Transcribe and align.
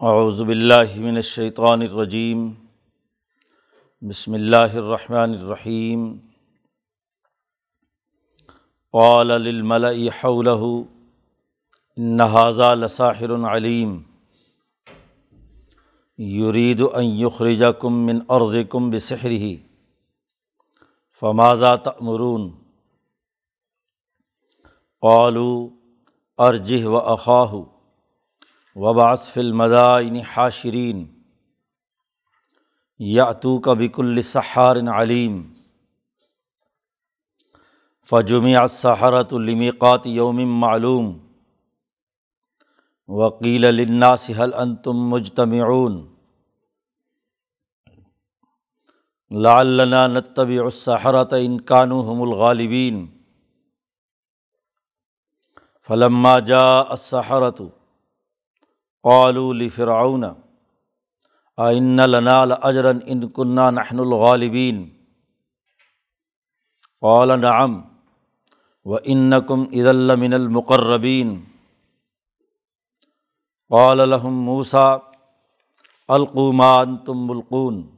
اعوذ 0.00 0.42
باللہ 0.42 0.96
من 0.96 1.16
الشیطان 1.16 1.82
الرجیم، 1.82 2.52
بسم 4.00 4.34
اللہ 4.34 4.74
الرحمن 4.74 5.30
الرحیم۔ 5.30 6.16
قال 8.92 9.26
للملأ 9.26 9.92
حوله 9.92 10.82
ان 11.96 12.20
هذا 12.20 12.74
لساحر 12.74 13.56
علیم۔ 13.56 14.02
یرید 16.18 16.82
ان 16.94 17.04
یخرجکم 17.04 18.06
من 18.06 18.18
ارضکم 18.28 18.90
بسحره 18.90 19.54
فماذا 21.20 21.76
تأمرون؟ 21.76 22.50
قالوا 25.00 25.68
ارجه 26.38 26.86
واخاه 26.86 27.73
وباص 28.76 29.38
المدائن 29.38 30.16
حاشرین 30.16 31.04
یاتو 32.98 33.58
کا 33.58 33.74
بک 33.74 34.00
الصحار 34.00 34.76
علیم 34.94 35.42
فجمع 38.08 38.58
الصحرۃ 38.60 39.32
المیقات 39.32 40.06
یوم 40.06 40.40
معلوم 40.60 41.18
وکیل 43.08 43.62
للناس 43.62 44.30
هل 44.30 44.54
انتم 44.54 45.06
مجتمعون 45.10 46.02
لعلنا 49.30 50.06
نتبع 50.06 50.64
السحرۃ 50.64 51.32
ان 51.32 51.58
كانوا 51.58 52.02
هم 52.02 52.22
الغالبین 52.22 53.06
فلما 55.88 56.38
جاء 56.38 56.90
السحرۃ 56.90 57.83
قالوا 59.04 59.54
لفرعون 59.54 60.24
آئن 61.58 62.00
لنا 62.00 62.46
لاجرا 62.46 62.90
ان 62.90 63.28
كنا 63.28 63.70
نحن 63.70 64.00
الغالبین 64.00 64.78
قال، 67.02 67.40
نعم 67.40 67.84
وانکم 68.84 69.68
اذا 69.72 69.92
لمن 69.92 70.34
المقربین 70.34 71.44
قال 73.70 74.10
لهم 74.10 74.44
موسى 74.44 75.00
القوا 76.10 76.52
ما 76.52 76.82
انتم 76.82 77.26
ملقون. 77.26 77.94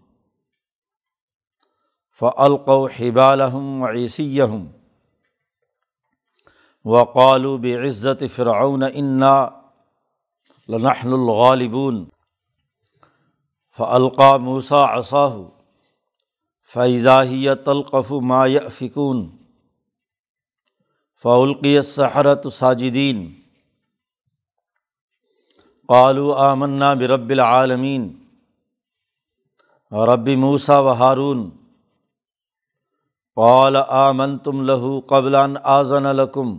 فالقوا 2.11 2.89
حبالهم 2.89 3.81
وعصيهم 3.81 4.73
وقالوا 6.85 7.59
بعزة 7.59 8.27
فرعون 8.27 8.83
انا 8.83 9.66
لنحن 10.69 11.13
الغالبون. 11.13 12.05
فعلقہ 13.79 14.37
موسا 14.37 14.85
عصاہ 14.99 15.35
فیضاہیہ 16.75 17.51
تلقف 17.65 18.13
ما 18.23 18.47
فکون 18.79 19.29
فعلقی 21.25 21.83
سحرت 21.83 22.47
ساجدین 22.53 23.35
قالو 25.89 26.35
آمنا 26.35 26.95
برب 26.95 27.29
العالمین 27.31 28.09
رب 29.93 30.29
موسا 30.29 30.79
و 30.79 30.93
ہارون 30.93 31.51
قال 33.37 33.77
آمن 33.77 34.39
تم 34.39 34.63
لہو 34.63 35.01
قبلان 35.01 35.55
آزن 35.63 36.17
لکم 36.17 36.59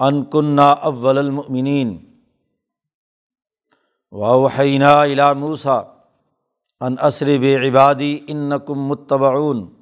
فلاصعفم 0.00 0.58
و 0.58 0.60
اول 0.60 1.18
المؤمنین 1.18 1.98
وحینہ 4.12 4.84
الا 4.84 5.32
موسا 5.32 5.82
ان 6.80 6.94
اسرب 7.02 7.42
عبادی 7.42 8.18
ان 8.26 8.52
کم 8.66 8.88
متبعون. 8.88 9.74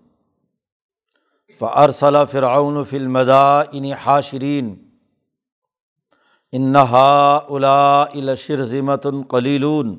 فرصلا 1.58 2.24
فرعون 2.24 2.84
فلمدا 2.84 3.60
ان 3.60 3.84
حاشرین 3.84 4.90
انہا 6.52 7.36
الا 7.48 8.02
الشرزمت 8.02 9.06
کلیلون 9.28 9.98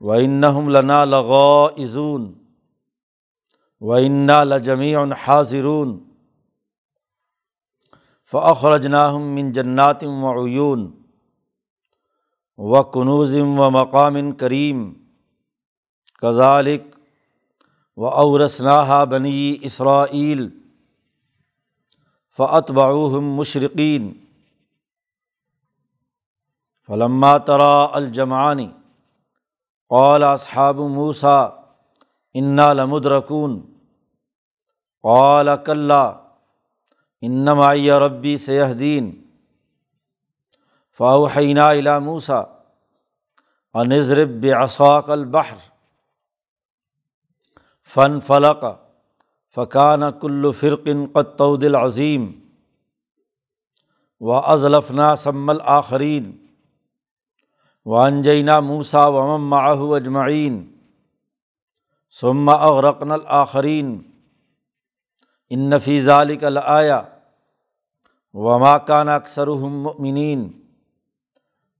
و 0.00 0.12
انہم 0.12 0.68
لنا 0.68 1.04
لغائزون 1.04 2.34
و 3.80 3.92
انا 3.92 4.44
لجمی 4.44 4.94
حاضرون 4.94 5.98
فخرجناہم 8.32 9.22
من 9.22 9.52
جناتم 9.52 10.24
و 10.24 10.46
عیون 10.46 10.90
و 12.58 12.82
کنوزم 12.82 13.60
و 13.60 13.70
مقام 13.70 14.32
کریم 14.32 14.92
کزالک 16.22 16.82
و 17.96 18.04
اورسناحا 18.06 19.04
بنی 19.04 19.56
اسرائیل 19.62 20.48
فعت 22.36 22.70
بعہم 22.70 23.24
مشرقین 23.24 24.12
فلما 26.88 27.38
ترا 27.38 27.86
الجمعانی 27.92 28.70
قال 29.88 30.22
اصحاب 30.22 30.76
موسا 30.76 31.48
انا 32.34 32.72
لمدرکون 32.72 33.60
قال 35.02 35.48
کلّہ 35.66 36.27
انمائی 37.22 37.90
ربی 37.90 38.38
سیہ 38.38 38.74
دین 38.78 39.22
فاؤحینہ 40.98 41.60
الا 41.60 41.98
موسا 41.98 42.42
انضرب 43.74 44.28
بصاق 44.28 45.10
البحر. 45.10 45.56
فن 47.94 48.20
فلق 48.20 48.64
فقان 49.54 50.02
کل 50.20 50.52
فرقن 50.52 51.06
قطعود 51.12 51.64
العظیم 51.64 52.32
و 54.20 54.32
ازلفنا 54.32 55.16
سمل 55.16 55.58
آخرین 55.60 56.46
و 57.84 57.96
انجینہ 57.96 58.60
موسا 58.60 59.06
ومم 59.06 59.50
معہ 59.50 59.78
اجمعین 59.78 60.72
ثم 62.20 62.48
اغرقن 62.48 63.10
الآخرین 63.10 64.07
ان 65.50 65.70
نفیز 65.70 66.08
علی 66.08 66.36
کل 66.36 66.58
آیا 66.64 67.02
وما 68.32 68.78
کان 68.78 69.08
اکثر 69.08 69.46
مؤمنین 69.46 70.62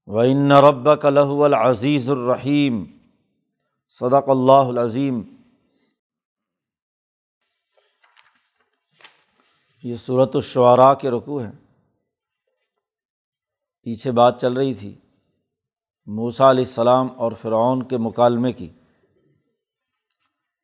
و 0.06 0.18
ان 0.18 0.52
رب 0.52 1.02
کلہ 1.02 1.44
العزیز 1.44 2.10
الرحیم. 2.10 2.84
صدق 3.88 4.30
اللہ 4.30 4.52
العظیم. 4.52 5.22
یہ 9.82 9.96
صورت 9.96 10.30
الشعراء 10.34 10.94
کے 10.94 11.10
رقوع 11.10 11.42
ہیں۔ 11.42 11.52
پیچھے 13.82 14.12
بات 14.12 14.40
چل 14.40 14.52
رہی 14.52 14.74
تھی 14.74 14.94
موسا 16.06 16.50
علیہ 16.50 16.64
السلام 16.64 17.08
اور 17.16 17.32
فرعون 17.32 17.82
کے 17.82 17.98
مکالمے 17.98 18.52
کی۔ 18.52 18.68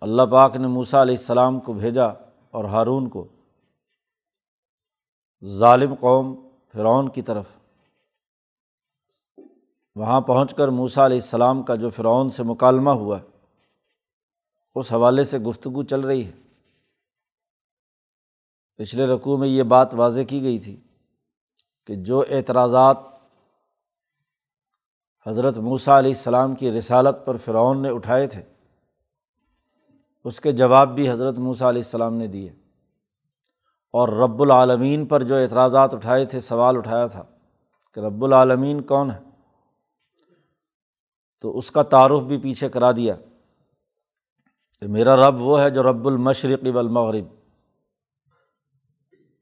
اللہ 0.01 0.23
پاک 0.23 0.57
نے 0.57 0.67
موسا 0.67 1.03
علیہ 1.03 1.17
السلام 1.17 1.61
کو 1.61 1.73
بھیجا 1.73 2.24
اور 2.55 2.65
ہارون 2.65 3.09
کو۔ 3.09 3.29
ظالم 5.45 5.95
قوم 5.95 6.49
فرعون 6.73 7.09
کی 7.09 7.23
طرف۔ 7.23 7.45
وہاں 9.95 10.21
پہنچ 10.21 10.55
کر 10.55 10.69
موسا 10.69 11.07
علیہ 11.07 11.17
السلام 11.17 11.63
کا 11.63 11.75
جو 11.75 11.91
فرعون 11.91 12.31
سے 12.31 12.43
مکالمہ 12.43 12.91
ہوا 12.91 13.21
ہے 13.21 13.25
اس 14.75 14.93
حوالے 14.93 15.25
سے 15.25 15.39
گفتگو 15.39 15.83
چل 15.83 16.01
رہی 16.01 16.27
ہے۔ 16.27 16.33
پچھلے 18.77 19.07
رقوع 19.07 19.37
میں 19.37 19.49
یہ 19.49 19.63
بات 19.63 19.95
واضح 19.95 20.21
کی 20.29 20.43
گئی 20.43 20.59
تھی 20.59 20.81
کہ 21.87 21.95
جو 21.95 22.25
اعتراضات 22.31 22.97
حضرت 25.27 25.59
موسیٰ 25.59 25.99
علیہ 25.99 26.11
السلام 26.11 26.55
کی 26.55 26.71
رسالت 26.71 27.17
پر 27.25 27.37
فرعون 27.37 27.83
نے 27.83 27.91
اٹھائے 27.91 28.27
تھے 28.27 28.54
اس 30.25 30.41
کے 30.41 30.53
جواب 30.53 30.95
بھی 30.95 31.11
حضرت 31.11 31.39
موسیٰ 31.39 31.69
علیہ 31.69 31.83
السلام 31.85 32.15
نے 32.15 32.27
دیے۔ 32.27 32.53
اور 33.93 34.09
رب 34.09 34.43
العالمین 34.43 35.07
پر 35.07 35.23
جو 35.23 35.35
اعتراضات 35.35 35.95
اٹھائے 35.95 36.25
تھے، 36.25 36.41
سوال 36.41 36.77
اٹھایا 36.77 37.07
تھا 37.07 37.23
کہ 37.95 38.01
رب 38.01 38.25
العالمین 38.25 38.81
کون 38.81 39.11
ہے؟ 39.11 39.21
تو 41.41 41.59
اس 41.59 41.71
کا 41.71 41.83
تعارف 41.83 42.21
بھی 42.21 42.39
پیچھے 42.39 42.69
کرا 42.69 42.93
دیا 42.93 43.15
کہ 44.81 44.87
میرا 44.89 45.29
رب 45.29 45.43
وہ 45.43 45.61
ہے 45.61 45.71
جو 45.71 45.83
رب 45.83 46.07
المشرقی 46.07 46.71
والمغرب۔ 46.71 47.25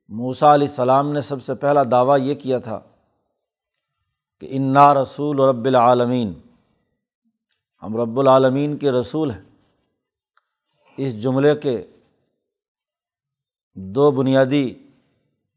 موسا 0.08 0.54
علیہ 0.54 0.68
السلام 0.68 1.12
نے 1.12 1.20
سب 1.20 1.42
سے 1.42 1.54
پہلا 1.54 1.82
دعویٰ 1.90 2.20
یہ 2.20 2.34
کیا 2.34 2.58
تھا 2.58 2.80
کہ 4.40 4.48
انا 4.50 4.94
رسول 4.94 5.40
رب 5.40 5.64
العالمین 5.64 6.32
ہم 7.82 7.96
رب 7.96 8.20
العالمین 8.20 8.76
کے 8.76 8.90
رسول 8.90 9.30
ہیں۔ 9.30 9.51
اس 10.96 11.22
جملے 11.22 11.56
کے 11.56 11.86
دو 13.74 14.10
بنیادی 14.10 14.74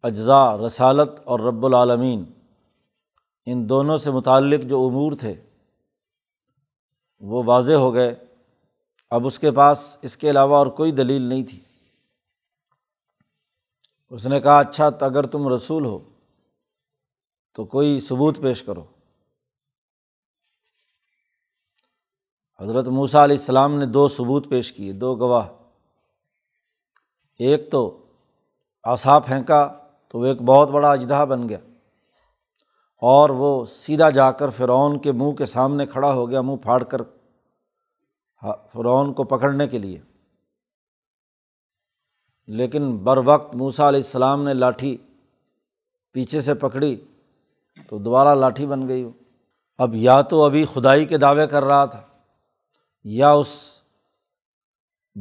اجزاء 0.04 0.58
رسالت 0.58 1.10
اور 1.24 1.40
رب 1.40 1.66
العالمین، 1.66 2.24
ان 3.46 3.70
دونوں 3.70 3.98
سے 3.98 4.12
متعلق 4.12 4.64
جو 4.64 4.88
امور 4.88 5.12
تھے، 5.20 5.34
وہ 7.20 7.44
واضح 7.44 7.74
ہو 7.74 7.94
گئے۔ 7.94 8.16
اب 9.10 9.26
اس 9.26 9.40
کے 9.40 9.52
پاس 9.52 9.98
اس 10.02 10.18
کے 10.18 10.30
علاوہ 10.30 10.56
اور 10.56 10.68
کوئی 10.68 10.92
دلیل 10.92 11.22
نہیں 11.22 11.44
تھی۔ 11.44 11.60
اس 14.10 14.28
نے 14.28 14.40
کہا 14.40 14.60
اچھا 14.60 14.86
اگر 14.86 15.26
تم 15.26 15.48
رسول 15.48 15.86
ہو 15.86 16.00
تو 17.54 17.66
کوئی 17.66 18.00
ثبوت 18.00 18.38
پیش 18.42 18.64
کرو۔ 18.64 18.95
حضرت 22.60 22.88
موسیٰ 22.88 23.22
علیہ 23.24 23.38
السلام 23.38 23.74
نے 23.76 23.86
دو 23.86 24.08
ثبوت 24.08 24.48
پیش 24.50 24.72
کیے، 24.74 24.92
دو 24.94 25.16
گواہ۔ 25.16 25.48
ایک 27.40 27.70
تو 27.72 27.82
آسا 28.86 29.18
پھینکا 29.20 29.68
تو 30.08 30.20
وہ 30.20 30.26
ایک 30.26 30.42
بہت 30.42 30.70
بڑا 30.70 30.92
اجدہ 30.92 31.26
بن 31.30 31.48
گیا، 31.50 31.58
اور 33.02 33.30
وہ 33.30 33.66
سیدھا 33.66 34.10
جا 34.10 34.32
کر 34.32 34.50
فرعون 34.50 34.98
کے 35.00 35.12
منہ 35.12 35.32
کے 35.32 35.46
سامنے 35.46 35.86
کھڑا 35.86 36.12
ہو 36.14 36.30
گیا، 36.30 36.42
منہ 36.42 36.56
پھاڑ 36.64 36.84
کر 36.84 37.02
فرعون 38.74 39.14
کو 39.14 39.24
پکڑنے 39.26 39.68
کے 39.68 39.78
لیے۔ 39.80 40.00
لیکن 42.48 42.96
بر 42.98 43.18
وقت 43.26 43.56
موسا 43.56 43.88
علیہ 43.90 44.00
السلام 44.00 44.44
نے 44.44 44.54
لاٹھی 44.54 44.96
پیچھے 46.16 46.42
سے 46.42 46.54
پکڑی 46.54 46.96
تو 47.90 47.98
دوبارہ 47.98 48.36
لاٹھی 48.36 48.66
بن 48.66 48.88
گئی۔ 48.88 49.04
وہ 49.04 49.12
اب 49.80 49.96
یا 49.98 50.22
تو 50.22 50.44
ابھی 50.44 50.66
خدائی 50.74 51.06
کے 51.06 51.18
دعوے 51.18 51.48
کر 51.48 51.64
رہا 51.64 51.86
تھا۔ 51.86 52.02
یا 53.06 53.32
اس 53.32 53.82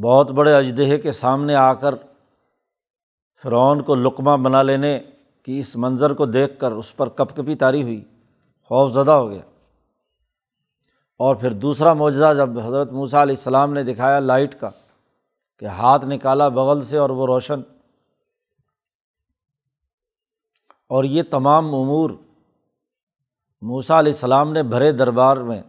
بہت 0.03 0.31
بڑے 0.31 0.55
اجدہ 0.55 0.97
کے 1.03 1.13
سامنے 1.13 1.55
آ 1.55 1.75
کر 1.75 1.95
فرعون 3.43 3.83
کو 3.83 3.95
لقمہ 3.95 4.37
بنا 4.37 4.63
لینے 4.63 5.01
کی 5.43 5.59
اس 5.59 5.77
منظر 5.77 6.15
کو 6.15 6.27
دیکھ 6.27 6.61
کر 6.61 6.73
اس 6.73 6.97
پر 6.97 7.09
کپ 7.09 7.37
کپی 7.37 7.55
تاری 7.55 7.83
ہوئی، 7.83 8.05
خوف 8.65 8.93
زدہ 8.93 9.11
ہو 9.11 9.31
گیا۔ 9.31 9.43
اور 11.19 11.37
پھر 11.37 11.53
دوسرا 11.53 11.93
معجزہ 11.93 12.35
جب 12.37 12.59
حضرت 12.59 12.93
موسیٰ 12.93 13.21
علیہ 13.21 13.35
السلام 13.37 13.73
نے 13.73 13.83
دکھایا 13.83 14.21
لائٹ 14.21 14.61
کا 14.61 14.71
کہ 15.59 15.67
ہاتھ 15.67 16.07
نکالا 16.07 16.49
بغل 16.49 16.83
سے 16.83 16.97
اور 16.97 17.11
وہ 17.11 17.27
روشن۔ 17.27 17.61
اور 20.89 21.05
یہ 21.05 21.23
تمام 21.31 21.67
امور 21.67 22.11
موسا 23.63 23.99
علیہ 23.99 24.13
السلام 24.13 24.53
نے 24.53 24.63
بھرے 24.63 24.93
دربار 24.93 25.37
میں، 25.37 25.63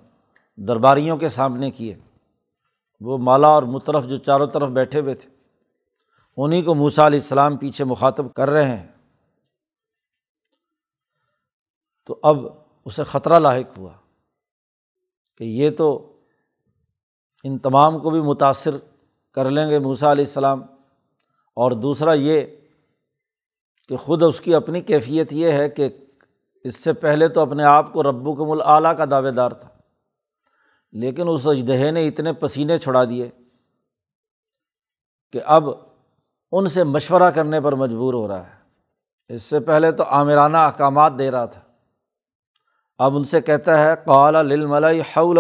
درباریوں 0.56 1.18
کے 1.18 1.30
سامنے 1.30 1.72
کیے۔ 1.72 1.96
وہ 3.02 3.18
مالا 3.18 3.48
اور 3.48 3.64
مطرف 3.64 4.06
جو 4.06 4.18
چاروں 4.18 4.48
طرف 4.48 4.70
بیٹھے 4.70 5.00
ہوئے 5.00 5.16
تھے 5.16 5.30
انہیں 6.38 6.62
کو 6.62 6.76
موسا 6.76 7.08
علیہ 7.08 7.20
السلام 7.20 7.58
پیچھے 7.58 7.84
مخاطب 7.84 8.34
کر 8.34 8.50
رہے 8.50 8.78
ہیں۔ 8.78 8.92
تو 12.06 12.20
اب 12.24 12.38
اسے 12.86 13.04
خطرہ 13.04 13.40
لاحق 13.40 13.78
ہوا 13.78 13.92
کہ 15.38 15.44
یہ 15.44 15.70
تو 15.78 16.18
ان 17.44 17.58
تمام 17.58 18.00
کو 18.00 18.10
بھی 18.10 18.22
متاثر 18.22 18.72
کر 19.34 19.50
لیں 19.50 19.70
گے 19.70 19.80
موسا 19.80 20.12
علیہ 20.12 20.26
السلام۔ 20.26 20.62
اور 21.54 21.72
دوسرا 21.72 22.14
یہ 22.14 22.42
کہ 23.88 23.96
خود 23.96 24.24
اس 24.24 24.42
کی 24.42 24.56
اپنی 24.56 24.82
کیفیت 24.82 25.34
یہ 25.34 25.52
ہے 25.52 25.70
کہ 25.70 25.90
اس 26.64 26.76
سے 26.84 26.94
پہلے 26.94 27.28
تو 27.28 27.42
اپنے 27.42 27.64
آپ 27.64 27.94
کو 27.94 28.04
ربو 28.04 28.36
کے 28.36 28.44
مل 28.44 28.62
کا 28.98 29.06
دعوے 29.12 29.32
دار 29.32 29.52
تھا۔ 29.52 29.75
لیکن 30.96 31.30
اس 31.30 31.48
اجدہ 31.48 31.92
نے 31.92 32.08
اتنے 32.08 32.34
پسینے 32.34 32.78
چھڑا 32.78 33.04
دیے 33.04 33.30
کہ 35.32 35.40
اب 35.46 35.70
ان 36.52 36.68
سے 36.68 36.84
مشورہ 36.84 37.32
کرنے 37.32 37.62
پر 37.62 37.76
مجبور 37.76 38.14
ہو 38.14 38.28
رہا 38.28 38.48
ہے۔ 38.48 38.54
اس 39.28 39.44
سے 39.44 39.60
پہلے 39.60 39.92
تو 39.92 40.04
عامرانہ 40.04 40.58
احکامات 40.58 41.14
دے 41.20 41.32
رہا 41.32 41.46
تھا۔ 41.46 41.62
اب 42.98 43.16
ان 43.18 43.24
سے 43.24 43.42
کہتا 43.42 43.84
ہے 43.84 43.94
قالا 44.06 44.42
للملائی 44.42 45.02
حول 45.02 45.38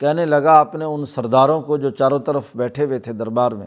کہنے 0.00 0.26
لگا 0.26 0.60
اپنے 0.60 0.84
ان 0.84 1.04
سرداروں 1.04 1.62
کو 1.62 1.76
جو 1.76 1.90
چاروں 1.90 2.18
طرف 2.18 2.44
بیٹھے 2.54 2.84
ہوئے 2.84 2.98
تھے 2.98 3.12
دربار 3.12 3.52
میں، 3.52 3.66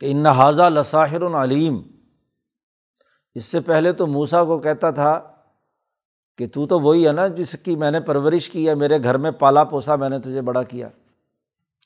کہ 0.00 0.10
ان 0.10 0.26
حاضہ 0.26 0.62
لساحر 0.62 1.22
العلیم 1.22 1.82
اس 3.34 3.44
سے 3.44 3.60
پہلے 3.60 3.92
تو 3.92 4.06
موسا 4.06 4.44
کو 4.44 4.58
کہتا 4.58 4.90
تھا 4.90 5.33
کہ 6.38 6.46
تو 6.46 6.66
تو 6.66 6.80
وہی 6.80 7.06
ہے 7.06 7.12
نا 7.12 7.26
جس 7.26 7.56
کی 7.62 7.76
میں 7.76 7.90
نے 7.90 8.00
پرورش 8.00 8.50
کی 8.50 8.68
ہے، 8.68 8.74
میرے 8.74 9.02
گھر 9.02 9.16
میں 9.16 9.30
پالا 9.30 9.64
پوسا 9.64 9.96
میں 9.96 10.08
نے 10.08 10.18
تجھے 10.18 10.40
بڑا 10.40 10.62
کیا۔ 10.62 10.88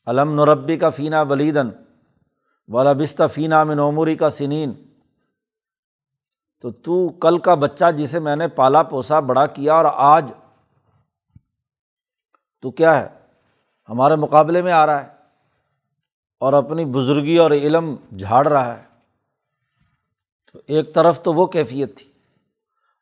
علم 0.07 0.35
نوربی 0.35 0.77
کا 0.77 0.91
فینہ 0.91 1.17
ولیدن 1.29 1.69
والا 2.69 2.93
بستہ 2.93 3.23
فینہ 3.33 3.65
میں 3.65 3.75
نوموری 3.75 4.17
کا 4.17 4.31
سنین۔ 4.31 4.73
تو 6.61 6.71
تو 6.71 7.09
کل 7.09 7.39
کا 7.39 7.55
بچہ 7.55 7.85
جسے 7.97 8.19
میں 8.19 8.37
نے 8.37 8.49
پالا 8.49 8.83
پوسا 8.83 9.21
بڑا 9.21 9.47
کیا 9.47 9.75
اور 9.75 9.85
آج 9.95 10.33
تو 12.61 12.71
کیا 12.71 13.01
ہے؟ 13.01 13.09
ہمارے 13.89 14.17
مقابلے 14.17 14.63
میں 14.63 14.73
آ 14.73 14.87
رہا 14.87 15.03
ہے 15.03 15.09
اور 16.41 16.53
اپنی 16.53 16.85
بزرگی 16.85 17.37
اور 17.37 17.51
علم 17.51 17.95
جھاڑ 18.19 18.49
رہا 18.49 18.79
ہے۔ 18.79 18.83
تو 20.53 20.59
ایک 20.67 20.95
طرف 20.95 21.23
تو 21.23 21.33
وہ 21.33 21.47
کیفیت 21.47 21.99
تھی۔ 21.99 22.13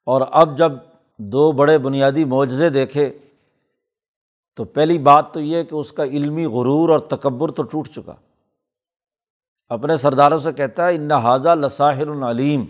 اور 0.05 0.21
اب 0.31 0.59
جب 0.59 0.73
دو 1.19 1.53
بڑے 1.53 1.79
بنیادی 1.79 2.25
معجزے 2.25 2.71
دیکھے، 2.71 3.19
تو 4.57 4.65
پہلی 4.65 4.99
بات 4.99 5.35
تو 5.35 5.41
یہ 5.41 5.63
کہ 5.63 5.75
اس 5.75 5.93
کا 5.93 6.05
علمی 6.05 6.47
غرور 6.47 6.89
اور 6.89 6.99
تکبر 6.99 7.51
تو 7.51 7.63
ٹوٹ 7.63 7.89
چکا۔ 7.89 8.15
اپنے 9.69 9.97
سرداروں 9.97 10.39
سے 10.39 10.53
کہتا 10.53 10.87
ہے، 10.87 10.97
ان 10.97 11.13
حاضہ 11.13 11.49
لساحر 11.49 12.07
العلیم 12.07 12.65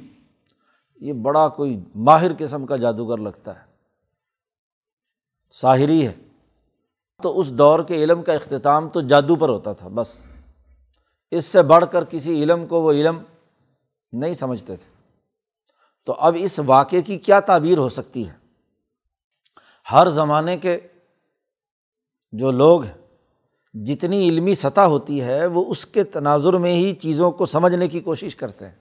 یہ 0.97 1.13
بڑا 1.13 1.49
کوئی 1.49 1.81
ماہر 1.95 2.31
قسم 2.39 2.67
کا 2.67 2.77
جادوگر 2.77 3.19
لگتا 3.19 3.61
ہے۔ 3.61 3.65
ساحری 5.53 6.07
ہے۔ 6.07 6.13
تو 7.23 7.41
اس 7.41 7.53
دور 7.53 7.81
کے 7.81 7.95
علم 7.95 8.23
کا 8.23 8.33
اختتام 8.33 8.89
تو 8.89 9.01
جادو 9.01 9.37
پر 9.37 9.49
ہوتا 9.49 9.73
تھا، 9.73 9.89
بس۔ 9.89 10.23
اس 11.31 11.45
سے 11.45 11.63
بڑھ 11.63 11.85
کر 11.93 12.05
کسی 12.05 12.43
علم 12.43 12.67
کو 12.67 12.83
وہ 12.83 12.93
علم 12.93 13.19
نہیں 14.13 14.35
سمجھتے 14.35 14.77
تھے۔ 14.77 14.96
تو 16.07 16.13
اب 16.13 16.37
اس 16.39 16.59
واقعے 16.67 17.03
کی 17.03 17.19
کیا 17.19 17.41
تعبیر 17.41 17.79
ہو 17.79 17.89
سکتی 17.89 18.29
ہے؟ 18.29 18.35
ہر 19.93 20.09
زمانے 20.09 20.57
کے 20.57 20.79
جو 22.33 22.51
لوگ 22.51 22.85
ہیں، 22.85 22.95
جتنی 23.75 24.29
علمی 24.29 24.55
سطح 24.55 24.81
ہوتی 24.81 25.21
ہے، 25.23 25.47
وہ 25.47 25.65
اس 25.71 25.87
کے 25.87 26.05
تناظر 26.05 26.53
میں 26.53 26.73
ہی 26.73 26.95
چیزوں 26.95 27.31
کو 27.31 27.47
سمجھنے 27.47 27.89
کی 27.89 28.01
کوشش 28.01 28.37
کرتے 28.37 28.69
ہیں۔ 28.69 28.75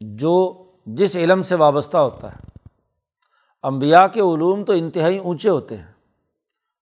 جو 0.00 0.64
جس 0.86 1.16
علم 1.16 1.42
سے 1.42 1.54
وابستہ 1.54 1.96
ہوتا 1.96 2.32
ہے 2.32 2.68
امبیا 3.62 4.06
کے 4.06 4.20
علوم 4.20 4.64
تو 4.64 4.72
انتہائی 4.72 5.18
اونچے 5.18 5.48
ہوتے 5.48 5.76
ہیں، 5.76 5.92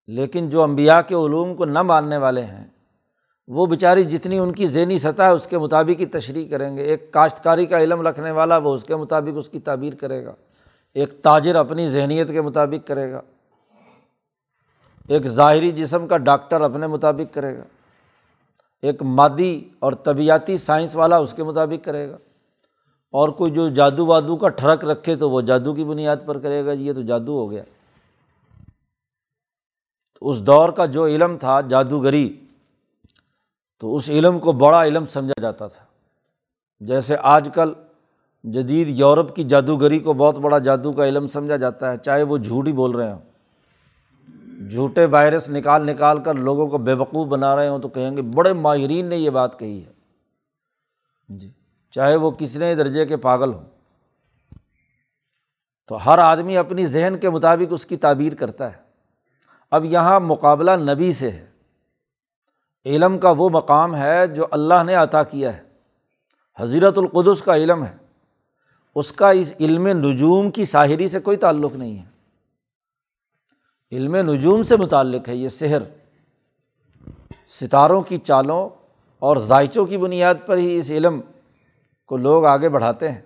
لیکن 0.07 0.51
جو 0.51 0.63
امبیا 0.63 1.01
کے 1.03 1.15
علوم 1.15 1.55
کو 1.55 1.65
نہ 1.65 1.83
ماننے 1.83 2.17
والے 2.17 2.45
ہیں 2.45 2.67
وہ 3.49 3.67
بیچاری 3.67 4.05
جتنی 4.05 4.39
ان 4.39 4.53
کی 4.53 4.67
ذہنی 4.67 4.99
سطح 4.99 5.23
ہے 5.23 5.29
اس 5.29 5.47
کے 5.47 5.59
مطابق 5.59 6.01
ہی 6.01 6.07
تشریح 6.07 6.49
کریں 6.51 6.77
گے۔ 6.77 6.83
ایک 6.83 7.13
کاشتکاری 7.13 7.67
کا 7.67 7.83
علم 7.83 8.07
رکھنے 8.07 8.31
والا 8.31 8.57
وہ 8.57 8.75
اس 8.75 8.85
کے 8.85 8.97
مطابق 8.97 9.37
اس 9.37 9.49
کی 9.49 9.61
تعبیر 9.61 9.95
کرے 9.95 10.25
گا۔ 10.25 10.33
ایک 10.95 11.23
تاجر 11.23 11.57
اپنی 11.57 11.89
ذہنیت 11.89 12.29
کے 12.29 12.41
مطابق 12.41 12.89
کرے 12.89 13.13
گا۔ 13.13 13.21
ایک 15.09 15.23
ظاہری 15.23 15.71
جسم 15.71 16.07
کا 16.07 16.17
ڈاکٹر 16.17 16.61
اپنے 16.61 16.87
مطابق 16.87 17.35
کرے 17.35 17.59
گا۔ 17.59 17.65
ایک 18.83 19.03
مادی 19.03 19.65
اور 19.79 19.93
طبیعتی 19.93 20.57
سائنس 20.57 20.97
والا 20.97 21.17
اس 21.17 21.35
کے 21.37 21.43
مطابق 21.43 21.85
کرے 21.85 22.11
گا۔ 22.11 22.17
اور 23.11 23.29
کوئی 23.29 23.51
جو 23.51 23.69
جادو 23.69 24.07
وادو 24.07 24.37
کا 24.37 24.49
ٹھڑک 24.49 24.85
رکھے 24.85 25.17
تو 25.17 25.31
وہ 25.31 25.41
جادو 25.41 25.75
کی 25.75 25.85
بنیاد 25.85 26.17
پر 26.27 26.39
کرے 26.39 26.67
گا، 26.67 26.73
یہ 26.73 26.93
تو 26.93 27.03
جادو 27.03 27.33
ہو 27.33 27.51
گیا۔ 27.51 27.63
تو 30.21 30.29
اس 30.29 30.41
دور 30.47 30.69
کا 30.69 30.87
جو 30.87 31.07
علم 31.07 31.37
تھا، 31.39 31.61
جادوگری 31.61 32.41
تو 33.85 33.97
اس 33.97 34.11
علم 34.11 34.39
کو 34.39 34.53
بڑا 34.53 34.85
علم 34.85 35.07
سمجھا 35.07 35.41
جاتا 35.43 35.67
تھا۔ 35.67 35.85
جیسے 36.81 37.17
آج 37.23 37.49
کل 37.55 37.73
جدید 38.45 38.89
یورپ 38.89 39.37
کی 39.37 39.45
جادوگری 39.45 39.99
کو 39.99 40.13
بہت 40.13 40.35
بڑا 40.35 40.59
جادو 40.59 40.93
کا 40.93 41.09
علم 41.09 41.27
سمجھا 41.27 41.57
جاتا 41.57 41.93
ہے، 41.93 41.97
چاہے 41.97 42.23
وہ 42.23 42.39
جھوٹ 42.39 42.67
ہی 42.67 42.73
بول 42.73 42.91
رہے 42.91 43.13
ہوں۔ 43.13 43.19
جھوٹے 44.71 45.07
وائرس 45.07 45.49
نکال 45.49 45.87
نکال 45.87 46.23
کر 46.23 46.35
لوگوں 46.35 46.67
کو 46.67 46.79
بے 46.79 46.93
وقوف 46.93 47.29
بنا 47.29 47.57
رہے 47.57 47.69
ہوں 47.69 47.79
تو 47.79 47.89
کہیں 47.89 48.17
گے 48.17 48.23
بڑے 48.23 48.53
ماہرین 48.53 49.07
نے 49.07 49.17
یہ 49.17 49.31
بات 49.31 49.59
کہی 49.59 49.85
ہے۔ 49.85 49.93
جی 51.29 51.51
چاہے 51.91 52.17
وہ 52.17 52.31
کتنے 52.31 52.75
درجے 52.75 53.07
کے 53.07 53.17
پاگل 53.17 53.55
ہوں۔ 53.55 53.65
تو 55.89 55.97
ہر 56.07 56.19
آدمی 56.19 56.57
اپنی 56.57 56.87
ذہن 56.87 57.15
کے 57.21 57.31
مطابق 57.31 57.73
اس 57.73 57.87
کی 57.87 57.97
تعبیر 57.97 58.35
کرتا 58.35 58.73
ہے۔ 58.73 58.79
اب 59.71 59.85
یہاں 59.85 60.21
مقابلہ 60.21 60.71
نبی 60.77 61.13
سے 61.13 61.31
ہے۔ 61.31 61.54
علم 62.87 63.19
کا 63.19 63.31
وہ 63.31 63.49
مقام 63.49 63.97
ہے 63.97 64.27
جو 64.27 64.47
اللہ 64.51 64.83
نے 64.87 64.95
عطا 64.95 65.23
کیا 65.23 65.57
ہے۔ 65.57 65.63
حضیرت 66.59 66.99
القدس 66.99 67.43
کا 67.43 67.57
علم 67.57 67.85
ہے۔ 67.85 67.97
اس 68.95 69.13
کا 69.13 69.31
اس 69.31 69.53
علم 69.61 69.87
نجوم 69.87 70.51
کی 70.51 70.65
ساحری 70.65 71.09
سے 71.09 71.21
کوئی 71.21 71.37
تعلق 71.37 71.73
نہیں 71.75 71.99
ہے۔ 71.99 72.05
علم 73.93 74.17
نجوم 74.17 74.63
سے 74.63 74.77
متعلق 74.77 75.29
ہے 75.29 75.37
یہ 75.37 75.49
سحر۔ 75.49 75.83
ستاروں 77.47 78.03
کی 78.03 78.19
چالوں 78.19 78.69
اور 79.19 79.37
ذائچوں 79.37 79.87
کی 79.87 79.97
بنیاد 79.97 80.35
پر 80.47 80.57
ہی 80.57 80.79
اس 80.79 80.91
علم 80.91 81.21
کو 82.07 82.17
لوگ 82.17 82.45
آگے 82.45 82.69
بڑھاتے 82.69 83.13
ہیں۔ 83.13 83.23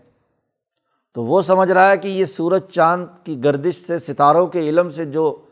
تو 1.14 1.24
وہ 1.24 1.42
سمجھ 1.42 1.72
رہا 1.72 1.90
ہے 1.90 1.96
کہ 1.96 2.08
یہ 2.08 2.24
سورج 2.24 2.62
چاند 2.70 3.06
کی 3.24 3.44
گردش 3.44 3.74
سے 3.74 3.98
ستاروں 3.98 4.46
کے 4.46 4.68
علم 4.68 4.90
سے 4.90 5.04
جو 5.04 5.44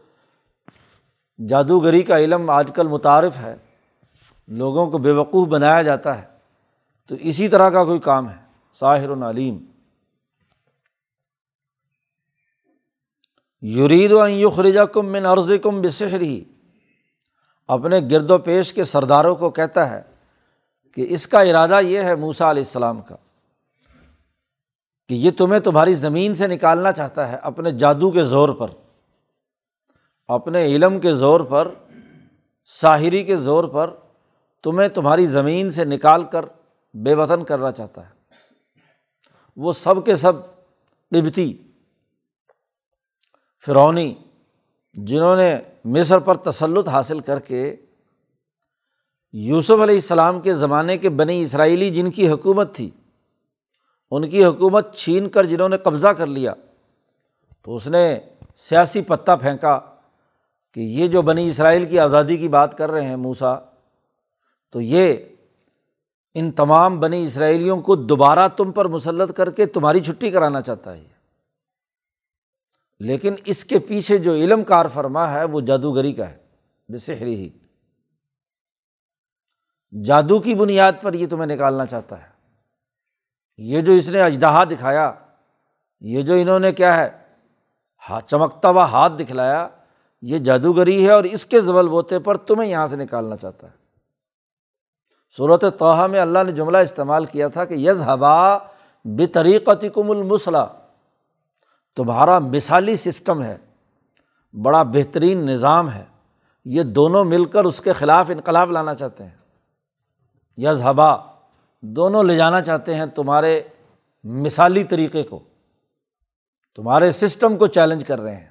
جادوگری 1.48 2.02
کا 2.02 2.18
علم 2.18 2.50
آج 2.50 2.72
کل 2.75 2.86
متعارف 2.86 3.32
ہے 3.38 3.56
لوگوں 4.49 4.91
کو 4.91 4.99
بیوقوف 4.99 5.49
بنایا 5.49 5.83
جاتا 5.83 6.23
ہے۔ 6.23 6.26
تو 7.09 7.15
اسی 7.21 7.49
طرح 7.49 7.71
کا 7.71 7.85
کوئی 7.85 8.00
کام 8.00 8.31
ہے۔ 8.31 8.37
ساحر 8.75 9.09
العلیم 9.09 9.65
یرید 13.62 14.12
و 14.12 14.29
یخرجا 14.29 14.85
کم 14.85 15.07
من 15.07 15.26
عرض 15.26 15.53
کم 15.62 15.83
بسحر 15.83 16.21
ہی 16.21 16.45
اپنے 17.69 18.00
گرد 18.11 18.31
و 18.31 18.38
پیش 18.38 18.73
کے 18.73 18.85
سرداروں 18.85 19.35
کو 19.35 19.50
کہتا 19.50 19.91
ہے 19.91 20.03
کہ 20.95 21.07
اس 21.09 21.26
کا 21.26 21.41
ارادہ 21.41 21.81
یہ 21.83 22.03
ہے 22.03 22.15
موسا 22.15 22.50
علیہ 22.50 22.62
السلام 22.62 23.03
کا 23.03 23.17
کہ 25.09 25.15
یہ 25.15 25.31
تمہیں 25.31 25.61
تمہاری 25.61 25.95
زمین 25.95 26.35
سے 26.35 26.47
نکالنا 26.47 26.93
چاہتا 26.93 27.33
ہے 27.33 27.37
اپنے 27.37 27.73
جادو 27.73 28.11
کے 28.11 28.25
زور 28.25 28.49
پر۔ 28.49 28.71
اپنے 30.29 30.67
علم 30.67 31.00
کے 31.00 31.15
زور 31.15 31.41
پر، 31.41 31.75
ساحری 32.67 33.25
کے 33.25 33.37
زور 33.37 33.65
پر 33.65 33.95
تمہیں 34.66 34.88
تمہاری 34.88 35.26
زمین 35.26 35.70
سے 35.70 35.85
نکال 35.85 36.25
کر 36.25 36.44
بے 36.94 37.14
وطن 37.14 37.44
کرنا 37.44 37.73
چاہتا 37.73 38.06
ہے۔ 38.06 38.14
وہ 39.56 39.73
سب 39.73 40.04
کے 40.04 40.16
سب 40.16 40.32
قبتی 41.11 41.62
فرونی 43.66 44.14
جنہوں 44.94 45.37
نے 45.37 45.58
مصر 45.85 46.18
پر 46.18 46.37
تسلط 46.37 46.88
حاصل 46.88 47.20
کر 47.20 47.38
کے 47.38 47.76
یوسف 49.32 49.70
علیہ 49.70 49.94
السلام 49.94 50.40
کے 50.40 50.54
زمانے 50.54 50.99
کے 50.99 51.08
بنی 51.08 51.42
اسرائیلی 51.42 51.90
جن 51.90 52.11
کی 52.11 52.28
حکومت 52.28 52.75
تھی، 52.75 52.90
ان 54.11 54.28
کی 54.28 54.44
حکومت 54.44 54.94
چھین 54.94 55.28
کر 55.28 55.44
جنہوں 55.44 55.68
نے 55.68 55.78
قبضہ 55.78 56.08
کر 56.08 56.26
لیا، 56.26 56.52
تو 57.62 57.76
اس 57.76 57.87
نے 57.87 58.20
سیاسی 58.56 59.02
پتہ 59.02 59.37
پھینکا 59.40 59.78
کہ 60.75 60.80
یہ 60.80 61.06
جو 61.06 61.23
بنی 61.23 61.49
اسرائیل 61.49 61.85
کی 61.85 61.99
آزادی 61.99 62.37
کی 62.37 62.49
بات 62.49 62.78
کر 62.78 62.90
رہے 62.90 63.04
ہیں 63.04 63.16
موسا 63.16 63.54
تو 64.70 64.80
یہ 64.80 65.16
ان 66.35 66.52
تمام 66.52 67.00
بنی 67.00 67.26
اسرائیلیوں 67.26 67.80
کو 67.80 67.96
دوبارہ 67.96 68.49
تم 68.49 68.73
پر 68.73 68.85
مسلط 68.85 69.37
کر 69.37 69.50
کے 69.50 69.66
تمہاری 69.66 70.00
چھٹی 70.00 70.30
کرانا 70.30 70.61
چاہتا 70.61 70.96
ہے۔ 70.96 71.04
لیکن 73.00 73.35
اس 73.44 73.64
کے 73.64 73.78
پیچھے 73.78 74.18
جو 74.18 74.35
علم 74.35 74.64
کار 74.64 74.87
فرما 74.94 75.32
ہے 75.32 75.44
وہ 75.44 75.61
جادوگری 75.61 76.12
کا 76.12 76.30
ہے، 76.30 76.37
بسحری 76.88 77.35
ہی۔ 77.35 77.50
جادو 80.04 80.38
کی 80.38 80.54
بنیاد 80.54 80.92
پر 81.02 81.14
یہ 81.14 81.26
تمہیں 81.26 81.56
نکالنا 81.56 81.87
چاہتا 81.87 82.23
ہے۔ 82.23 82.28
یہ 83.56 83.80
جو 83.80 83.92
اس 83.92 84.08
نے 84.08 84.23
اجدہا 84.23 84.64
دکھایا، 84.64 85.12
یہ 86.00 86.23
جو 86.23 86.35
انہوں 86.35 86.58
نے 86.58 86.73
کیا 86.73 86.96
ہے 86.96 87.11
ہاتھ 88.11 88.30
چمکتا 88.30 88.70
ہوا 88.70 88.85
ہاتھ 88.85 89.12
دکھلایا، 89.18 89.68
یہ 90.23 90.38
جادوگری 90.38 91.06
ہے 91.06 91.11
اور 91.11 91.25
اس 91.25 91.46
کے 91.46 91.61
زبل 91.61 91.88
بوتے 91.88 92.18
پر 92.18 92.37
تمہیں 92.37 92.70
یہاں 92.70 92.87
سے 92.87 92.96
نکالنا 92.96 93.37
چاہتا 93.37 93.66
ہے۔ 93.66 93.86
صورت 95.30 95.64
توحہ 95.78 96.06
میں 96.06 96.21
اللہ 96.21 96.38
نے 96.47 96.52
جملہ 96.52 96.78
استعمال 96.78 97.25
کیا 97.25 97.49
تھا 97.49 97.64
کہ 97.64 97.75
یز 97.75 98.02
ہبا 98.02 98.59
بطریقتی 99.04 99.88
کم 99.88 100.11
المسلح۔ 100.11 100.66
تمہارا 101.97 102.38
مثالی 102.38 102.97
سسٹم 102.97 103.42
ہے، 103.42 103.56
بڑا 104.62 104.83
بہترین 104.83 105.47
نظام 105.47 105.92
ہے۔ 105.92 106.04
یہ 106.64 106.83
دونوں 106.83 107.25
مل 107.25 107.45
کر 107.45 107.64
اس 107.64 107.80
کے 107.80 107.92
خلاف 107.92 108.30
انقلاب 108.30 108.71
لانا 108.71 108.95
چاہتے 108.95 109.25
ہیں۔ 109.25 109.37
یز 110.56 110.83
ہبا 110.90 111.16
دونوں 111.80 112.25
لے 112.25 112.37
جانا 112.37 112.61
چاہتے 112.61 112.95
ہیں 112.95 113.06
تمہارے 113.06 113.62
مثالی 114.25 114.85
طریقے 114.85 115.23
کو۔ 115.23 115.38
تمہارے 116.76 117.12
سسٹم 117.12 117.56
کو 117.56 117.66
چیلنج 117.66 118.04
کر 118.04 118.21
رہے 118.21 118.37
ہیں۔ 118.37 118.49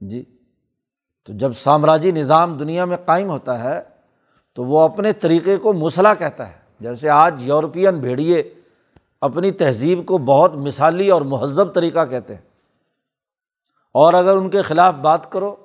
جی 0.00 0.24
تو 1.26 1.32
جب 1.32 1.52
سامراجی 1.52 2.12
نظام 2.12 2.56
دنیا 2.56 2.84
میں 2.84 2.96
قائم 2.96 3.28
ہوتا 3.28 3.64
ہے 3.64 3.82
تو 4.60 4.64
وہ 4.64 4.80
اپنے 4.80 5.12
طریقے 5.12 5.56
کو 5.56 5.72
مسئلہ 5.72 6.08
کہتا 6.18 6.48
ہے۔ 6.48 6.52
جیسے 6.80 7.10
آج 7.10 7.48
یورپین 7.48 7.98
بھیڑیے 7.98 8.54
اپنی 9.20 9.50
تہذیب 9.50 10.06
کو 10.06 10.18
بہت 10.18 10.54
مثالی 10.54 11.08
اور 11.08 11.22
مہذب 11.22 11.74
طریقہ 11.74 12.06
کہتے 12.10 12.34
ہیں۔ 12.34 12.42
اور 13.94 14.14
اگر 14.14 14.36
ان 14.36 14.50
کے 14.50 14.62
خلاف 14.62 14.94
بات 14.94 15.32
کرو 15.32 15.56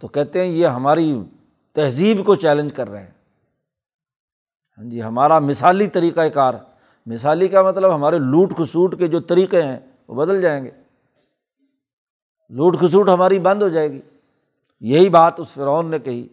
تو 0.00 0.08
کہتے 0.08 0.40
ہیں 0.40 0.46
یہ 0.46 0.66
ہماری 0.66 1.22
تہذیب 1.74 2.26
کو 2.26 2.34
چیلنج 2.34 2.72
کر 2.72 2.90
رہے 2.90 3.00
ہیں۔ 3.00 3.10
ہاں 4.78 4.90
جی 4.90 5.02
ہمارا 5.02 5.38
مثالی 5.38 5.86
طریقۂ 5.86 6.24
کار، 6.34 6.54
مثالی 7.06 7.48
کا 7.48 7.62
مطلب 7.62 7.94
ہمارے 7.94 8.18
لوٹ 8.18 8.56
کھسوٹ 8.56 8.98
کے 8.98 9.06
جو 9.06 9.20
طریقے 9.20 9.62
ہیں 9.62 9.78
وہ 10.08 10.14
بدل 10.14 10.42
جائیں 10.42 10.64
گے۔ 10.64 10.70
لوٹ 12.48 12.78
کھسوٹ 12.78 13.08
ہماری 13.08 13.38
بند 13.38 13.62
ہو 13.62 13.68
جائے 13.68 13.92
گی۔ 13.92 14.00
یہی 14.80 15.08
بات 15.08 15.40
اس 15.40 15.48
فرعون 15.48 15.90
نے 15.90 15.98
کہی۔ 15.98 16.28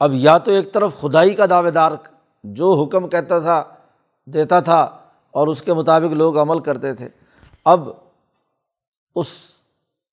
اب 0.00 0.14
یا 0.14 0.38
تو 0.38 0.50
ایک 0.50 0.72
طرف 0.72 1.00
خدائی 1.00 1.34
کا 1.34 1.46
دعوے 1.50 1.70
دار 1.70 1.92
جو 2.44 2.72
حکم 2.72 3.08
کہتا 3.08 3.38
تھا، 3.38 3.64
دیتا 4.26 4.60
تھا 4.60 4.80
اور 5.30 5.48
اس 5.48 5.62
کے 5.62 5.72
مطابق 5.72 6.12
لوگ 6.12 6.38
عمل 6.38 6.58
کرتے 6.58 6.94
تھے۔ 6.94 7.08
اب 7.64 7.88
اس 9.14 9.26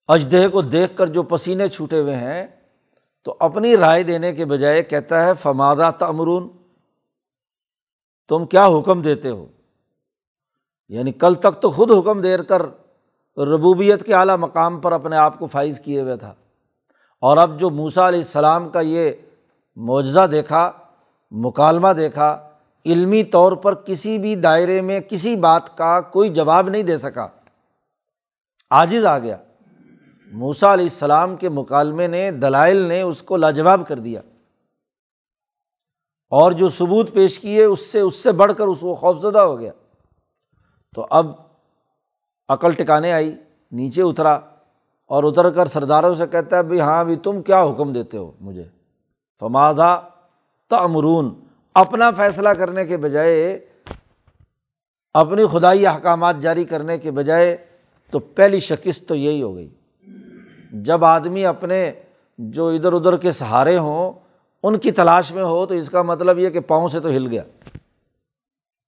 اجدہ 0.08 0.48
کو 0.54 0.62
دیکھ 0.62 0.98
کر 0.98 1.08
جو 1.08 1.24
پسینے 1.24 1.68
چھوٹے 1.68 2.00
ہوئے 2.00 2.16
ہیں، 2.16 2.48
تو 3.24 3.36
اپنی 3.40 3.78
رائے 3.78 4.04
دینے 4.04 4.34
کے 4.34 4.46
بجائے 4.46 4.84
کہتا 4.84 5.26
ہے 5.26 5.34
فمادہ 5.34 5.92
تمرون 6.00 6.50
تم 8.30 8.46
کیا 8.46 8.68
حکم 8.68 9.02
دیتے 9.02 9.30
ہو؟ 9.30 9.46
یعنی 10.90 11.12
کل 11.12 11.36
تک 11.36 11.62
تو 11.62 11.72
خود 11.72 11.92
حکم 11.92 12.22
دے 12.22 12.38
کر 12.48 12.62
ربوبیت 13.38 14.06
کے 14.06 14.14
اعلیٰ 14.14 14.38
مقام 14.38 14.80
پر 14.80 14.92
اپنے 14.92 15.16
آپ 15.16 15.40
کو 15.40 15.48
فائز 15.48 15.80
کیے 15.80 16.02
ہوئے 16.02 16.18
تھا۔ 16.18 16.34
اور 17.20 17.38
اب 17.38 17.60
جو 17.60 17.70
موسا 17.70 18.08
علیہ 18.08 18.20
السلام 18.20 18.70
کا 18.70 18.80
یہ 18.80 19.12
معجزہ 19.80 20.28
دیکھا، 20.32 20.72
مکالمہ 21.32 21.88
دیکھا، 21.88 22.50
علمی 22.86 23.24
طور 23.24 23.52
پر 23.52 23.76
کسی 23.76 24.18
بھی 24.18 24.36
دائرے 24.36 24.82
میں 24.82 25.00
کسی 25.00 25.36
بات 25.36 25.78
کا 25.78 26.02
کوئی 26.02 26.30
جواب 26.30 26.70
نہیں 26.70 26.84
دے 26.84 26.98
سکا۔ 26.98 27.28
عاجز 28.72 29.06
آ 29.06 29.20
گیا۔ 29.20 29.38
موسا 30.32 30.74
علیہ 30.74 30.86
السلام 30.86 31.36
کے 31.36 31.50
مکالمے 31.50 32.08
نے، 32.08 32.32
دلائل 32.32 32.78
نے 32.78 33.02
اس 33.02 33.24
کو 33.24 33.38
لاجواب 33.38 33.82
کر 33.88 34.00
دیا۔ 34.00 34.22
اور 36.30 36.52
جو 36.52 36.70
ثبوت 36.70 37.14
پیش 37.14 37.40
کیے 37.40 37.64
اس 37.64 37.80
سے 37.80 38.00
اس 38.00 38.16
سے 38.16 38.32
بڑھ 38.32 38.54
کر 38.58 38.68
اس 38.68 38.80
کو 38.80 38.96
خوفزدہ 38.96 39.40
ہو 39.40 39.60
گیا۔ 39.60 39.72
تو 40.96 41.08
اب 41.10 41.32
عقل 42.50 42.72
ٹکانے 42.72 43.14
آئی، 43.14 43.36
نیچے 43.72 44.02
اترا 44.02 44.34
اور 45.06 45.24
اتر 45.24 45.50
کر 45.50 45.66
سرداروں 45.66 46.16
سے 46.16 46.28
کہتا 46.28 46.58
ہے 46.58 46.64
بھائی 46.64 46.82
ہاں 46.82 47.04
بھائی 47.04 47.18
تم 47.18 47.42
کیا 47.42 47.64
حکم 47.64 47.94
دیتے 47.94 48.18
ہو 48.18 48.32
مجھے؟ 48.40 48.77
فمادہ 49.40 50.02
تمرون 50.70 51.40
اپنا 51.74 52.12
فیصلہ 52.12 52.50
کرنے 52.50 52.86
کے 52.86 52.98
بجائے، 52.98 53.66
اپنی 55.14 55.44
خدائی 55.52 55.88
احکامات 55.88 56.36
جاری 56.40 56.66
کرنے 56.66 56.98
کے 56.98 57.12
بجائے، 57.12 57.58
تو 58.12 58.20
پہلی 58.20 58.60
شکست 58.60 59.08
تو 59.08 59.16
یہی 59.16 59.42
ہو 59.42 59.56
گئی۔ 59.56 59.70
جب 60.72 61.06
آدمی 61.06 61.46
اپنے 61.46 61.92
جو 62.38 62.68
ادھر 62.68 62.94
ادھر 62.94 63.18
کے 63.18 63.32
سہارے 63.32 63.78
ہوں، 63.78 64.12
ان 64.64 64.80
کی 64.80 64.92
تلاش 64.92 65.32
میں 65.32 65.44
ہو، 65.44 65.66
تو 65.66 65.74
اس 65.74 65.90
کا 65.90 66.02
مطلب 66.02 66.40
یہ 66.40 66.50
کہ 66.50 66.60
پاؤں 66.60 66.88
سے 66.88 67.00
تو 67.00 67.10
ہل 67.10 67.28
گیا۔ 67.28 67.44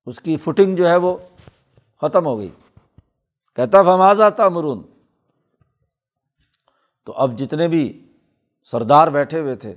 اس 0.06 0.20
کی 0.20 0.38
فٹنگ 0.38 0.76
جو 0.76 0.90
ہے 0.90 0.96
وہ 0.96 1.18
ختم 2.02 2.26
ہو 2.26 2.40
گئی۔ 2.40 2.50
کہتا 3.56 3.84
فمازہ 3.84 4.30
تھا 4.36 4.50
تو 7.06 7.14
اب 7.16 7.38
جتنے 7.38 7.68
بھی 7.68 8.12
سردار 8.72 9.08
بیٹھے 9.08 9.40
ہوئے 9.40 9.56
تھے 9.56 9.76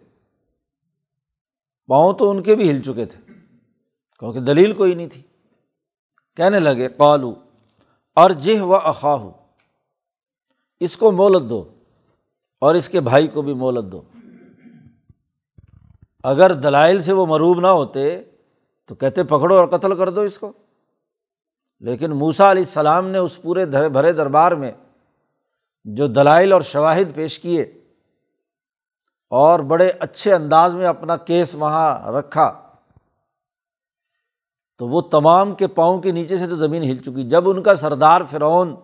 پاؤں 1.92 2.12
تو 2.12 2.30
ان 2.30 2.42
کے 2.42 2.54
بھی 2.54 2.70
ہل 2.70 2.82
چکے 2.82 3.06
تھے، 3.06 3.32
کیونکہ 4.18 4.40
دلیل 4.40 4.72
کوئی 4.72 4.94
نہیں 4.94 5.06
تھی۔ 5.06 5.22
کہنے 6.36 6.60
لگے، 6.60 6.88
قالو 6.88 7.34
اور 8.14 8.30
جہ 8.30 8.60
و 8.60 8.74
اخاہ 8.74 9.28
اس 10.80 10.96
کو 10.96 11.12
مولت 11.12 11.50
دو 11.50 11.64
اور 12.60 12.74
اس 12.74 12.88
کے 12.88 13.00
بھائی 13.00 13.28
کو 13.28 13.42
بھی 13.42 13.54
مولت 13.54 13.92
دو۔ 13.92 14.02
اگر 16.22 16.52
دلائل 16.52 17.02
سے 17.02 17.12
وہ 17.12 17.26
مروب 17.26 17.60
نہ 17.60 17.66
ہوتے 17.66 18.22
تو 18.86 18.94
کہتے، 18.94 19.24
پکڑو 19.24 19.56
اور 19.56 19.68
قتل 19.68 19.96
کر 19.96 20.10
دو 20.10 20.20
اس 20.20 20.38
کو۔ 20.38 20.52
لیکن 21.80 22.10
موسا 22.10 22.50
علیہ 22.50 22.62
السلام 22.62 23.08
نے 23.08 23.18
اس 23.18 23.42
پورے 23.42 23.66
بھرے 23.88 24.12
دربار 24.12 24.52
میں 24.52 24.72
جو 25.84 26.06
دلائل 26.06 26.52
اور 26.52 26.60
شواہد 26.60 27.14
پیش 27.14 27.38
کیے 27.38 27.81
اور 29.34 29.60
بڑے 29.60 29.92
اچھے 30.00 30.34
انداز 30.34 30.74
میں 30.74 30.86
اپنا 30.86 31.16
کیس 31.16 31.54
وہاں 31.54 32.12
رکھا۔ 32.12 32.62
تو 34.78 34.88
وہ 34.88 35.00
تمام 35.00 35.54
کے 35.54 35.66
پاؤں 35.66 36.00
کے 36.00 36.12
نیچے 36.12 36.36
سے 36.36 36.46
تو 36.46 36.56
زمین 36.56 36.82
ہل 36.82 36.98
چکی۔ 36.98 37.28
جب 37.28 37.48
ان 37.48 37.62
کا 37.62 37.74
سردار 37.74 38.20
فرعون 38.30 38.74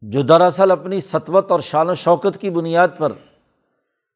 جو 0.00 0.22
دراصل 0.22 0.70
اپنی 0.70 1.00
سطوت 1.00 1.50
اور 1.50 1.60
شان 1.60 1.90
و 1.90 1.94
شوکت 1.94 2.38
کی 2.40 2.50
بنیاد 2.50 2.88
پر 2.98 3.12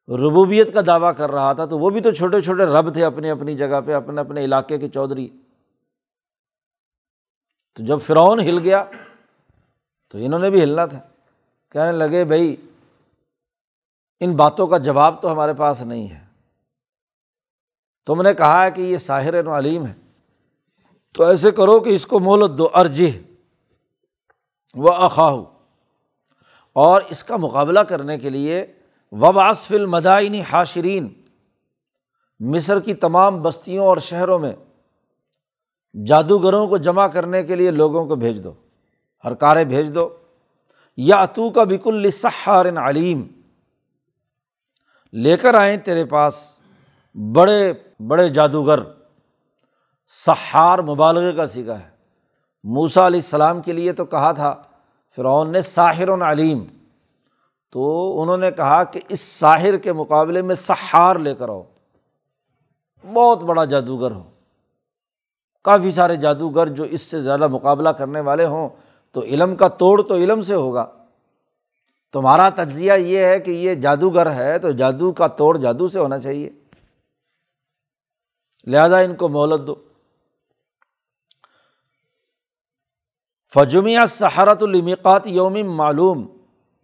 ربوبیت 0.09 0.75
کا 0.75 0.81
دعویٰ 0.87 1.13
کر 1.17 1.31
رہا 1.31 1.53
تھا، 1.53 1.65
تو 1.65 1.79
وہ 1.79 1.91
بھی 1.91 2.01
تو 2.01 2.11
چھوٹے 2.11 2.41
چھوٹے 2.41 2.65
رب 2.65 2.93
تھے 2.93 3.05
اپنی 3.05 3.31
اپنی 3.31 3.55
جگہ 3.55 3.81
پہ، 3.87 3.95
اپنے 3.95 4.21
اپنے 4.21 4.45
علاقے 4.45 4.79
کے 4.79 4.89
چودھری۔ 4.89 5.29
تو 7.75 7.85
جب 7.85 7.99
فرعون 8.07 8.41
ہل 8.41 8.59
گیا 8.59 8.85
تو 10.09 10.19
انہوں 10.19 10.41
نے 10.41 10.51
بھی 10.51 10.63
ہلنا 10.63 10.87
تھا۔ 10.87 11.01
کہنے 11.71 11.93
لگے، 11.93 12.25
بھائی 12.25 12.57
ان 14.25 14.37
باتوں 14.37 14.67
کا 14.67 14.79
جواب 14.79 15.23
تو 15.23 15.33
ہمارے 15.33 15.55
پاس 15.55 15.83
نہیں 15.83 16.09
ہے۔ 16.09 16.21
تم 18.07 18.23
نے 18.23 18.35
کہا 18.35 18.65
ہے 18.65 18.71
کہ 18.71 18.81
یہ 18.81 18.99
ساحر 18.99 19.59
علیم 19.59 19.87
ہے۔ 19.87 19.95
تو 21.15 21.25
ایسے 21.25 21.51
کرو 21.51 21.81
کہ 21.81 21.91
اس 21.91 22.07
کو 22.07 22.21
مولت 22.21 22.59
دو 22.59 22.69
ارج 22.75 23.03
و 24.75 24.93
اخاہ۔ 24.93 25.35
اور 26.73 27.03
اس 27.11 27.25
کا 27.25 27.37
مقابلہ 27.37 27.81
کرنے 27.81 28.19
کے 28.19 28.31
لیے 28.31 28.67
وباصف 29.13 29.73
المدائنی 29.73 30.41
حاشرین۔ 30.41 31.09
مصر 32.41 32.81
کی 32.81 32.95
تمام 32.95 33.43
بستیوں 33.43 33.87
اور 33.87 33.97
شہروں 33.97 34.39
میں 34.39 34.53
جادوگروں 36.07 36.67
کو 36.67 36.77
جمع 36.77 37.07
کرنے 37.07 37.43
کے 37.43 37.57
لیے 37.57 37.71
لوگوں 37.71 38.07
کو 38.07 38.17
بھیج 38.17 38.45
دو۔ 38.45 38.53
ہر 39.25 39.35
کاریں 39.35 39.65
بھیج 39.65 39.95
دو۔ 39.95 40.17
یا 40.97 41.17
اتو 41.17 41.51
کا 41.51 41.65
بک 41.65 41.89
الصحار 41.89 42.67
علیم۔ 42.77 43.42
لے 45.13 45.37
کر 45.37 45.55
آئیں 45.55 45.77
تیرے 45.77 46.05
پاس 46.05 46.59
بڑے 47.35 47.73
بڑے 48.09 48.29
جادوگر، 48.29 48.79
سحار 50.27 50.79
مبالغے 50.79 51.33
کا 51.33 51.47
سیکھا 51.47 51.81
ہے۔ 51.81 51.89
موسا 52.65 53.07
علیہ 53.07 53.21
السلام 53.21 53.63
کے 53.63 53.73
لیے 53.73 53.93
تو 53.93 54.05
کہا 54.05 54.33
تھا، 54.33 54.63
فرعون 55.17 55.53
نے 55.53 55.61
ساحر 55.61 56.09
علیم۔ 56.09 56.65
تو 57.73 58.23
انہوں 58.23 58.37
نے 58.37 58.51
کہا 58.51 58.85
کہ 58.85 59.01
اس 59.09 59.21
ساحر 59.21 59.77
کے 59.77 59.93
مقابلے 59.93 60.43
میں 60.43 60.55
سحار 60.55 61.17
لے 61.17 61.35
کر 61.35 61.49
آؤ۔ 61.49 61.63
بہت 63.13 63.43
بڑا 63.43 63.65
جادوگر 63.65 64.11
ہو۔ 64.11 64.23
کافی 65.65 65.93
سارے 65.93 66.17
جادوگر 66.17 66.67
جو 66.67 66.85
اس 66.85 67.01
سے 67.01 67.21
زیادہ 67.21 67.47
مقابلہ 67.47 67.89
کرنے 67.89 68.21
والے 68.21 68.45
ہوں، 68.45 68.69
تو 69.13 69.23
علم 69.23 69.57
کا 69.57 69.69
توڑ 69.69 70.03
تو 70.03 70.15
علم 70.15 70.43
سے 70.43 70.55
ہوگا۔ 70.55 70.87
تمہارا 72.13 72.49
تجزیہ 72.49 72.93
یہ 72.93 73.19
ہے 73.19 73.41
کہ 73.41 73.51
یہ 73.51 73.75
جادوگر 73.75 74.33
ہے 74.33 74.59
تو 74.59 74.71
جادو 74.71 75.13
کا 75.13 75.27
توڑ 75.27 75.59
جادو 75.59 75.89
سے 75.89 75.99
ہونا 75.99 76.19
چاہیے۔ 76.19 76.51
لہذا 78.67 78.99
ان 78.99 79.15
کو 79.15 79.29
مہلت 79.29 79.67
دو۔ 79.67 79.75
فجمیہ 83.55 83.99
سہارت 84.09 84.63
المقات 84.63 85.27
یوم 85.27 85.77
معلوم۔ 85.77 86.27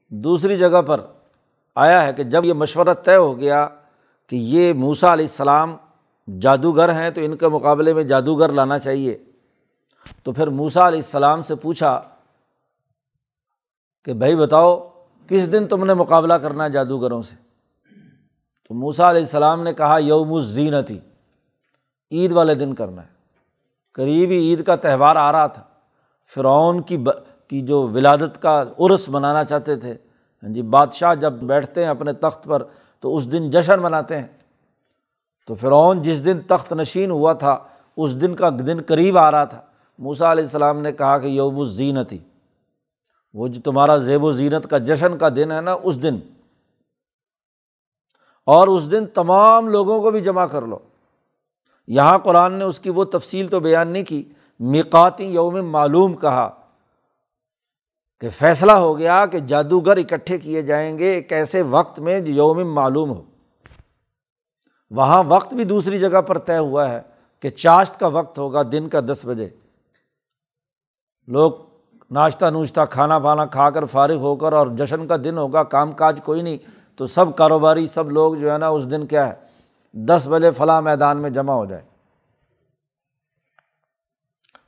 دوسری 0.09 0.59
جگہ 0.59 0.83
پر 0.83 1.01
آیا 1.75 2.03
ہے 2.03 2.13
کہ 2.13 2.25
جب 2.25 2.45
یہ 2.45 2.53
مشورہ 2.53 2.95
طے 2.95 3.17
ہو 3.17 3.41
گیا 3.41 3.69
کہ 4.27 4.37
یہ 4.37 4.73
موسا 4.73 5.13
علیہ 5.13 5.25
السلام 5.25 5.77
جادوگر 6.41 6.93
ہیں 6.93 7.11
تو 7.11 7.21
ان 7.21 7.37
کے 7.37 7.49
مقابلے 7.49 7.95
میں 7.95 8.05
جادوگر 8.05 8.53
لانا 8.53 8.79
چاہیے۔ 8.79 9.19
تو 10.23 10.33
پھر 10.33 10.47
موسا 10.47 10.89
علیہ 10.89 10.99
السلام 10.99 11.43
سے 11.43 11.55
پوچھا 11.55 12.03
کہ 14.05 14.13
بھائی 14.13 14.37
بتاؤ 14.37 14.98
کس 15.29 15.53
دن 15.53 15.69
تم 15.69 15.85
نے 15.85 15.95
مقابلہ 15.95 16.35
کرنا 16.35 16.65
ہے 16.65 16.71
جادوگروں 16.71 17.23
سے؟ 17.23 17.35
تو 18.69 18.75
موسا 18.75 19.11
علیہ 19.11 19.21
السلام 19.21 19.63
نے 19.63 19.75
کہا، 19.75 19.99
یوم 19.99 20.35
الزینتی، 20.35 20.99
عید 22.11 22.33
والے 22.33 22.55
دن 22.55 22.75
کرنا 22.75 23.03
ہے۔ 23.03 23.19
قریبی 23.93 24.39
عید 24.39 24.65
کا 24.65 24.77
تہوار 24.77 25.17
آ 25.17 25.33
رہا 25.33 25.47
تھا۔ 25.47 25.63
فرعون 26.35 26.83
کی 26.83 26.97
ب... 26.97 27.11
کی 27.49 27.61
جو 27.61 27.89
ولادت 27.89 28.43
کا 28.43 28.65
عرس 28.79 29.09
منانا 29.09 29.45
چاہتے 29.45 29.77
تھے۔ 29.77 29.95
ہاں 30.43 30.51
جی 30.51 30.63
بادشاہ 30.63 31.15
جب 31.15 31.33
بیٹھتے 31.33 31.83
ہیں 31.83 31.91
اپنے 31.91 32.13
تخت 32.13 32.45
پر، 32.45 32.63
تو 33.01 33.17
اس 33.17 33.33
دن 33.33 33.51
جشن 33.51 33.83
مناتے 33.83 34.21
ہیں۔ 34.21 34.27
تو 35.47 35.55
فرعون 35.55 36.03
جس 36.03 36.25
دن 36.25 36.41
تخت 36.41 36.73
نشین 36.73 37.11
ہوا 37.11 37.33
تھا، 37.33 37.59
اس 37.97 38.21
دن 38.21 38.35
کا 38.35 38.51
دن 38.67 38.79
قریب 38.87 39.19
آ 39.19 39.31
رہا 39.31 39.45
تھا۔ 39.45 39.61
موسا 39.99 40.33
علیہ 40.33 40.45
السلام 40.45 40.79
نے 40.79 40.93
کہا 40.93 41.19
کہ 41.19 41.27
یوم 41.27 41.61
الزینتی۔ 41.61 42.19
وہ 43.35 43.49
جو 43.49 43.61
تمہارا 43.63 43.97
زیب 43.97 44.25
و 44.25 44.33
زینت 44.33 44.71
کا 44.71 44.79
جشن 44.79 45.19
کا 45.19 45.29
دن 45.29 45.53
ہے 45.53 45.61
نا، 45.61 45.77
اس 45.83 46.03
دن۔ 46.03 46.19
اور 48.47 48.69
اس 48.69 48.91
دن 48.91 49.07
تمام 49.07 49.69
لوگوں 49.69 50.03
کو 50.03 50.11
بھی 50.11 50.21
جمع 50.21 50.47
کر 50.47 50.63
لو۔ 50.63 50.79
یہاں 51.87 52.19
قرآن 52.19 52.53
نے 52.53 52.65
اس 52.65 52.81
کی 52.81 52.91
وہ 52.91 53.05
تفصیل 53.05 53.49
تو 53.49 53.61
بیان 53.61 53.89
نہیں 53.89 54.05
کی 54.05 54.33
مقاتی 54.61 55.25
یوم 55.25 55.73
معلوم 55.73 56.17
کہا 56.17 56.51
کہ 58.21 58.31
فیصلہ 58.31 58.73
ہو 58.73 58.99
گیا 58.99 59.27
کہ 59.27 59.39
جادوگر 59.39 59.97
اکٹھے 59.97 60.39
کیے 60.39 60.63
جائیں 60.63 60.99
گے 60.99 61.15
ایک 61.15 61.33
ایسے 61.33 61.63
وقت 61.63 61.99
میں 61.99 62.21
جو 62.21 62.33
یوم 62.33 62.75
معلوم 62.75 63.11
ہو۔ 63.11 63.23
وہاں 64.91 65.25
وقت 65.27 65.55
بھی 65.55 65.65
دوسری 65.65 66.01
جگہ 66.01 66.23
پر 66.23 66.39
طے 66.39 66.59
ہوا 66.59 66.89
ہے 66.89 67.03
کہ 67.41 67.51
چاشت 67.51 68.01
کا 68.01 68.07
وقت 68.07 68.39
ہوگا، 68.39 68.63
دن 68.63 68.89
کا 68.89 69.01
دس 69.01 69.21
بجے۔ 69.25 69.49
لوگ 71.27 71.53
ناشتہ 72.11 72.47
نوشتہ، 72.47 72.81
کھانا 72.91 73.19
پانا 73.19 73.47
کھا 73.47 73.71
کر 73.71 73.85
فارغ 73.85 74.17
ہو 74.17 74.37
کر 74.37 74.53
اور 74.53 74.67
جشن 74.67 75.07
کا 75.07 75.17
دن 75.25 75.39
ہوگا، 75.39 75.63
کام 75.63 75.93
کاج 75.93 76.21
کوئی 76.25 76.43
نہیں۔ 76.43 76.59
تو 76.97 77.07
سب 77.07 77.37
کاروباری، 77.37 77.87
سب 77.87 78.11
لوگ 78.11 78.35
جو 78.35 78.53
ہے 78.53 78.59
نا، 78.59 78.69
اس 78.69 78.91
دن 78.91 79.07
کیا 79.07 79.29
ہے؟ 79.29 79.35
دس 79.93 80.27
بجے 80.31 80.51
فلاں 80.51 80.83
میدان 80.83 81.19
میں 81.19 81.31
جمع 81.31 81.53
ہو 81.53 81.65
جائے۔ 81.65 81.83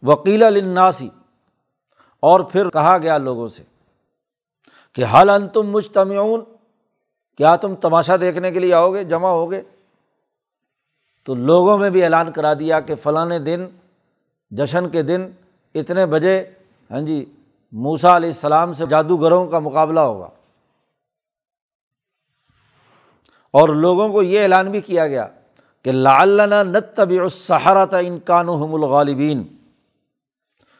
وکیل 0.02 0.42
الناسی 0.42 1.08
اور 2.20 2.40
پھر 2.40 2.68
کہا 2.68 2.98
گیا 2.98 3.18
لوگوں 3.18 3.48
سے 3.48 3.62
کہ 4.94 5.04
حل 5.04 5.30
ان 5.30 5.48
تم 5.48 5.70
مجتمعون، 5.70 6.40
کیا 7.36 7.56
تم 7.56 7.74
تماشا 7.74 8.16
دیکھنے 8.20 8.50
کے 8.50 8.58
لیے 8.58 8.74
آؤ 8.74 8.92
گے 8.92 9.04
جمع 9.04 9.28
ہو 9.28 9.50
گے 9.50 9.62
تو 11.24 11.34
لوگوں 11.34 11.78
میں 11.78 11.90
بھی 11.90 12.04
اعلان 12.04 12.32
کرا 12.32 12.54
دیا 12.54 12.80
کہ 12.80 12.94
فلاں 12.94 13.38
دن، 13.38 13.66
جشن 14.50 14.88
کے 14.88 15.02
دن 15.02 15.26
اتنے 15.74 16.06
بجے 16.06 16.50
ہاں 16.90 17.00
جی 17.00 17.24
موسا 17.72 18.16
علیہ 18.16 18.28
السلام 18.28 18.72
سے 18.72 18.86
جادوگروں 18.86 19.46
کا 19.46 19.58
مقابلہ 19.58 20.00
ہوگا۔ 20.00 20.28
اور 23.50 23.68
لوگوں 23.68 24.08
کو 24.08 24.22
یہ 24.22 24.42
اعلان 24.42 24.70
بھی 24.70 24.80
کیا 24.80 25.06
گیا 25.06 25.28
کہ 25.82 25.92
لال 25.92 26.40
نت 26.68 26.96
طبی 26.96 27.18
سہارا 27.32 27.84
تھا 27.84 27.98
الغالبین۔ 28.26 29.42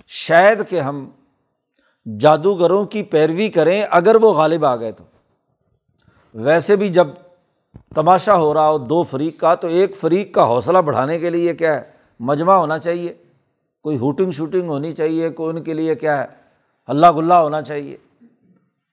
شاید 0.08 0.68
کہ 0.68 0.80
ہم 0.80 1.10
جادوگروں 2.20 2.84
کی 2.84 3.02
پیروی 3.02 3.48
کریں 3.48 3.82
اگر 3.90 4.14
وہ 4.14 4.32
غالب 4.32 4.64
آ 4.64 4.76
گئے 4.76 4.92
تو۔ 4.92 5.04
ویسے 6.34 6.76
بھی 6.76 6.88
جب 6.88 7.06
تماشا 7.94 8.36
ہو 8.36 8.54
رہا 8.54 8.68
ہو 8.68 8.78
دو 8.78 9.02
فریق 9.02 9.40
کا، 9.40 9.54
تو 9.54 9.68
ایک 9.68 9.96
فریق 9.96 10.34
کا 10.34 10.44
حوصلہ 10.44 10.78
بڑھانے 10.78 11.18
کے 11.18 11.30
لیے 11.30 11.54
کیا 11.54 11.74
ہے؟ 11.74 11.82
مجمع 12.20 12.54
ہونا 12.54 12.78
چاہیے۔ 12.78 13.14
کوئی 13.82 13.98
ہوٹنگ 13.98 14.30
شوٹنگ 14.30 14.68
ہونی 14.68 14.92
چاہیے، 14.92 15.30
کوئی 15.30 15.56
ان 15.56 15.62
کے 15.62 15.74
لیے 15.74 15.94
کیا 15.94 16.18
ہے 16.18 16.26
اللہ 16.86 17.12
گلہ 17.16 17.34
ہونا 17.34 17.62
چاہیے۔ 17.62 17.96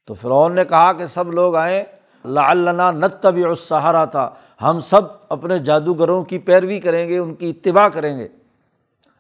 تو 0.06 0.14
فرعون 0.14 0.56
نے 0.56 0.66
کہا 0.66 0.94
کہ 0.94 1.06
سب 1.06 1.32
لوگ 1.32 1.56
آئیں 1.56 1.84
اللہ 2.24 2.92
نت 2.92 3.22
طبی 3.22 3.44
سہارا 3.60 4.06
تھا۔ 4.06 4.30
ہم 4.62 4.80
سب 4.80 5.02
اپنے 5.30 5.60
جادوگروں 5.60 6.24
کی 6.24 6.40
پیروی 6.40 6.80
کریں 6.80 7.10
گے، 7.10 7.18
ان 7.18 7.36
کی 7.36 7.50
اتباع 7.50 7.90
کریں 7.90 8.20
گے۔ 8.20 8.28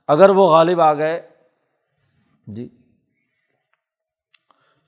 اگر 0.08 0.30
وہ 0.30 0.50
غالب 0.50 0.82
آ 0.82 0.94
گئے 0.94 1.22
جی 2.48 2.70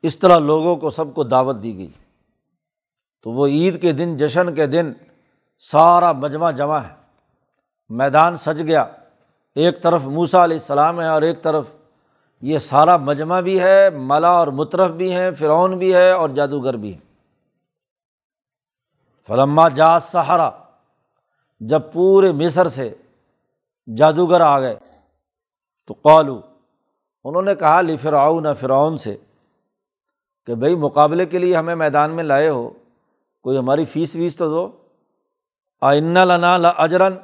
اس 0.04 0.20
طرح 0.20 0.40
لوگوں 0.40 0.76
کو 0.76 0.90
سب 0.90 1.14
کو 1.14 1.24
دعوت 1.24 1.56
دی 1.64 1.78
گئی۔ 1.78 1.90
تو 3.24 3.32
وہ 3.32 3.48
عید 3.48 3.82
کے 3.82 3.92
دن، 3.92 4.18
جشن 4.18 4.56
کے 4.56 4.68
دن 4.68 4.94
سارا 5.60 6.12
مجمع 6.12 6.52
جمع 6.52 6.78
ہے۔ 6.78 6.96
میدان 7.90 8.36
سج 8.36 8.64
گیا۔ 8.64 8.86
ایک 9.56 9.82
طرف 9.84 10.04
موسا 10.06 10.44
علیہ 10.44 10.58
السلام 10.58 11.02
ہے 11.02 11.08
اور 11.08 11.22
ایک 11.22 11.42
طرف 11.42 11.66
یہ 12.44 12.58
سارا 12.58 12.96
مجمع 12.98 13.40
بھی 13.40 13.60
ہے، 13.60 13.90
ملا 13.90 14.30
اور 14.30 14.48
مترف 14.48 14.92
بھی 14.92 15.12
ہیں، 15.14 15.30
فرعون 15.32 15.78
بھی 15.78 15.94
ہے 15.94 16.12
اور 16.12 16.30
جادوگر 16.30 16.74
بھی 16.74 16.94
ہے 16.94 17.00
فلما 19.30 19.68
جاز 19.70 20.04
سہارا 20.04 20.50
جب 21.62 21.82
پورے 21.94 22.32
مصر 22.32 22.68
سے 22.68 22.94
جادوگر 23.88 24.42
آ 24.42 24.60
گئے، 24.60 24.76
تو 25.90 25.94
قالو 26.02 26.40
انہوں 27.26 27.42
نے 27.42 27.56
کہا 27.56 27.82
لی 27.82 27.98
فرعون 27.98 28.46
فرعون 28.60 28.98
سے، 28.98 29.16
کہ 30.48 30.56
بھائی 30.56 30.76
مقابلے 30.76 31.26
کے 31.26 31.40
لیے 31.40 31.56
ہمیں 31.56 31.76
میدان 31.76 32.12
میں 32.12 32.24
لائے 32.24 32.50
ہو، 32.50 32.70
کوئی 33.46 33.58
ہماری 33.58 33.86
فیس 33.86 34.16
ویس 34.16 34.36
تو 34.36 34.50
دو۔ 34.50 34.68
آئن 35.82 36.14
لنا 36.28 36.58
لا 36.58 36.70
اجرن 36.70 37.16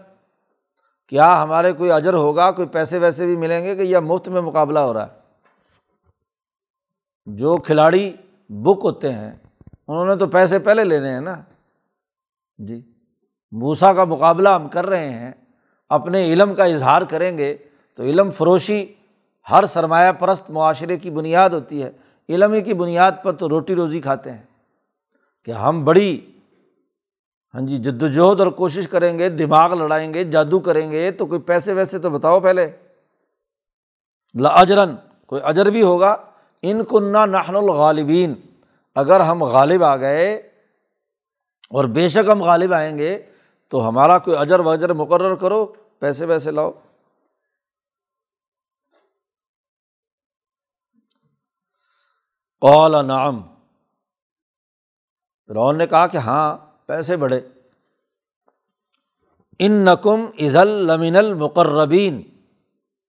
کیا 1.07 1.43
ہمارے 1.43 1.73
کوئی 1.73 1.91
اجر 1.91 2.13
ہوگا؟ 2.13 2.51
کوئی 2.51 2.67
پیسے 2.67 2.97
ویسے 2.97 3.25
بھی 3.25 3.35
ملیں 3.35 3.63
گے 3.63 3.75
کہ 3.75 3.81
یا 3.81 3.99
مفت 3.99 4.27
میں 4.27 4.41
مقابلہ 4.41 4.79
ہو 4.79 4.93
رہا 4.93 5.07
ہے؟ 5.07 5.19
جو 7.25 7.57
کھلاڑی 7.57 8.15
بک 8.49 8.79
ہوتے 8.83 9.13
ہیں، 9.13 9.31
انہوں 9.87 10.05
نے 10.05 10.15
تو 10.15 10.27
پیسے 10.27 10.59
پہلے 10.59 10.83
لینے 10.83 11.09
ہیں 11.09 11.21
نا۔ 11.21 11.35
جی 12.57 12.81
موسا 13.51 13.93
کا 13.93 14.03
مقابلہ 14.03 14.49
ہم 14.49 14.67
کر 14.67 14.85
رہے 14.85 15.09
ہیں، 15.09 15.31
اپنے 15.89 16.33
علم 16.33 16.55
کا 16.55 16.63
اظہار 16.63 17.01
کریں 17.01 17.37
گے 17.37 17.57
تو 17.95 18.03
علم 18.03 18.31
فروشی 18.31 18.85
ہر 19.51 19.65
سرمایہ 19.65 20.11
پرست 20.11 20.49
معاشرے 20.49 20.97
کی 20.97 21.09
بنیاد 21.09 21.49
ہوتی 21.49 21.83
ہے۔ 21.83 21.91
علم 22.29 22.53
ہی 22.53 22.61
کی 22.61 22.73
بنیاد 22.73 23.11
پر 23.23 23.31
تو 23.31 23.49
روٹی 23.49 23.75
روزی 23.75 24.01
کھاتے 24.01 24.31
ہیں۔ 24.31 24.43
کہ 25.43 25.51
ہم 25.51 25.85
بڑی 25.85 26.31
ہاں 27.55 27.61
جی 27.61 27.77
جد 27.77 28.03
وجہد 28.03 28.39
اور 28.39 28.47
کوشش 28.47 28.87
کریں 28.87 29.19
گے، 29.19 29.29
دماغ 29.29 29.73
لڑائیں 29.73 30.13
گے، 30.13 30.23
جادو 30.23 30.59
کریں 30.59 30.91
گے، 30.91 31.11
تو 31.11 31.25
کوئی 31.25 31.41
پیسے 31.41 31.73
ویسے 31.73 31.99
تو 31.99 32.09
بتاؤ 32.09 32.39
پہلے۔ 32.39 32.63
اجرن، 34.45 34.95
کوئی 35.25 35.41
اجر 35.45 35.65
بھی 35.65 35.81
ہوگا۔ 35.81 36.15
ان 36.61 36.85
کنہ 36.85 37.25
نحن 37.25 37.55
الغالبین۔ 37.55 38.33
اگر 38.95 39.19
ہم 39.19 39.43
غالب 39.43 39.83
آ 39.83 39.95
گئے 39.95 40.35
اور 41.69 41.85
بے 41.85 42.09
شک 42.09 42.29
ہم 42.31 42.43
غالب 42.43 42.73
آئیں 42.73 42.97
گے، 42.97 43.23
تو 43.69 43.89
ہمارا 43.89 44.19
کوئی 44.19 44.37
اجر 44.37 44.59
وجر 44.59 44.93
مقرر 44.93 45.35
کرو، 45.35 45.65
پیسے 45.99 46.25
ویسے 46.25 46.51
لاؤ۔ 46.51 46.71
قال 52.61 53.07
نعم۔ 53.07 53.41
فرعون 55.47 55.77
نے 55.77 55.87
کہا 55.87 56.07
کہ 56.07 56.17
ہاں 56.17 56.57
پیسے 56.87 57.17
بڑھے۔ 57.17 57.39
ان 59.59 59.71
نقم 59.71 60.25
ازل 60.39 60.67
لمن 60.67 61.15
المقربین۔ 61.15 62.21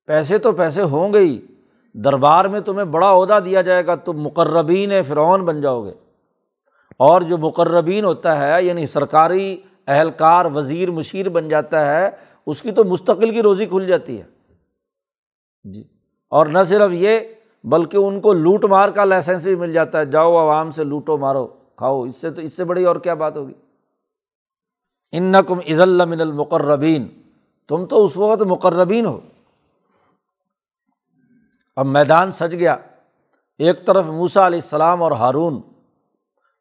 پیسے 0.06 0.38
تو 0.38 0.52
پیسے 0.52 0.82
ہوں 0.82 1.12
گے 1.12 1.18
ہی۔ 1.18 1.40
دربار 1.94 2.44
میں 2.44 2.60
تمہیں 2.60 2.84
بڑا 2.84 3.12
عہدہ 3.12 3.38
دیا 3.44 3.62
جائے 3.62 3.86
گا، 3.86 3.94
تم 3.94 4.20
مقربین 4.20 4.92
فرعون 5.08 5.44
بن 5.44 5.60
جاؤ 5.60 5.84
گے۔ 5.84 5.92
اور 6.96 7.20
جو 7.20 7.38
مقربین 7.38 8.04
ہوتا 8.04 8.46
ہے 8.46 8.62
یعنی 8.62 8.86
سرکاری 8.86 9.60
اہلکار، 9.86 10.44
وزیر، 10.44 10.90
مشیر 10.90 11.28
بن 11.28 11.48
جاتا 11.48 11.96
ہے، 11.96 12.10
اس 12.46 12.62
کی 12.62 12.72
تو 12.72 12.84
مستقل 12.84 13.30
کی 13.30 13.42
روزی 13.42 13.66
کھل 13.66 13.86
جاتی 13.86 14.18
ہے۔ 14.18 14.24
جی۔ 15.64 15.84
اور 16.30 16.46
نہ 16.46 16.58
صرف 16.68 16.90
یہ، 16.92 17.20
بلکہ 17.64 17.96
ان 17.96 18.20
کو 18.20 18.32
لوٹ 18.32 18.64
مار 18.64 18.88
کا 18.88 19.04
لائسنس 19.04 19.42
بھی 19.42 19.54
مل 19.54 19.72
جاتا 19.72 20.00
ہے۔ 20.00 20.06
جاؤ 20.06 20.32
عوام 20.32 20.70
سے 20.70 20.84
لوٹو 20.84 21.18
مارو، 21.18 21.46
کھاؤ۔ 21.76 22.04
اس 22.04 22.16
سے 22.16 22.30
تو، 22.30 22.40
اس 22.40 22.56
سے 22.56 22.64
بڑی 22.64 22.84
اور 22.84 22.96
کیا 22.96 23.14
بات 23.14 23.36
ہوگی؟ 23.36 23.52
ان 25.12 25.34
کم 25.46 25.58
عز 25.58 25.80
من 25.80 26.20
المقربین۔ 26.20 27.08
تم 27.68 27.86
تو 27.86 28.04
اس 28.04 28.16
وقت 28.16 28.42
مقربین 28.42 29.06
ہو۔ 29.06 29.20
اب 31.76 31.86
میدان 31.86 32.32
سج 32.32 32.54
گیا۔ 32.54 32.76
ایک 33.58 33.86
طرف 33.86 34.04
موسا 34.04 34.46
علیہ 34.46 34.60
السلام 34.62 35.02
اور 35.02 35.12
ہارون 35.12 35.60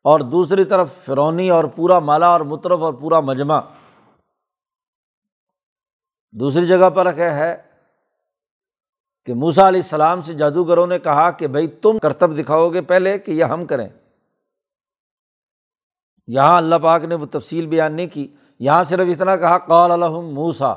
اور 0.03 0.19
دوسری 0.19 0.65
طرف 0.65 0.93
فرونی 1.05 1.49
اور 1.49 1.63
پورا 1.63 1.99
مالا 1.99 2.27
اور 2.27 2.41
مطرف 2.41 2.79
اور 2.79 2.93
پورا 2.93 3.19
مجمع۔ 3.19 3.59
دوسری 6.31 6.67
جگہ 6.67 6.89
پر 6.89 7.05
رکھے 7.05 7.29
ہے 7.29 7.57
کہ 9.25 9.33
موسا 9.33 9.67
علیہ 9.67 9.81
السلام 9.81 10.21
سے 10.21 10.33
جادوگروں 10.33 10.87
نے 10.87 10.99
کہا 10.99 11.31
کہ 11.31 11.47
بھائی 11.47 11.67
تم 11.67 11.99
کرتب 11.99 12.39
دکھاؤ 12.39 12.69
گے 12.69 12.81
پہلے 12.81 13.19
کہ 13.19 13.31
یہ 13.31 13.43
ہم 13.43 13.65
کریں۔ 13.65 13.89
یہاں 16.27 16.57
اللہ 16.57 16.75
پاک 16.75 17.03
نے 17.03 17.15
وہ 17.15 17.25
تفصیل 17.25 17.67
بیان 17.67 17.93
نہیں 17.93 18.07
کی، 18.07 18.35
یہاں 18.59 18.83
صرف 18.83 19.07
اتنا 19.07 19.37
کہا، 19.37 19.57
قال 19.57 19.91
الحم 19.91 20.33
موسا 20.33 20.73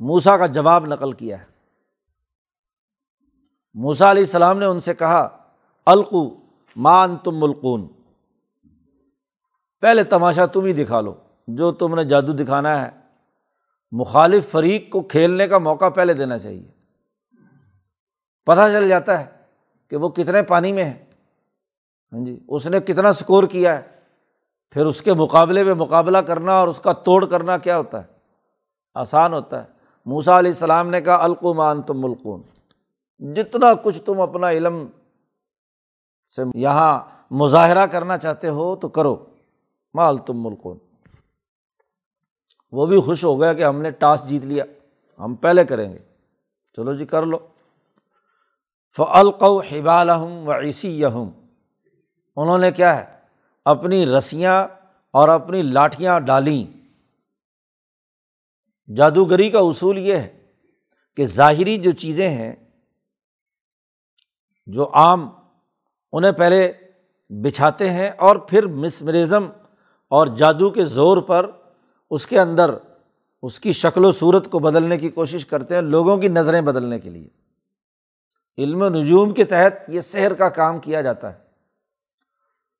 موسا 0.00 0.36
کا 0.36 0.46
جواب 0.46 0.86
نقل 0.86 1.12
کیا 1.12 1.38
ہے۔ 1.38 1.44
موسا 3.74 4.10
علیہ 4.10 4.22
السلام 4.22 4.58
نے 4.58 4.66
ان 4.66 4.80
سے 4.80 4.94
کہا، 4.94 5.36
القو 5.86 6.30
مان 6.76 7.16
تم 7.16 7.38
ملکون 7.38 7.88
پہلے 9.80 10.04
تماشا 10.04 10.46
تم 10.46 10.64
ہی 10.64 10.72
دکھا 10.72 11.00
لو، 11.00 11.14
جو 11.46 11.72
تم 11.72 11.94
نے 11.94 12.04
جادو 12.04 12.32
دکھانا 12.32 12.82
ہے۔ 12.82 12.90
مخالف 13.92 14.50
فریق 14.50 14.90
کو 14.90 15.00
کھیلنے 15.00 15.48
کا 15.48 15.58
موقع 15.58 15.88
پہلے 15.88 16.14
دینا 16.14 16.38
چاہیے۔ 16.38 16.70
پتہ 18.46 18.60
چل 18.72 18.88
جاتا 18.88 19.20
ہے 19.20 19.26
کہ 19.88 19.96
وہ 19.96 20.08
کتنے 20.08 20.42
پانی 20.42 20.72
میں 20.72 20.84
ہے 20.84 21.04
ہاں 22.12 22.24
جی 22.24 22.40
اس 22.48 22.66
نے 22.66 22.80
کتنا 22.80 23.08
اسکور 23.08 23.44
کیا 23.44 23.78
ہے۔ 23.78 23.91
پھر 24.72 24.86
اس 24.86 25.02
کے 25.02 25.14
مقابلے 25.14 25.64
میں 25.64 25.74
مقابلہ 25.74 26.18
کرنا 26.18 26.52
اور 26.52 26.68
اس 26.68 26.80
کا 26.80 26.92
توڑ 26.92 27.26
کرنا 27.26 27.58
کیا 27.58 27.78
ہوتا 27.78 28.00
ہے؟ 28.00 28.06
آسان 28.94 29.32
ہوتا 29.32 29.64
ہے۔ 29.64 29.68
موسا 30.06 30.38
علیہ 30.38 30.50
السلام 30.50 30.90
نے 30.90 31.00
کہا 31.00 31.24
القمان 31.24 31.82
تم 31.82 32.00
ملکون 32.00 32.42
جتنا 33.32 33.74
کچھ 33.74 34.00
تم 34.00 34.20
اپنا 34.20 34.50
علم 34.50 34.86
سے 36.36 36.42
یہاں 36.54 37.00
مظاہرہ 37.30 37.86
کرنا 37.86 38.16
چاہتے 38.16 38.48
ہو 38.48 38.76
تو 38.76 38.88
کرو۔ 38.88 39.26
مال 39.94 40.16
تم 40.16 40.44
ملکون 40.44 40.78
وہ 42.72 42.86
بھی 42.86 43.00
خوش 43.00 43.24
ہو 43.24 43.40
گیا 43.40 43.52
کہ 43.52 43.64
ہم 43.64 43.82
نے 43.82 43.90
ٹاس 43.90 44.22
جیت 44.26 44.44
لیا۔ 44.44 44.64
ہم 45.18 45.34
پہلے 45.34 45.64
کریں 45.64 45.92
گے۔ 45.92 45.98
چلو 46.76 46.94
جی 46.94 47.06
کر 47.06 47.22
لو۔ 47.22 47.38
فلقو 48.96 49.60
حبال 49.60 50.10
و 50.10 50.52
عیسی 50.60 51.00
یہم 51.00 51.30
انہوں 52.36 52.58
نے 52.58 52.70
کیا 52.72 52.98
ہے؟ 52.98 53.21
اپنی 53.64 54.06
رسیاں 54.06 54.68
اور 55.10 55.28
اپنی 55.28 55.62
لاٹھیاں 55.62 56.20
ڈالیں۔ 56.20 56.82
جادوگری 58.96 59.50
کا 59.50 59.58
اصول 59.58 59.98
یہ 59.98 60.14
ہے 60.14 60.44
کہ 61.16 61.26
ظاہری 61.26 61.76
جو 61.76 61.90
چیزیں 61.90 62.28
ہیں، 62.28 62.56
جو 64.66 64.90
عام 64.94 65.28
انہیں 66.12 66.32
پہلے 66.32 66.72
بچھاتے 67.30 67.90
ہیں 67.90 68.10
اور 68.10 68.36
پھر 68.36 68.66
مسمرزم 68.66 69.48
اور 70.08 70.26
جادو 70.26 70.70
کے 70.70 70.84
زور 70.84 71.18
پر 71.18 71.50
اس 72.10 72.26
کے 72.26 72.40
اندر 72.40 72.74
اس 73.42 73.60
کی 73.60 73.72
شکل 73.72 74.04
و 74.04 74.12
صورت 74.12 74.50
کو 74.50 74.58
بدلنے 74.58 74.98
کی 74.98 75.08
کوشش 75.08 75.46
کرتے 75.46 75.74
ہیں 75.74 75.82
لوگوں 75.82 76.16
کی 76.16 76.28
نظریں 76.28 76.60
بدلنے 76.60 77.00
کے 77.00 77.10
لیے۔ 77.10 77.28
علم 78.58 78.82
و 78.82 78.88
نجوم 78.88 79.34
کے 79.34 79.44
تحت 79.44 79.72
یہ 79.88 80.00
شہر 80.00 80.34
کا 80.34 80.48
کام 80.48 80.78
کیا 80.78 81.00
جاتا 81.00 81.32
ہے۔ 81.32 81.38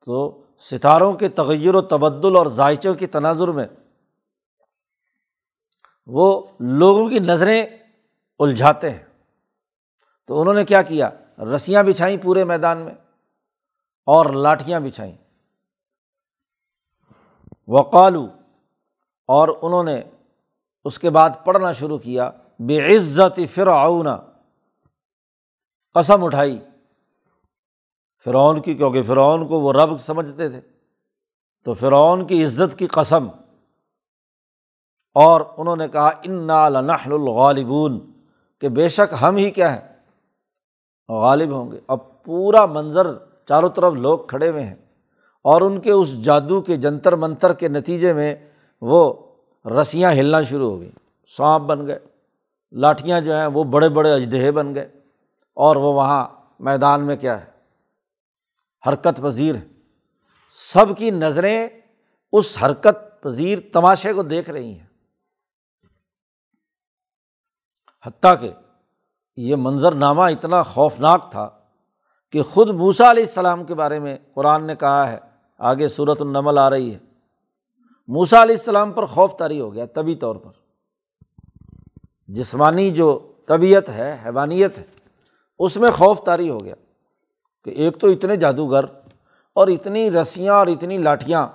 تو 0.06 0.41
ستاروں 0.70 1.12
کے 1.12 1.28
تغیر 1.28 1.74
و 1.74 1.80
تبدل 1.80 2.36
اور 2.36 2.46
ذائچوں 2.46 2.94
کی 2.94 3.06
تناظر 3.06 3.48
میں 3.48 3.66
وہ 6.06 6.46
لوگوں 6.60 7.08
کی 7.08 7.18
نظریں 7.18 7.66
الجھاتے 8.38 8.90
ہیں۔ 8.90 9.04
تو 10.24 10.40
انہوں 10.40 10.54
نے 10.54 10.64
کیا 10.64 10.82
کیا؟ 10.82 11.10
رسیاں 11.38 11.82
بچھائیں 11.82 12.16
پورے 12.22 12.44
میدان 12.44 12.78
میں 12.78 12.94
اور 14.06 14.26
لاٹیاں 14.26 14.80
بچھائیں۔ 14.80 15.16
وقالو، 17.68 18.26
اور 19.26 19.48
انہوں 19.62 19.84
نے 19.84 20.02
اس 20.84 20.98
کے 20.98 21.10
بعد 21.10 21.30
پڑھنا 21.44 21.72
شروع 21.72 21.98
کیا 21.98 22.30
بے 22.58 22.96
عزت 22.96 23.40
فرعون، 23.54 24.06
قسم 25.94 26.24
اٹھائی۔ 26.24 26.58
فرعون 28.24 28.62
کی، 28.62 28.74
کیونکہ 28.74 29.02
فرعون 29.02 29.48
کو 29.48 29.60
وہ 29.60 29.72
رب 29.72 30.00
سمجھتے 30.00 30.48
تھے۔ 30.48 30.60
تو 31.64 31.74
فرعون 31.74 32.26
کی 32.26 32.44
عزت 32.44 32.78
کی 32.78 32.86
قسم۔ 32.86 33.28
اور 35.14 35.40
انہوں 35.56 35.76
نے 35.76 35.88
کہا 35.88 36.10
ان 36.22 36.46
لنحل 36.46 37.12
الغالبون 37.12 38.00
کہ 38.60 38.68
بے 38.68 38.88
شک 38.88 39.14
ہم 39.22 39.36
ہی 39.36 39.50
کیا 39.50 39.76
ہے 39.76 39.92
غالب 41.08 41.50
ہوں 41.50 41.72
گے۔ 41.72 41.80
اب 41.86 41.98
پورا 42.24 42.66
منظر 42.66 43.06
چاروں 43.48 43.68
طرف 43.68 43.92
لوگ 43.92 44.18
کھڑے 44.18 44.50
ہوئے 44.50 44.64
ہیں۔ 44.64 44.74
اور 45.42 45.60
ان 45.60 45.80
کے 45.80 45.90
اس 45.90 46.24
جادو 46.24 46.60
کے 46.60 46.76
جنتر 46.76 47.16
منتر 47.16 47.52
کے 47.52 47.68
نتیجے 47.68 48.12
میں 48.12 48.34
وہ 48.80 49.14
رسیاں 49.80 50.12
ہلنا 50.12 50.42
شروع 50.42 50.70
ہو 50.70 50.80
گئیں۔ 50.80 50.98
سانپ 51.26 51.64
بن 51.64 51.86
گئے۔ 51.86 51.98
لاٹھیاں 52.72 53.20
جو 53.20 53.36
ہیں 53.36 53.46
وہ 53.46 53.64
بڑے 53.64 53.88
بڑے 53.88 54.12
اجدہے 54.12 54.52
بن 54.52 54.74
گئے۔ 54.74 54.88
اور 55.54 55.76
وہ 55.76 55.92
وہاں 55.94 56.28
میدان 56.60 57.06
میں 57.06 57.16
کیا 57.16 57.44
ہے؟ 57.44 57.51
حرکت 58.88 59.20
پذیر 59.22 59.54
ہے۔ 59.54 59.68
سب 60.50 60.98
کی 60.98 61.10
نظریں 61.10 61.68
اس 62.32 62.58
حرکت 62.62 63.22
پذیر 63.22 63.58
تماشے 63.72 64.12
کو 64.12 64.22
دیکھ 64.22 64.50
رہی 64.50 64.78
ہیں۔ 64.78 64.86
حتیٰ 68.06 68.34
کہ 68.40 68.52
یہ 69.36 69.56
منظر 69.56 69.92
نامہ 69.92 70.22
اتنا 70.22 70.62
خوفناک 70.62 71.30
تھا 71.30 71.50
کہ 72.30 72.42
خود 72.42 72.70
موسا 72.70 73.10
علیہ 73.10 73.22
السلام 73.22 73.64
کے 73.64 73.74
بارے 73.74 73.98
میں 73.98 74.18
قرآن 74.34 74.66
نے 74.66 74.76
کہا 74.76 75.10
ہے، 75.10 75.18
آگے 75.58 75.88
صورت 75.88 76.20
النمل 76.20 76.58
آ 76.58 76.70
رہی 76.70 76.94
ہے۔ 76.94 76.98
موسا 78.08 78.42
علیہ 78.42 78.54
السلام 78.54 78.92
پر 78.92 79.06
خوف 79.06 79.38
طاری 79.38 79.60
ہو 79.60 79.74
گیا 79.74 79.86
طبی 79.86 80.14
طور 80.14 80.36
پر۔ 80.36 80.50
جسمانی 82.28 82.90
جو 82.90 83.32
طبیعت 83.46 83.88
ہے، 83.88 84.18
حیوانیت 84.24 84.78
ہے، 84.78 84.84
اس 85.58 85.76
میں 85.76 85.90
خوف 85.90 86.24
طاری 86.24 86.50
ہو 86.50 86.64
گیا۔ 86.64 86.74
کہ 87.64 87.70
ایک 87.70 87.98
تو 87.98 88.06
اتنے 88.06 88.36
جادوگر 88.36 88.84
اور 89.52 89.68
اتنی 89.68 90.10
رسیاں 90.10 90.54
اور 90.54 90.66
اتنی 90.66 90.98
لاٹھیاں 90.98 91.48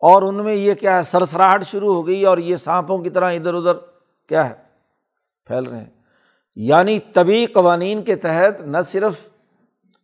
اور 0.00 0.22
ان 0.22 0.34
میں 0.34 0.54
یہ 0.54 0.74
کیا 0.74 0.96
ہے، 0.96 1.02
سرسراہٹ 1.02 1.66
شروع 1.66 1.94
ہو 1.94 2.06
گئی 2.06 2.24
اور 2.24 2.38
یہ 2.38 2.56
سانپوں 2.56 2.98
کی 2.98 3.10
طرح 3.10 3.32
ادھر 3.32 3.54
ادھر 3.54 3.74
کیا 4.28 4.50
ہے، 4.50 4.54
پھیل 5.46 5.64
رہے 5.64 5.78
ہیں۔ 5.78 5.90
یعنی 6.56 6.98
طبی 6.98 7.46
قوانین 7.46 8.02
کے 8.02 8.16
تحت 8.16 8.60
نہ 8.60 8.80
صرف 8.80 9.28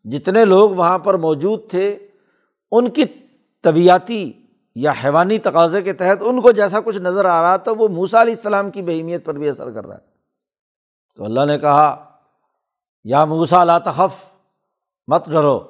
جتنے 0.05 0.45
لوگ 0.45 0.71
وہاں 0.71 0.99
پر 0.99 1.15
موجود 1.15 1.71
تھے، 1.71 2.09
ان 2.71 2.91
کی 2.91 3.05
طبیعتی 3.63 4.33
یا 4.75 4.93
حیوانی 5.05 5.39
تقاضے 5.39 5.83
کے 5.83 5.93
تحت 5.93 6.19
ان 6.21 6.41
کو 6.41 6.51
جیسا 6.51 6.81
کچھ 6.81 6.99
نظر 6.99 7.25
آ 7.25 7.43
رہا 7.43 7.57
تو 7.57 7.75
وہ 7.75 7.89
موسا 7.89 8.23
علیہ 8.23 8.35
السلام 8.35 8.71
کی 8.71 8.83
بہیمیت 8.83 9.25
پر 9.25 9.35
بھی 9.35 9.49
اثر 9.49 9.71
کر 9.71 9.87
رہا 9.87 9.95
ہے۔ 9.95 10.01
تو 11.17 11.25
اللہ 11.25 11.45
نے 11.45 11.59
کہا، 11.59 12.11
یا 13.05 13.25
موسا 13.25 13.65
لا 13.65 13.79
تخف 13.79 14.32
مت 15.07 15.27
ڈرو۔ 15.27 15.69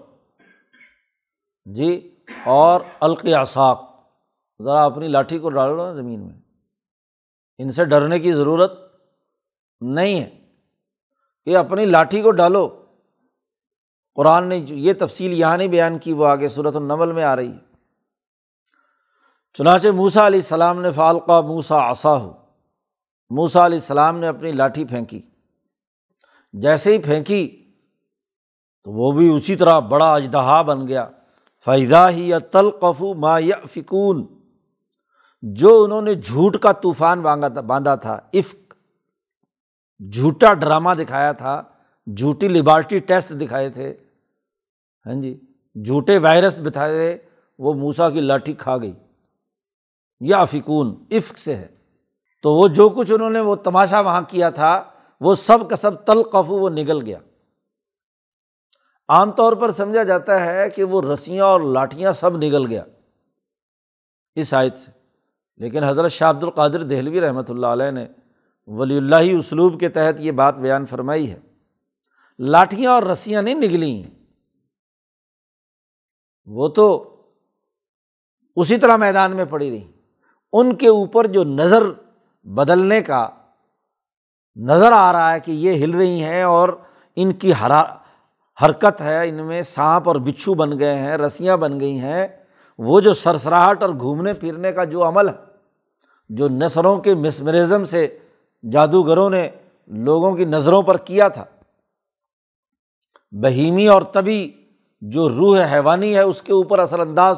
جی 1.65 2.15
اور 2.45 2.81
القیاساک 3.01 3.91
ذرا 4.63 4.85
اپنی 4.85 5.09
لاٹھی 5.09 5.39
کو 5.39 5.51
ڈالو 5.51 5.77
نا 5.77 5.93
زمین 5.93 6.27
میں۔ 6.27 6.41
ان 7.59 7.71
سے 7.71 7.85
ڈرنے 7.85 8.21
کی 8.21 8.33
ضرورت 8.33 8.73
نہیں 9.81 10.21
ہے۔ 10.21 10.45
کہ 11.45 11.57
اپنی 11.57 11.85
لاٹھی 11.85 12.23
کو 12.23 12.31
ڈالو۔ 12.31 12.85
قرآن 14.15 14.49
نے 14.49 14.65
یہ 14.69 14.93
تفصیل 14.99 15.33
یہاں 15.33 15.57
نہیں 15.57 15.69
بیان 15.69 15.99
کی، 15.99 16.13
وہ 16.13 16.27
آگے 16.27 16.49
صورت 16.49 16.77
النمل 16.77 17.13
میں 17.13 17.25
آ 17.25 17.37
رہی 17.37 17.53
ہے۔ 17.53 17.59
چنانچہ 19.53 19.89
موسا 19.89 20.27
علیہ 20.27 20.39
السلام 20.39 20.81
نے 20.81 20.93
فالقہ 20.93 21.41
موسا 21.41 21.77
آسا 21.77 22.17
ہو 22.17 22.33
موسا 23.31 23.67
علیہ 23.67 23.79
السلام 23.79 24.19
نے 24.19 24.29
اپنی 24.29 24.53
لاٹھی 24.53 24.85
پھینکی۔ 24.85 25.23
جیسے 26.53 26.93
ہی 26.93 27.03
پھینکی 27.03 27.62
تو 28.85 28.93
وہ 28.93 29.13
بھی 29.13 29.29
اسی 29.29 29.57
طرح 29.57 29.79
بڑا 29.79 30.15
اجدہا 30.15 30.63
بن 30.63 30.89
گیا۔ 30.89 31.09
فائدہ 31.65 32.09
ہی 32.11 32.29
یا 32.29 32.39
تلقف 32.39 33.03
ما 33.03 33.39
یا 33.39 33.57
فکون 33.71 34.27
جو 35.43 35.85
انہوں 35.85 36.03
نے 36.03 36.15
جھوٹ 36.15 36.57
کا 36.57 36.73
طوفان 36.73 37.23
باندھا 37.67 37.95
تھا، 37.95 38.19
عفق، 38.35 38.75
جھوٹا 40.13 40.55
ڈرامہ 40.55 40.91
دکھایا 40.95 41.33
تھا، 41.33 41.63
جھوٹی 42.17 42.49
لیبارٹی 42.49 42.99
ٹیسٹ 42.99 43.29
دکھائے 43.29 43.71
تھے۔ 43.71 43.95
ہاں 45.07 45.15
جی 45.15 45.41
جھوٹے 45.85 46.19
وائرس 46.19 46.59
بتائے 46.59 47.17
تھے، 47.17 47.29
وہ 47.59 47.75
موسا 47.75 48.11
کی 48.11 48.21
لاٹھی 48.21 48.53
کھا 48.53 48.77
گئی۔ 48.77 48.93
یا 50.21 50.45
فکون 50.45 51.05
عفق 51.11 51.39
سے 51.39 51.57
ہے۔ 51.57 51.69
تو 52.43 52.55
وہ 52.55 52.69
جو 52.69 52.89
کچھ 52.89 53.13
انہوں 53.13 53.31
نے 53.31 53.41
وہ 53.41 53.55
تماشا 53.55 54.01
وہاں 54.01 54.23
کیا 54.29 54.51
تھا، 54.51 54.85
وہ 55.21 55.35
سب 55.35 55.71
کا 55.71 55.77
سب 55.77 56.05
تلقف 56.05 56.45
وہ 56.49 56.71
نگل 56.71 57.07
گیا۔ 57.07 57.19
عام 59.09 59.31
طور 59.31 59.53
پر 59.53 59.71
سمجھا 59.71 60.03
جاتا 60.03 60.47
ہے 60.47 60.71
کہ 60.71 60.85
وہ 60.85 61.03
رسیاں 61.03 61.45
اور 61.45 61.61
لاٹیاں 61.61 62.13
سب 62.13 62.37
نگل 62.37 62.67
گیا 62.67 62.85
اس 64.35 64.55
آیت 64.55 64.75
سے۔ 64.75 64.91
لیکن 65.57 65.85
حضرت 65.85 66.13
شاہ 66.13 66.31
عبد 66.31 66.45
القادر 66.45 66.83
دہلوی 66.83 67.21
رحمۃ 67.21 67.43
اللہ 67.49 67.67
علیہ 67.67 67.91
نے 67.91 68.07
ولی 68.67 68.97
اللہ 68.97 69.39
اسلوب 69.39 69.81
کے 69.81 69.89
تحت 69.89 70.21
یہ 70.21 70.33
بات 70.33 70.55
بیان 70.55 70.87
فرمائی 70.87 71.31
ہے۔ 71.31 71.39
لاٹیاں 72.39 72.93
اور 72.93 73.03
رسیاں 73.03 73.43
نہیں 73.43 73.55
نگلی 73.55 74.05
وہ 76.47 76.69
تو 76.69 77.17
اسی 78.57 78.77
طرح 78.77 78.97
میدان 78.97 79.37
میں 79.37 79.45
پڑی 79.45 79.71
رہی۔ 79.71 79.93
ان 80.53 80.77
کے 80.77 80.89
اوپر 80.89 81.27
جو 81.27 81.45
نظر 81.45 81.83
بدلنے 82.45 83.03
کا 83.03 83.29
نظر 84.57 84.93
آ 84.93 85.13
رہا 85.13 85.33
ہے 85.33 85.41
کہ 85.41 85.51
یہ 85.51 85.85
ہل 85.85 85.91
رہی 85.91 86.23
ہیں 86.23 86.43
اور 86.43 86.69
ان 87.17 87.33
کی 87.33 87.53
ہرا 87.61 87.85
حرکت 88.63 89.01
ہے، 89.01 89.29
ان 89.29 89.35
میں 89.35 89.63
سانپ 89.63 90.09
اور 90.09 90.17
بچھو 90.17 90.55
بن 90.55 90.79
گئے 90.79 90.99
ہیں، 90.99 91.17
رسیاں 91.17 91.57
بن 91.57 91.81
گئی 91.81 92.01
ہیں۔ 92.01 92.27
وہ 92.79 93.01
جو 93.01 93.15
سرسراہٹ 93.15 93.83
اور 93.83 93.91
گھومنے 93.91 94.35
پھرنے 94.35 94.73
کا 94.73 94.85
جو 94.85 95.09
عمل 95.09 95.29
ہے، 95.29 95.35
جو 96.29 96.49
نثروں 96.49 96.97
کے 96.97 97.15
مسمرزم 97.15 97.85
سے 97.85 98.19
جادوگروں 98.73 99.31
نے 99.31 99.51
لوگوں 99.87 100.37
کی 100.37 100.45
نظروں 100.45 100.83
پر 100.83 100.97
کیا 100.97 101.29
تھا۔ 101.29 101.45
بہیمی 103.31 103.89
اور 103.89 104.03
تبھی 104.03 104.69
جو 105.01 105.29
روح 105.29 105.73
حیوانی 105.73 106.15
ہے، 106.15 106.21
اس 106.21 106.43
کے 106.43 106.53
اوپر 106.53 106.79
اثر 106.79 107.01
انداز 107.01 107.37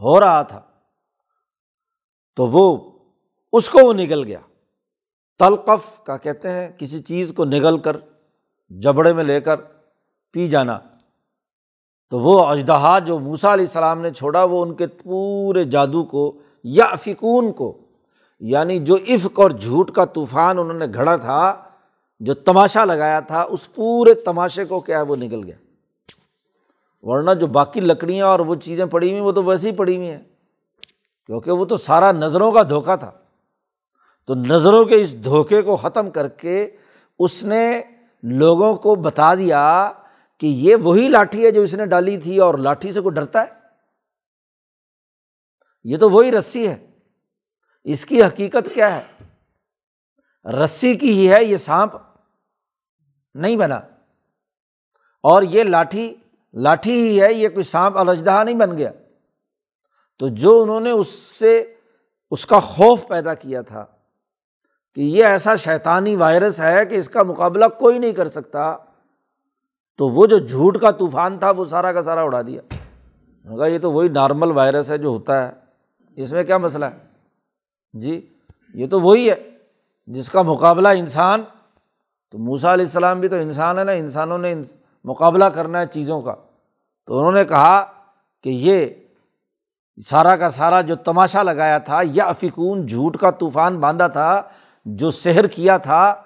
ہو 0.00 0.20
رہا 0.20 0.42
تھا۔ 0.42 0.60
تو 2.36 2.46
وہ، 2.46 2.92
اس 3.52 3.68
کو 3.68 3.78
وہ 3.78 3.92
نگل 3.92 4.24
گیا۔ 4.24 4.38
تلقف 5.38 6.04
کا 6.04 6.16
کہتے 6.16 6.50
ہیں، 6.50 6.68
کسی 6.78 7.02
چیز 7.02 7.32
کو 7.36 7.44
نگل 7.44 7.78
کر 7.78 7.96
جبڑے 8.70 9.12
میں 9.12 9.24
لے 9.24 9.40
کر 9.40 9.56
پی 10.32 10.48
جانا۔ 10.48 10.78
تو 12.10 12.20
وہ 12.20 12.46
اجدہا 12.46 12.98
جو 12.98 13.18
موسا 13.18 13.54
علیہ 13.54 13.64
السلام 13.64 14.00
نے 14.00 14.10
چھوڑا، 14.10 14.44
وہ 14.44 14.62
ان 14.62 14.74
کے 14.74 14.86
پورے 14.86 15.64
جادو 15.64 16.04
کو 16.04 16.38
یا 16.64 16.86
فکون 16.86 17.52
کو 17.52 17.78
یعنی 18.40 18.78
جو 18.78 18.96
عفق 18.96 19.40
اور 19.40 19.50
جھوٹ 19.50 19.90
کا 19.90 20.04
طوفان 20.04 20.58
انہوں 20.58 20.78
نے 20.78 20.86
گھڑا 20.94 21.16
تھا، 21.16 21.64
جو 22.20 22.34
تماشا 22.34 22.84
لگایا 22.84 23.20
تھا، 23.20 23.42
اس 23.42 23.74
پورے 23.74 24.14
تماشے 24.14 24.64
کو 24.64 24.80
کیا 24.80 24.98
ہے، 24.98 25.02
وہ 25.02 25.16
نکل 25.16 25.44
گیا۔ 25.44 25.54
ورنہ 27.02 27.30
جو 27.40 27.46
باقی 27.46 27.80
لکڑیاں 27.80 28.26
اور 28.26 28.40
وہ 28.40 28.54
چیزیں 28.54 28.86
پڑی 28.86 29.10
ہوئی 29.10 29.20
وہ 29.20 29.32
تو 29.32 29.44
ویسے 29.44 29.70
ہی 29.70 29.76
پڑی 29.76 29.96
ہوئی 29.96 30.10
ہیں۔ 30.10 30.20
کیونکہ 31.26 31.50
وہ 31.50 31.64
تو 31.64 31.76
سارا 31.76 32.12
نظروں 32.12 32.52
کا 32.52 32.62
دھوکا 32.62 32.96
تھا۔ 32.96 33.10
تو 34.26 34.34
نظروں 34.34 34.84
کے 34.84 35.02
اس 35.02 35.24
دھوکے 35.24 35.62
کو 35.62 35.76
ختم 35.76 36.10
کر 36.10 36.28
کے 36.28 36.70
اس 37.18 37.44
نے 37.44 37.82
لوگوں 38.22 38.76
کو 38.76 38.94
بتا 38.94 39.34
دیا 39.34 39.92
کہ 40.38 40.46
یہ 40.46 40.76
وہی 40.76 41.08
لاٹھی 41.08 41.46
ہے 41.46 41.50
جو 41.50 41.62
اس 41.62 41.74
نے 41.74 41.86
ڈالی 41.86 42.18
تھی 42.18 42.38
اور 42.38 42.54
لاٹھی 42.54 42.92
سے 42.92 43.00
کوئی 43.00 43.14
ڈرتا 43.14 43.42
ہے؟ 43.42 43.60
یہ 45.84 45.96
تو 45.96 46.10
وہی 46.10 46.32
رسی 46.32 46.68
ہے۔ 46.68 46.86
اس 47.84 48.06
کی 48.06 48.22
حقیقت 48.22 48.70
کیا 48.74 48.98
ہے؟ 48.98 49.24
رسی 50.50 50.94
کی 50.94 51.10
ہی 51.10 51.32
ہے 51.32 51.44
یہ 51.44 51.56
سانپ۔ 51.56 51.96
نہیں 53.34 53.56
بنا۔ 53.56 53.76
اور 55.22 55.42
یہ 55.42 55.64
لاٹھی 55.64 56.16
لاٹھی 56.52 56.92
ہی 56.92 57.22
ہے، 57.22 57.32
یہ 57.32 57.48
کوئی 57.48 57.64
سانپ 57.64 57.98
الجدہ 57.98 58.44
نہیں 58.44 58.54
بن 58.54 58.78
گیا۔ 58.78 58.92
تو 60.18 60.28
جو 60.28 60.62
انہوں 60.62 60.80
نے 60.80 60.90
اس 60.90 61.08
سے، 61.08 61.74
اس 62.30 62.46
کا 62.46 62.60
خوف 62.60 63.08
پیدا 63.08 63.34
کیا 63.34 63.62
تھا 63.62 63.86
کہ 64.94 65.00
یہ 65.00 65.24
ایسا 65.24 65.56
شیطانی 65.56 66.16
وائرس 66.16 66.60
ہے 66.60 66.86
کہ 66.86 66.94
اس 66.94 67.08
کا 67.08 67.22
مقابلہ 67.22 67.64
کوئی 67.78 67.98
نہیں 67.98 68.12
کر 68.12 68.28
سکتا۔ 68.28 68.76
تو 69.98 70.08
وہ 70.08 70.26
جو 70.26 70.38
جھوٹ 70.38 70.78
کا 70.78 70.90
طوفان 70.90 71.38
تھا 71.38 71.50
وہ 71.50 71.64
سارا 71.64 71.92
کا 71.92 72.02
سارا 72.02 72.22
اڑا 72.22 72.42
دیا۔ 72.42 72.60
یہ 73.66 73.78
تو 73.78 73.92
وہی 73.92 74.08
نارمل 74.08 74.50
وائرس 74.50 74.90
ہے 74.90 74.98
جو 74.98 75.08
ہوتا 75.08 75.48
ہے۔ 75.48 75.52
اس 76.16 76.32
میں 76.32 76.44
کیا 76.44 76.58
مسئلہ 76.58 76.84
ہے؟ 76.84 76.98
جی 77.92 78.32
یہ 78.74 78.86
تو 78.86 79.00
وہی 79.00 79.30
ہے 79.30 79.50
جس 80.06 80.30
کا 80.30 80.42
مقابلہ 80.42 80.88
انسان، 80.88 81.42
تو 82.30 82.38
موسا 82.38 82.74
علیہ 82.74 82.84
السلام 82.84 83.20
بھی 83.20 83.28
تو 83.28 83.36
انسان 83.36 83.78
ہے 83.78 83.84
نا، 83.84 83.92
انسانوں 83.92 84.38
نے 84.38 84.54
مقابلہ 85.04 85.44
کرنا 85.44 85.80
ہے 85.80 85.86
چیزوں 85.86 86.22
کا۔ 86.22 86.34
تو 87.06 87.18
انہوں 87.18 87.32
نے 87.32 87.44
کہا 87.44 87.84
کہ 88.42 88.48
یہ 88.48 88.86
سارا 90.06 90.36
کا 90.36 90.50
سارا 90.50 90.80
جو 90.80 90.96
تماشا 90.96 91.42
لگایا 91.42 91.78
تھا 91.78 92.00
یا 92.04 92.24
افکون 92.24 92.86
جھوٹ 92.86 93.16
کا 93.16 93.30
طوفان 93.30 93.80
باندھا 93.80 94.06
تھا 94.06 94.42
جو 94.84 95.10
سحر 95.10 95.46
کیا 95.46 95.76
تھا، 95.76 96.22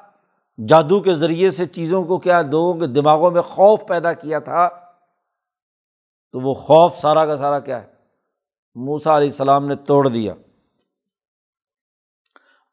جادو 0.69 1.01
کے 1.01 1.15
ذریعے 1.15 1.51
سے 1.51 1.67
چیزوں 1.67 2.05
کو 2.05 2.19
کیا 2.19 2.43
لوگوں 2.43 2.81
کے 2.81 2.87
دماغوں 2.87 3.31
میں 3.31 3.43
خوف 3.43 3.81
پیدا 3.89 4.13
کیا 4.13 4.39
تھا، 4.39 4.69
تو 6.33 6.41
وہ 6.41 6.55
خوف 6.55 6.97
سارا 6.97 7.27
کا 7.27 7.37
سارا 7.37 7.61
کیا 7.61 7.83
ہے؟ 7.83 7.87
موسا 8.75 9.17
علیہ 9.17 9.29
السلام 9.29 9.67
نے 9.67 9.75
توڑ 9.75 10.09
دیا۔ 10.09 10.35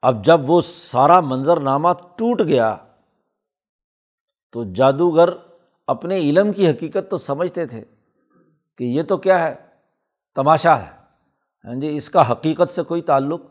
اب 0.02 0.26
جب 0.26 0.50
وہ 0.50 0.62
سارا 0.62 1.20
منظر 1.20 1.60
نامہ 1.60 1.90
ٹوٹ 2.16 2.42
گیا، 2.42 2.78
تو 4.52 4.64
جادوگر 4.64 5.30
اپنے 5.88 6.18
علم 6.18 6.54
کی 6.54 6.70
حقیقت 6.70 7.10
تو 7.10 7.18
سمجھتے 7.18 7.66
تھے 7.66 7.84
کہ 8.78 8.84
یہ 8.84 9.04
تو 9.04 9.18
کیا 9.18 9.40
ہے، 9.40 9.56
تماشا 10.36 10.82
ہے۔ 10.82 10.90
ہاں 11.66 11.76
جی 11.76 11.98
اس 11.98 12.10
کا 12.10 12.32
حقیقت 12.32 12.72
سے 12.72 12.84
کوئی 12.84 13.02
تعلق 13.02 13.42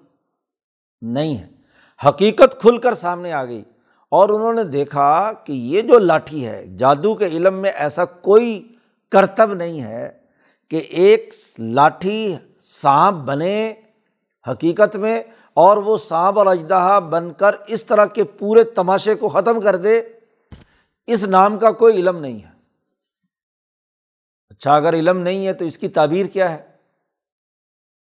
نہیں 1.01 1.37
ہے۔ 1.37 1.60
حقیقت 2.07 2.61
کھل 2.61 2.79
کر 2.79 2.95
سامنے 2.95 3.33
آ 3.33 3.45
گئی 3.45 3.65
اور 4.09 4.29
انہوں 4.29 4.53
نے 4.53 4.65
دیکھا 4.65 5.33
کہ 5.33 5.53
یہ 5.53 5.83
جو 5.83 5.99
لاٹھی 5.99 6.47
ہے، 6.47 6.67
جادو 6.67 7.15
کے 7.15 7.27
علم 7.27 7.55
میں 7.55 7.71
ایسا 7.71 8.05
کوئی 8.05 8.77
کرتب 9.11 9.55
نہیں 9.55 9.81
ہے 9.81 10.13
کہ 10.71 10.77
ایک 10.77 11.35
لاٹھی 11.59 12.37
سانپ 12.61 13.17
بنے 13.17 13.75
حقیقت 14.51 14.97
میں 14.97 15.23
اور 15.55 15.77
وہ 15.77 15.99
سانپ 15.99 16.39
اور 16.39 16.47
اجدہ 16.47 17.01
بن 17.11 17.33
کر 17.33 17.55
اس 17.67 17.85
طرح 17.85 18.07
کے 18.07 18.25
پورے 18.25 18.65
تماشے 18.65 19.15
کو 19.15 19.29
ختم 19.29 19.61
کر 19.61 19.77
دے۔ 19.77 20.03
اس 21.07 21.25
نام 21.25 21.59
کا 21.59 21.71
کوئی 21.71 21.97
علم 21.97 22.19
نہیں 22.19 22.43
ہے۔ 22.43 22.51
اچھا 24.51 24.73
اگر 24.73 24.95
علم 24.95 25.19
نہیں 25.19 25.47
ہے 25.47 25.53
تو 25.53 25.65
اس 25.65 25.79
کی 25.79 25.89
تعبیر 25.89 26.27
کیا 26.27 26.51
ہے؟ 26.51 26.71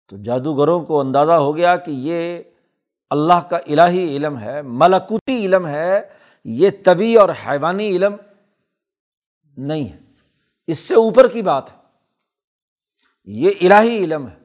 تو 0.09 0.17
جادوگروں 0.17 0.81
کو 0.81 1.01
اندازہ 1.01 1.33
ہو 1.33 1.57
گیا 1.57 1.77
کہ 1.77 1.91
یہ 1.91 2.43
اللہ 3.11 3.49
کا 3.51 3.57
الہی 3.57 4.17
علم 4.17 4.39
ہے، 4.39 4.63
ملکوتی 4.63 5.47
علم 5.47 5.67
ہے، 5.67 6.01
یہ 6.45 6.71
طبی 6.85 7.17
اور 7.17 7.29
حیوانی 7.29 7.89
علم 7.89 8.17
نہیں 9.57 9.85
ہے۔ 9.85 9.99
اس 10.67 10.79
سے 10.79 10.95
اوپر 10.95 11.29
کی 11.29 11.43
بات 11.43 11.73
ہے۔ 11.73 11.77
یہ 13.25 13.51
الہی 13.61 13.97
علم 13.97 14.29
ہے۔ 14.29 14.39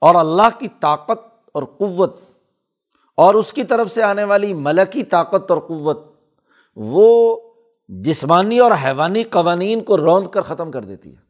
اور 0.00 0.14
اللہ 0.14 0.58
کی 0.58 0.68
طاقت 0.80 1.48
اور 1.54 1.62
قوت 1.62 2.16
اور 3.16 3.34
اس 3.34 3.52
کی 3.52 3.64
طرف 3.64 3.92
سے 3.92 4.02
آنے 4.02 4.24
والی 4.24 4.54
ملکی 4.54 5.02
طاقت 5.02 5.50
اور 5.50 5.60
قوت، 5.60 5.98
وہ 6.76 7.36
جسمانی 7.88 8.58
اور 8.58 8.72
حیوانی 8.84 9.24
قوانین 9.24 9.84
کو 9.84 9.96
روند 9.96 10.26
کر 10.26 10.40
ختم 10.40 10.70
کر 10.70 10.82
دیتی 10.82 11.10
ہے۔ 11.10 11.24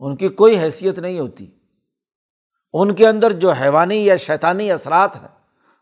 ان 0.00 0.16
کی 0.16 0.28
کوئی 0.28 0.58
حیثیت 0.58 0.98
نہیں 0.98 1.20
ہوتی۔ 1.20 1.50
ان 2.74 2.94
کے 2.94 3.08
اندر 3.08 3.32
جو 3.32 3.50
حیوانی 3.50 4.04
یا 4.04 4.16
شیطانی 4.16 4.72
اثرات 4.72 5.16
ہیں، 5.16 5.28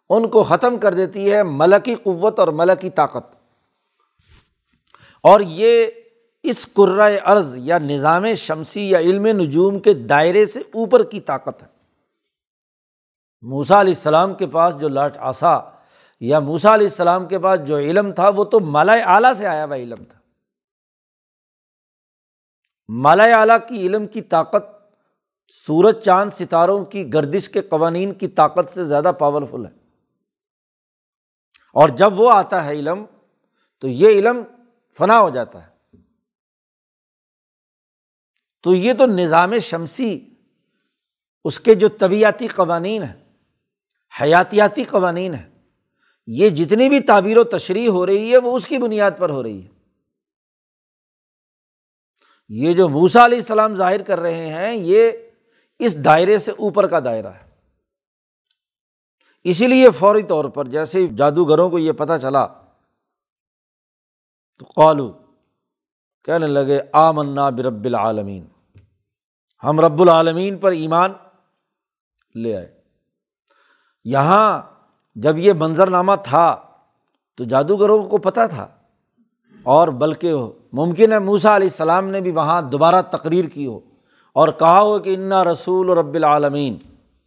ان 0.09 0.29
کو 0.29 0.43
ختم 0.43 0.79
کر 0.79 0.95
دیتی 0.95 1.33
ہے 1.33 1.43
ملکی 1.43 1.95
قوت 1.95 2.39
اور 2.39 2.49
ملکی 2.49 2.91
طاقت۔ 2.91 3.37
اور 5.23 5.41
یہ 5.41 5.87
اس 6.43 6.69
قرۂۂ 6.73 7.13
ارض 7.27 7.55
یا 7.59 7.79
نظام 7.79 8.35
شمسی 8.35 8.91
یا 8.91 8.99
علم 8.99 9.27
نجوم 9.27 9.79
کے 9.79 9.95
دائرے 9.95 10.47
سے 10.47 10.61
اوپر 10.61 11.03
کی 11.03 11.21
طاقت 11.21 11.63
ہے۔ 11.63 11.69
موسا 13.43 13.81
علیہ 13.81 13.95
السلام 13.95 14.35
کے 14.35 14.47
پاس 14.47 14.75
جو 14.79 14.89
لاٹ 14.89 15.17
آسا 15.19 15.61
یا 16.21 16.39
موسا 16.39 16.75
علیہ 16.75 16.87
السلام 16.87 17.27
کے 17.27 17.39
پاس 17.39 17.61
جو 17.65 17.79
علم 17.79 18.13
تھا، 18.13 18.29
وہ 18.29 18.45
تو 18.45 18.61
مالا 18.61 18.93
اعلیٰ 18.93 19.35
سے 19.35 19.47
آیا 19.47 19.65
ہوا 19.65 19.77
علم 19.77 20.05
تھا۔ 20.05 20.19
مالا 22.89 23.25
اعلیٰ 23.25 23.59
کی 23.69 23.87
علم 23.87 24.07
کی 24.07 24.21
طاقت 24.21 24.82
سورج 25.55 26.05
چاند 26.05 26.31
ستاروں 26.31 26.85
کی 26.85 27.13
گردش 27.13 27.49
کے 27.49 27.61
قوانین 27.61 28.15
کی 28.15 28.29
طاقت 28.29 28.71
سے 28.71 28.85
زیادہ 28.85 29.13
پاورفل 29.19 29.67
ہے۔ 29.67 29.71
اور 31.75 31.89
جب 31.89 32.21
وہ 32.21 32.33
آتا 32.33 32.65
ہے 32.65 32.73
علم، 32.73 33.05
تو 33.79 33.89
یہ 33.89 34.09
علم 34.09 34.43
فنا 34.99 35.21
ہو 35.21 35.31
جاتا 35.31 35.67
ہے۔ 35.67 35.97
تو 38.63 38.75
یہ 38.75 38.93
تو 38.95 39.07
نظام 39.07 39.59
شمسی، 39.59 40.29
اس 41.45 41.61
کے 41.61 41.75
جو 41.75 41.89
طبیعتی 41.89 42.49
قوانین 42.49 43.03
ہیں، 43.03 43.25
حیاتیاتی 44.23 44.85
قوانین 44.85 45.35
ہیں، 45.35 45.63
یہ 46.27 46.49
جتنی 46.49 46.89
بھی 46.89 47.01
تعبیر 47.01 47.39
و 47.39 47.45
تشریح 47.45 47.89
ہو 47.89 48.07
رہی 48.07 48.33
ہے، 48.33 48.39
وہ 48.39 48.57
اس 48.57 48.67
کی 48.67 48.79
بنیاد 48.79 49.11
پر 49.19 49.31
ہو 49.31 49.43
رہی 49.43 49.65
ہے۔ 49.65 49.69
یہ 52.49 52.73
جو 52.73 52.89
موسا 52.89 53.25
علیہ 53.25 53.39
السلام 53.39 53.75
ظاہر 53.75 54.03
کر 54.03 54.21
رہے 54.21 54.47
ہیں، 54.47 54.75
یہ 54.75 55.11
اس 55.85 56.05
دائرے 56.05 56.39
سے 56.39 56.53
اوپر 56.53 56.87
کا 56.87 57.01
دائرہ 57.01 57.27
ہے۔ 57.27 57.51
اسی 59.45 59.67
لیے 59.67 59.91
فوری 59.91 60.23
طور 60.23 60.45
پر 60.45 60.65
جیسے 60.65 61.07
جادوگروں 61.07 61.71
کو 61.71 61.79
یہ 61.79 61.93
پتہ 61.93 62.13
چلا 62.23 62.47
تو 64.59 64.67
قالو، 64.77 65.13
کہنے 66.25 66.47
لگے 66.47 66.81
آ 66.93 67.11
منا 67.11 67.51
برب 67.51 67.85
العالمین۔ 67.85 68.45
ہم 69.65 69.81
رب 69.81 70.01
العالمین 70.01 70.59
پر 70.59 70.73
ایمان 70.73 71.13
لے 72.35 72.57
آئے۔ 72.57 72.81
یہاں 74.05 74.63
جب 75.15 75.39
یہ 75.39 75.53
منظرنامہ 75.53 76.13
تھا 76.25 76.57
تو 77.35 77.45
جادوگروں 77.45 78.09
کو 78.09 78.19
پتہ 78.19 78.41
تھا۔ 78.51 78.69
اور 79.63 79.89
بلکہ 79.89 80.35
ممکن 80.73 81.13
ہے 81.13 81.19
موسا 81.19 81.57
علیہ 81.57 81.69
السلام 81.69 82.09
نے 82.09 82.21
بھی 82.21 82.31
وہاں 82.31 82.63
دوبارہ 82.63 83.03
تقریر 83.03 83.45
کی 83.45 83.67
ہو۔ 83.67 83.81
اور 84.35 84.49
کہا 84.49 84.81
ہو 84.81 84.99
کہ 84.99 85.15
انا 85.15 85.45
رسول 85.45 85.91
رب 85.91 86.15
العالمین 86.15 86.77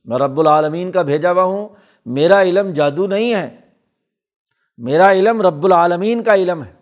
میں 0.06 0.18
رب 0.18 0.39
العالمین 0.39 0.91
کا 0.91 1.02
بھیجا 1.02 1.32
ہوا 1.32 1.44
ہوں، 1.44 1.68
میرا 2.06 2.41
علم 2.41 2.72
جادو 2.72 3.08
نہیں 3.08 3.34
ہے، 3.34 3.56
میرا 4.78 5.12
علم 5.12 5.41
رب 5.41 5.65
العالمین 5.65 6.24
کا 6.24 6.36
علم 6.36 6.63
ہے۔ 6.63 6.74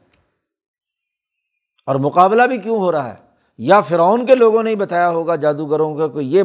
اور 1.86 1.96
مقابلہ 1.96 2.44
بھی 2.44 2.58
کیوں 2.58 2.78
ہو 2.78 2.92
رہا 2.92 3.10
ہے؟ 3.10 3.16
یا 3.58 3.82
فرعون 3.82 4.26
کے 4.26 4.36
لوگوں 4.36 4.64
نے 4.64 4.76
بتایا 4.76 5.10
ہوگا 5.10 5.36
جادوگروں 5.36 5.96
کا 5.96 6.08
کہ 6.08 6.20
یہ 6.20 6.44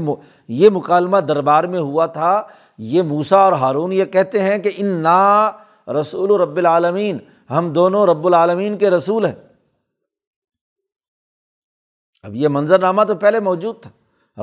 یہ 0.49 0.71
مکالمہ 0.71 1.17
دربار 1.17 1.65
میں 1.65 1.81
ہوا 1.81 2.07
تھا، 2.07 2.43
یہ 2.79 3.03
موسا 3.03 3.37
اور 3.37 3.53
ہارون 3.53 3.93
یہ 3.93 4.05
کہتے 4.05 4.43
ہیں 4.43 4.59
کہ 4.59 4.71
ان 4.77 4.87
نا 4.87 5.51
رسول 5.89 6.41
رب 6.41 6.57
العالمین، 6.57 7.19
ہم 7.51 7.71
دونوں 7.71 8.07
رب 8.07 8.27
العالمین 8.27 8.79
کے 8.79 8.91
رسول 8.91 9.25
ہیں۔ 9.25 9.48
اب 12.23 12.35
یہ 12.35 12.49
منظرنامہ 12.49 13.03
تو 13.03 13.15
پہلے 13.15 13.41
موجود 13.41 13.83
تھا۔ 13.83 13.91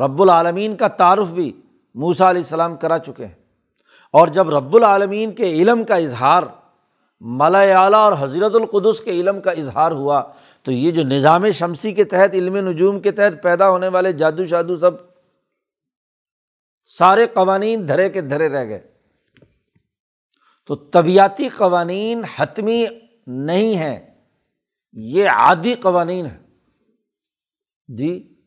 رب 0.05 0.21
العالمین 0.21 0.75
کا 0.75 0.87
تعارف 0.87 1.27
بھی 1.27 1.61
موسا 1.95 2.29
علیہ 2.29 2.41
السلام 2.41 2.75
کرا 2.75 2.99
چکے 2.99 3.25
ہیں۔ 3.25 3.33
اور 4.11 4.27
جب 4.27 4.49
رب 4.49 4.75
العالمین 4.75 5.31
کے 5.31 5.49
علم 5.51 5.83
کا 5.83 5.95
اظہار 5.95 6.43
ملا 7.21 7.59
اعلیٰ 7.59 7.99
اور 7.99 8.13
حضرت 8.19 8.55
القدس 8.55 8.99
کے 8.99 9.11
علم 9.11 9.41
کا 9.41 9.51
اظہار 9.51 9.91
ہوا، 9.91 10.23
تو 10.63 10.71
یہ 10.71 10.91
جو 10.91 11.03
نظام 11.03 11.51
شمسی 11.51 11.93
کے 11.93 12.03
تحت، 12.03 12.29
علم 12.33 12.55
نجوم 12.55 12.99
کے 12.99 13.11
تحت 13.11 13.43
پیدا 13.43 13.69
ہونے 13.69 13.87
والے 13.87 14.11
جادو 14.11 14.45
شادو 14.45 14.75
سب 14.75 14.91
سارے 16.83 17.27
قوانین 17.33 17.87
دھرے 17.87 18.09
کے 18.09 18.21
دھرے 18.21 18.49
رہ 18.49 18.65
گئے۔ 18.65 18.91
تو 20.67 20.75
طبیعتی 20.75 21.49
قوانین 21.49 22.21
حتمی 22.37 22.85
نہیں 23.27 23.75
ہیں، 23.75 24.21
یہ 24.93 25.29
عادی 25.29 25.73
قوانین 25.73 26.25
ہے 26.25 26.44
جی 27.87 28.41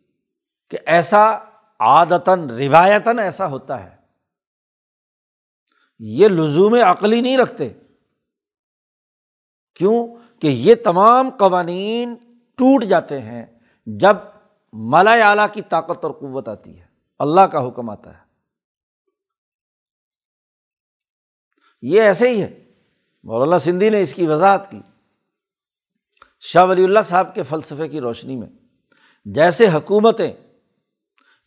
کہ 0.71 0.79
ایسا 0.87 1.39
عادتاً، 1.81 2.51
روایتاً 2.51 3.19
ایسا 3.19 3.47
ہوتا 3.47 3.85
ہے۔ 3.85 3.97
یہ 5.99 6.29
لزوم 6.29 6.75
عقلی 6.75 7.21
نہیں 7.21 7.39
رکھتے۔ 7.39 7.73
کیوں؟ 9.75 10.15
کہ 10.41 10.47
یہ 10.47 10.75
تمام 10.85 11.31
قوانین 11.31 12.15
ٹوٹ 12.57 12.85
جاتے 12.85 13.21
ہیں 13.21 13.47
جب 13.87 14.17
مالا 14.73 15.13
اعلیٰ 15.13 15.47
کی 15.53 15.63
طاقت 15.63 16.05
اور 16.05 16.13
قوت 16.13 16.49
آتی 16.49 16.81
ہے۔ 16.81 16.87
اللہ 17.19 17.41
کا 17.41 17.69
حکم 17.69 17.91
آتا 17.91 18.19
ہے۔ 18.19 18.25
یہ 21.83 22.03
ایسے 22.03 22.29
ہی 22.29 22.43
ہے۔ 22.43 22.75
مولانا 23.25 23.59
سندھی 23.59 23.91
نے 23.91 24.03
اس 24.03 24.15
کی 24.15 24.27
وضاحت 24.27 24.71
کی۔ 24.71 24.83
شاہ 26.41 26.65
ولی 26.65 26.85
اللہ 26.85 26.99
صاحب 27.05 27.35
کے 27.35 27.43
فلسفے 27.43 27.89
کی 27.89 28.01
روشنی 28.01 28.37
میں۔ 28.37 28.68
جیسے 29.35 29.69
حکومتیں، 29.69 30.33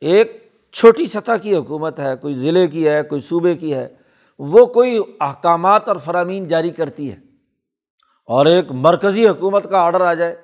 ایک 0.02 0.50
چھوٹی 0.74 1.06
سطح 1.06 1.32
کی 1.42 1.56
حکومت 1.56 2.00
ہے، 2.00 2.16
کوئی 2.16 2.34
ضلع 2.34 2.66
کی 2.66 2.88
ہے، 2.88 3.04
کوئی 3.04 3.22
صوبے 3.22 3.56
کی 3.56 3.74
ہے، 3.74 3.88
وہ 4.40 4.66
کوئی 4.66 5.00
احکامات 5.20 5.88
اور 5.88 5.98
فرامین 5.98 6.48
جاری 6.48 6.70
کرتی 6.70 7.12
ہے۔ 7.12 7.18
اور 8.26 8.46
ایک 8.46 8.66
مرکزی 8.72 9.28
حکومت 9.28 9.70
کا 9.70 9.80
آڈر 9.80 10.02
آ 10.02 10.14
جائے۔ 10.14 10.36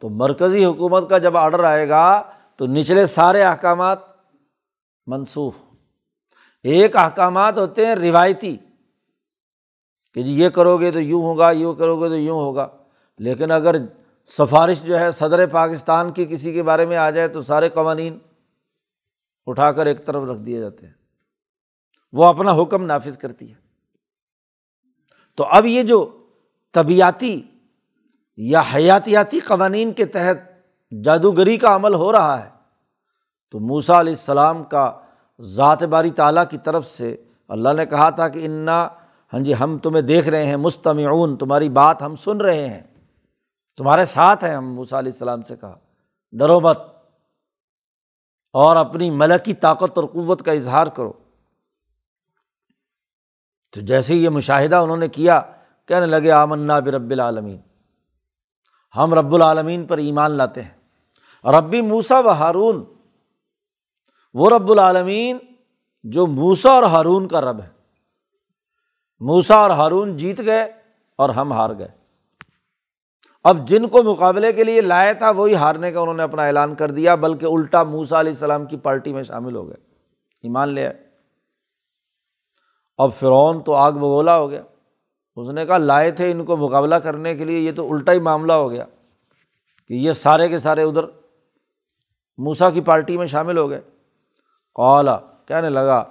تو 0.00 0.08
مرکزی 0.08 0.64
حکومت 0.64 1.10
کا 1.10 1.18
جب 1.18 1.36
آڈر 1.36 1.64
آئے 1.64 1.88
گا، 1.88 2.22
تو 2.56 2.66
نچلے 2.66 3.06
سارے 3.06 3.42
احکامات 3.42 3.98
منسوخ۔ 5.06 5.54
ایک 6.62 6.96
احکامات 6.96 7.58
ہوتے 7.58 7.86
ہیں 7.86 7.94
روایتی، 7.94 8.56
کہ 10.14 10.22
جی 10.22 10.32
یہ 10.32 10.48
کرو 10.48 10.78
گے 10.78 10.90
تو 10.90 11.00
یوں 11.00 11.22
ہوگا، 11.22 11.50
یوں 11.50 11.74
کرو 11.74 12.02
گے 12.02 12.08
تو 12.08 12.16
یوں 12.16 12.38
ہوگا۔ 12.38 12.68
لیکن 13.18 13.50
اگر 13.50 13.76
سفارش 14.26 14.82
جو 14.82 14.98
ہے 14.98 15.12
صدر 15.12 15.46
پاکستان 15.46 16.12
کی 16.12 16.24
کسی 16.24 16.52
کے 16.52 16.62
بارے 16.62 16.86
میں 16.86 16.96
آ 16.96 17.10
جائے 17.10 17.28
تو 17.28 17.42
سارے 17.42 17.68
قوانین 17.68 18.18
اٹھا 19.46 19.72
کر 19.72 19.86
ایک 19.86 20.06
طرف 20.06 20.22
رکھ 20.28 20.38
دیے 20.38 20.60
جاتے 20.60 20.86
ہیں۔ 20.86 20.92
وہ 22.12 22.24
اپنا 22.24 22.62
حکم 22.62 22.84
نافذ 22.84 23.18
کرتی 23.18 23.50
ہے۔ 23.50 23.54
تو 25.36 25.44
اب 25.44 25.66
یہ 25.66 25.82
جو 25.82 26.26
طبیعتی 26.74 27.42
یا 28.36 28.62
حیاتیاتی 28.74 29.40
قوانین 29.40 29.92
کے 29.92 30.04
تحت 30.04 30.36
جادوگری 31.04 31.56
کا 31.56 31.76
عمل 31.76 31.94
ہو 31.94 32.12
رہا 32.12 32.44
ہے، 32.44 32.50
تو 33.50 33.60
موسا 33.60 34.00
علیہ 34.00 34.12
السلام 34.12 34.64
کا 34.64 35.00
ذات 35.40 35.82
باری 35.82 36.10
تعالیٰ 36.10 36.44
کی 36.50 36.58
طرف 36.58 36.86
سے 36.90 37.16
اللہ 37.48 37.72
نے 37.72 37.86
کہا 37.86 38.10
تھا 38.10 38.28
کہ 38.28 38.44
انا 38.44 38.88
ہاں 39.32 39.40
جی 39.40 39.52
ہم 39.60 39.78
تمہیں 39.78 40.02
دیکھ 40.02 40.28
رہے 40.28 40.46
ہیں، 40.46 40.56
مستمعون، 40.56 41.36
تمہاری 41.36 41.68
بات 41.68 42.02
ہم 42.02 42.16
سن 42.16 42.40
رہے 42.40 42.68
ہیں۔ 42.68 42.95
تمہارے 43.76 44.04
ساتھ 44.04 44.44
ہیں 44.44 44.54
ہم 44.54 44.74
موسا 44.74 44.98
علیہ 44.98 45.12
السلام 45.12 45.42
سے 45.42 45.56
کہا۔ 45.56 45.78
ڈرو 46.32 46.60
مت۔ 46.60 46.78
اور 48.52 48.76
اپنی 48.76 49.10
ملکی 49.10 49.54
طاقت 49.54 49.98
اور 49.98 50.04
قوت 50.04 50.42
کا 50.42 50.52
اظہار 50.52 50.86
کرو۔ 50.86 51.12
تو 53.72 53.80
جیسے 53.80 54.14
یہ 54.14 54.28
مشاہدہ 54.28 54.76
انہوں 54.76 54.96
نے 54.96 55.08
کیا، 55.08 55.40
کہنے 55.86 56.06
لگے، 56.06 56.30
آمنا 56.30 56.78
برب 56.78 57.10
العالمین۔ 57.10 57.60
ہم 58.96 59.14
رب 59.14 59.34
العالمین 59.34 59.86
پر 59.86 59.98
ایمان 59.98 60.30
لاتے 60.30 60.62
ہیں۔ 60.62 60.78
ربی 61.44 61.82
موسا 61.82 62.18
و 62.18 62.28
ہارون۔ 62.28 62.84
وہ 64.34 64.50
رب 64.50 64.70
العالمین 64.70 65.38
جو 66.02 66.26
موسا 66.26 66.70
اور 66.70 66.82
ہارون 66.82 67.28
کا 67.28 67.40
رب 67.40 67.62
ہے۔ 67.62 67.68
موسا 69.20 69.54
اور 69.54 69.70
ہارون 69.70 70.16
جیت 70.16 70.38
گئے 70.38 70.62
اور 71.16 71.28
ہم 71.28 71.52
ہار 71.52 71.70
گئے۔ 71.78 72.05
اب 73.48 73.68
جن 73.68 73.88
کو 73.88 74.02
مقابلے 74.02 74.52
کے 74.52 74.64
لیے 74.64 74.80
لایا 74.80 75.12
تھا، 75.12 75.30
وہی 75.30 75.54
ہارنے 75.54 75.92
کا 75.92 76.00
انہوں 76.00 76.14
نے 76.14 76.22
اپنا 76.22 76.46
اعلان 76.46 76.74
کر 76.74 76.90
دیا، 76.90 77.14
بلکہ 77.14 77.46
الٹا 77.46 77.82
موسا 77.82 78.20
علیہ 78.20 78.32
السلام 78.32 78.66
کی 78.66 78.76
پارٹی 78.76 79.12
میں 79.12 79.22
شامل 79.22 79.56
ہو 79.56 79.68
گئے۔ 79.68 79.76
ایمان 80.42 80.68
لے 80.68 80.86
آئے۔ 80.86 80.94
اب 82.98 83.12
فرعون 83.12 83.60
تو 83.62 83.74
آگ 83.74 83.92
بگولا 83.92 84.36
ہو 84.36 84.50
گیا۔ 84.50 84.62
اس 85.36 85.48
نے 85.48 85.66
کہا، 85.66 85.78
لائے 85.78 86.10
تھے 86.10 86.30
ان 86.30 86.44
کو 86.44 86.56
مقابلہ 86.56 86.94
کرنے 86.94 87.34
کے 87.34 87.44
لیے، 87.44 87.58
یہ 87.58 87.72
تو 87.76 87.92
الٹا 87.92 88.12
ہی 88.12 88.18
معاملہ 88.18 88.52
ہو 88.52 88.70
گیا 88.70 88.84
کہ 89.88 89.94
یہ 89.94 90.12
سارے 90.12 90.48
کے 90.48 90.58
سارے 90.58 90.82
ادھر 90.82 91.04
موسا 92.38 92.70
کی 92.70 92.80
پارٹی 92.80 93.18
میں 93.18 93.26
شامل 93.26 93.58
ہو 93.58 93.70
گئے۔ 93.70 93.80
کولا 94.74 95.18
کہنے 95.46 95.70
لگا 95.70 96.04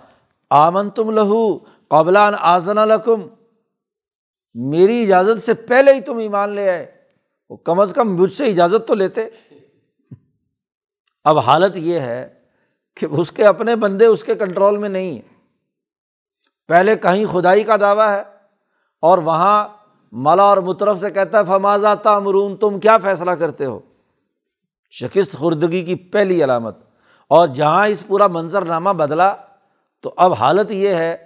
آمن 0.49 0.89
تم 0.89 1.09
لہو 1.09 1.57
قبلان 1.87 2.33
آزن 2.39 2.77
الکم 2.77 3.21
میری 4.53 5.03
اجازت 5.03 5.45
سے 5.45 5.53
پہلے 5.53 5.93
ہی 5.93 6.01
تم 6.01 6.17
ایمان 6.17 6.49
لے 6.49 6.69
آئے۔ 6.69 6.94
وہ 7.49 7.57
کم 7.57 7.79
از 7.79 7.93
کم 7.95 8.15
مجھ 8.15 8.33
سے 8.33 8.45
اجازت 8.45 8.87
تو 8.87 8.95
لیتے۔ 8.95 9.21
اب 11.23 11.39
حالت 11.39 11.77
یہ 11.77 11.99
ہے 11.99 12.33
کہ 12.95 13.07
اس 13.11 13.31
کے 13.31 13.45
اپنے 13.45 13.75
بندے 13.75 14.05
اس 14.05 14.23
کے 14.23 14.35
کنٹرول 14.35 14.77
میں 14.77 14.89
نہیں 14.89 15.11
ہیں۔ 15.11 15.35
پہلے 16.67 16.95
کہیں 16.95 17.25
خدائی 17.25 17.63
کا 17.63 17.77
دعویٰ 17.77 18.09
ہے 18.09 18.23
اور 19.01 19.17
وہاں 19.17 19.67
ملا 20.11 20.43
اور 20.43 20.57
مترف 20.57 20.99
سے 20.99 21.11
کہتا 21.11 21.39
ہے 21.39 21.43
فمازا 21.43 21.95
تامرون 21.95 22.57
تم 22.57 22.79
کیا 22.79 22.97
فیصلہ 22.97 23.31
کرتے 23.31 23.65
ہو؟ 23.65 23.79
شکست 24.91 25.31
خوردگی 25.33 25.83
کی 25.83 25.95
پہلی 25.95 26.43
علامت۔ 26.43 26.77
اور 27.27 27.47
جہاں 27.47 27.87
اس 27.87 28.07
پورا 28.07 28.27
منظر 28.27 28.61
نامہ 28.61 28.89
بدلا، 28.89 29.35
تو 30.01 30.13
اب 30.17 30.33
حالت 30.33 30.71
یہ 30.71 30.89
ہے 30.89 31.17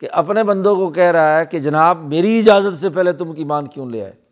کہ 0.00 0.08
اپنے 0.12 0.44
بندوں 0.44 0.76
کو 0.76 0.90
کہہ 0.90 1.10
رہا 1.10 1.38
ہے 1.38 1.46
کہ 1.46 1.58
جناب 1.58 1.98
میری 1.98 2.38
اجازت 2.38 2.80
سے 2.80 2.90
پہلے 2.90 3.12
تم 3.12 3.32
ایمان 3.36 3.66
کیوں 3.66 3.90
لے 3.90 4.04
آئے؟ 4.04 4.25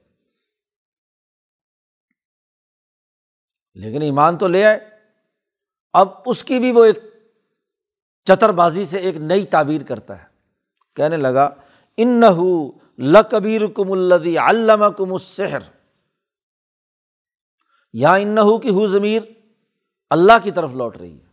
لیکن 3.74 4.02
ایمان 4.02 4.38
تو 4.38 4.48
لے 4.48 4.64
آئے۔ 4.64 4.80
اب 5.92 6.08
اس 6.26 6.44
کی 6.44 6.58
بھی 6.58 6.72
وہ 6.72 6.84
ایک 6.84 6.98
چتر 8.24 8.52
بازی 8.52 8.84
سے 8.84 8.98
ایک 8.98 9.16
نئی 9.16 9.46
تعبیر 9.46 9.82
کرتا 9.82 10.22
ہے۔ 10.22 10.26
کہنے 10.96 11.16
لگا 11.16 11.50
ان 11.96 12.08
نہ 12.08 12.42
لکبیر 12.98 13.66
کم 13.66 13.92
الدی 13.92 14.38
علامہ 14.38 14.84
کم 14.84 15.12
السحر 15.12 15.58
یا 17.92 18.14
ان 18.14 18.28
نہ 18.28 18.58
کی 18.58 18.70
ہو 18.70 18.86
ضمیر 18.86 19.22
اللہ 20.10 20.32
کی 20.42 20.50
طرف 20.50 20.72
لوٹ 20.72 20.96
رہی 20.96 21.20
ہے۔ 21.20 21.24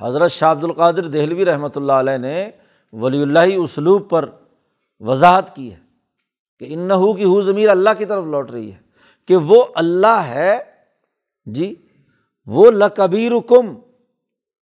حضرت 0.00 0.30
شاہ 0.30 0.52
عبد 0.52 0.64
القادر 0.64 1.06
دہلوی 1.06 1.44
رحمۃ 1.44 1.68
اللہ 1.76 1.92
علیہ 1.92 2.18
نے 2.18 2.50
ولی 2.92 3.22
اللہ 3.22 3.38
اسلوب 3.38 4.10
پر 4.10 4.30
وضاحت 5.00 5.56
کی 5.56 5.72
ہے 5.72 5.80
کہ 6.58 6.66
ان 6.68 6.78
نحو 6.78 7.12
کی 7.12 7.24
ہو 7.24 7.42
ضمیر 7.42 7.68
اللہ 7.68 7.90
کی 7.98 8.04
طرف 8.04 8.24
لوٹ 8.24 8.50
رہی 8.50 8.72
ہے۔ 8.72 8.80
کہ 9.28 9.36
وہ 9.36 9.64
اللہ 9.74 10.22
ہے 10.26 10.73
جی 11.46 11.74
وہ 12.46 12.70
لکبیر 12.70 13.32
کم 13.48 13.74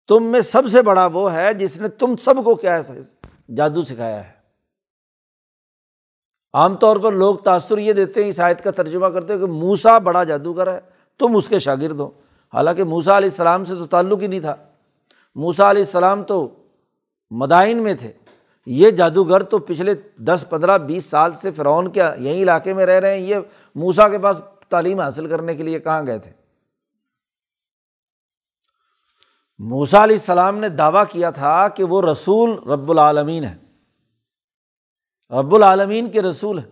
تم 0.08 0.24
میں 0.24 0.42
سب 0.42 0.64
سے 0.72 0.82
بڑا 0.82 1.06
وہ 1.06 1.34
ہے 1.34 1.54
جس 1.54 1.78
نے 1.78 1.88
تم 1.88 2.16
سب 2.16 2.36
کو 2.44 2.56
کیا 2.56 2.78
ہے، 2.78 3.00
جادو 3.56 3.84
سکھایا 3.84 4.28
ہے۔ 4.28 4.32
عام 6.54 6.76
طور 6.76 6.98
پر 6.98 7.12
لوگ 7.12 7.36
تاثر 7.36 7.78
یہ 7.78 7.94
دیتے 7.94 8.24
ہیں، 8.24 8.30
اس 8.30 8.40
آیت 8.40 8.64
کا 8.64 8.72
ترجمہ 8.72 9.08
کرتے 9.08 9.38
کہ 9.38 9.46
موسا 9.46 9.98
بڑا 9.98 10.24
جادوگر 10.24 10.74
ہے، 10.74 10.80
تم 11.20 11.36
اس 11.36 11.50
کے 11.50 11.60
شاگرد 11.60 12.00
ہو۔ 12.00 12.10
حالانکہ 12.54 12.84
موسا 12.84 13.18
علیہ 13.18 13.30
السلام 13.30 13.66
سے 13.66 13.76
تو 13.76 13.86
تعلق 13.86 14.22
ہی 14.22 14.28
نہیں 14.28 14.40
تھا۔ 14.40 14.56
موسا 15.36 15.72
علیہ 15.72 15.84
السلام 15.84 16.24
تو 16.24 16.50
مدائن 17.30 17.78
میں 17.78 17.94
تھے۔ 17.94 18.12
یہ 18.66 18.92
جادوگر 18.92 19.44
تو 19.44 19.60
پچھلے 19.60 19.94
دس، 20.18 20.46
پندرہ، 20.50 20.78
بیس 20.78 21.06
سال 21.06 21.34
سے 21.34 21.52
فرعون 21.52 21.92
کے 21.92 22.02
یہیں 22.18 22.44
علاقے 22.44 22.74
میں 22.74 22.86
رہ 22.86 23.00
رہے 23.00 23.20
ہیں۔ 23.20 23.26
یہ 23.26 23.36
موسا 23.76 24.10
کے 24.10 24.20
پاس 24.20 24.42
تعلیم 24.70 25.00
حاصل 25.00 25.28
کرنے 25.28 25.56
کے 25.56 25.64
لیے 25.64 25.80
کہاں 25.80 26.08
گئے 26.08 26.20
تھے؟ 26.20 26.41
موسا 29.64 30.04
علیہ 30.04 30.16
السلام 30.16 30.58
نے 30.58 30.70
دعویٰ 30.70 31.04
کیا 31.10 31.32
تھا 31.32 31.68
کہ 31.68 31.84
وہ 31.84 32.02
رسول 32.02 32.70
رب 32.70 32.92
العالمین 32.92 33.44
ہے۔ 33.44 33.58
رب 35.30 35.56
العالمین 35.56 36.12
کے 36.12 36.22
رسول 36.22 36.60
ہیں۔ 36.60 36.70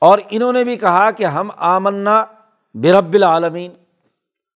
اور 0.00 0.18
انہوں 0.30 0.52
نے 0.52 0.64
بھی 0.64 0.76
کہا 0.76 1.10
کہ 1.10 1.24
ہم 1.24 1.50
آمنا 1.56 2.24
بے 2.74 2.92
رب 2.92 3.14
العالمین، 3.14 3.72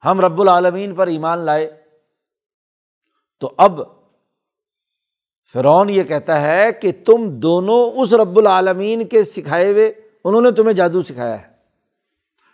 ہم 0.05 0.21
رب 0.21 0.41
العالمین 0.41 0.95
پر 0.95 1.07
ایمان 1.07 1.39
لائے۔ 1.39 1.81
تو 3.39 3.53
اب 3.57 3.79
فرعون 5.53 5.89
یہ 5.89 6.03
کہتا 6.03 6.41
ہے 6.41 6.71
کہ 6.71 6.91
تم 7.05 7.29
دونوں 7.29 8.01
اس 8.01 8.13
رب 8.13 8.37
العالمین 8.37 9.07
کے 9.07 9.23
سکھائے 9.23 9.71
ہوئے، 9.71 9.93
انہوں 10.23 10.41
نے 10.41 10.51
تمہیں 10.51 10.73
جادو 10.73 11.01
سکھایا 11.01 11.41
ہے۔ 11.41 11.47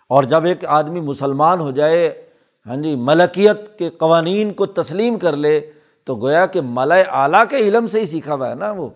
اور 0.09 0.23
جب 0.23 0.45
ایک 0.45 0.65
آدمی 0.65 0.99
مسلمان 0.99 1.59
ہو 1.59 1.71
جائے 1.71 2.29
ہاں 2.67 2.75
جی 2.75 2.95
ملکیت 2.95 3.79
کے 3.79 3.89
قوانین 3.89 4.53
کو 4.53 4.65
تسلیم 4.65 5.19
کر 5.19 5.35
لے 5.35 5.71
تو 6.03 6.15
گویا 6.15 6.45
کہ 6.45 6.61
ملا 6.63 6.95
اعلیٰ 6.95 7.43
کے 7.49 7.57
علم 7.57 7.87
سے 7.87 7.99
ہی 7.99 8.05
سیکھا 8.05 8.35
ہوا 8.35 8.49
ہے 8.49 8.55
نا 8.55 8.71
وہ۔ 8.71 8.89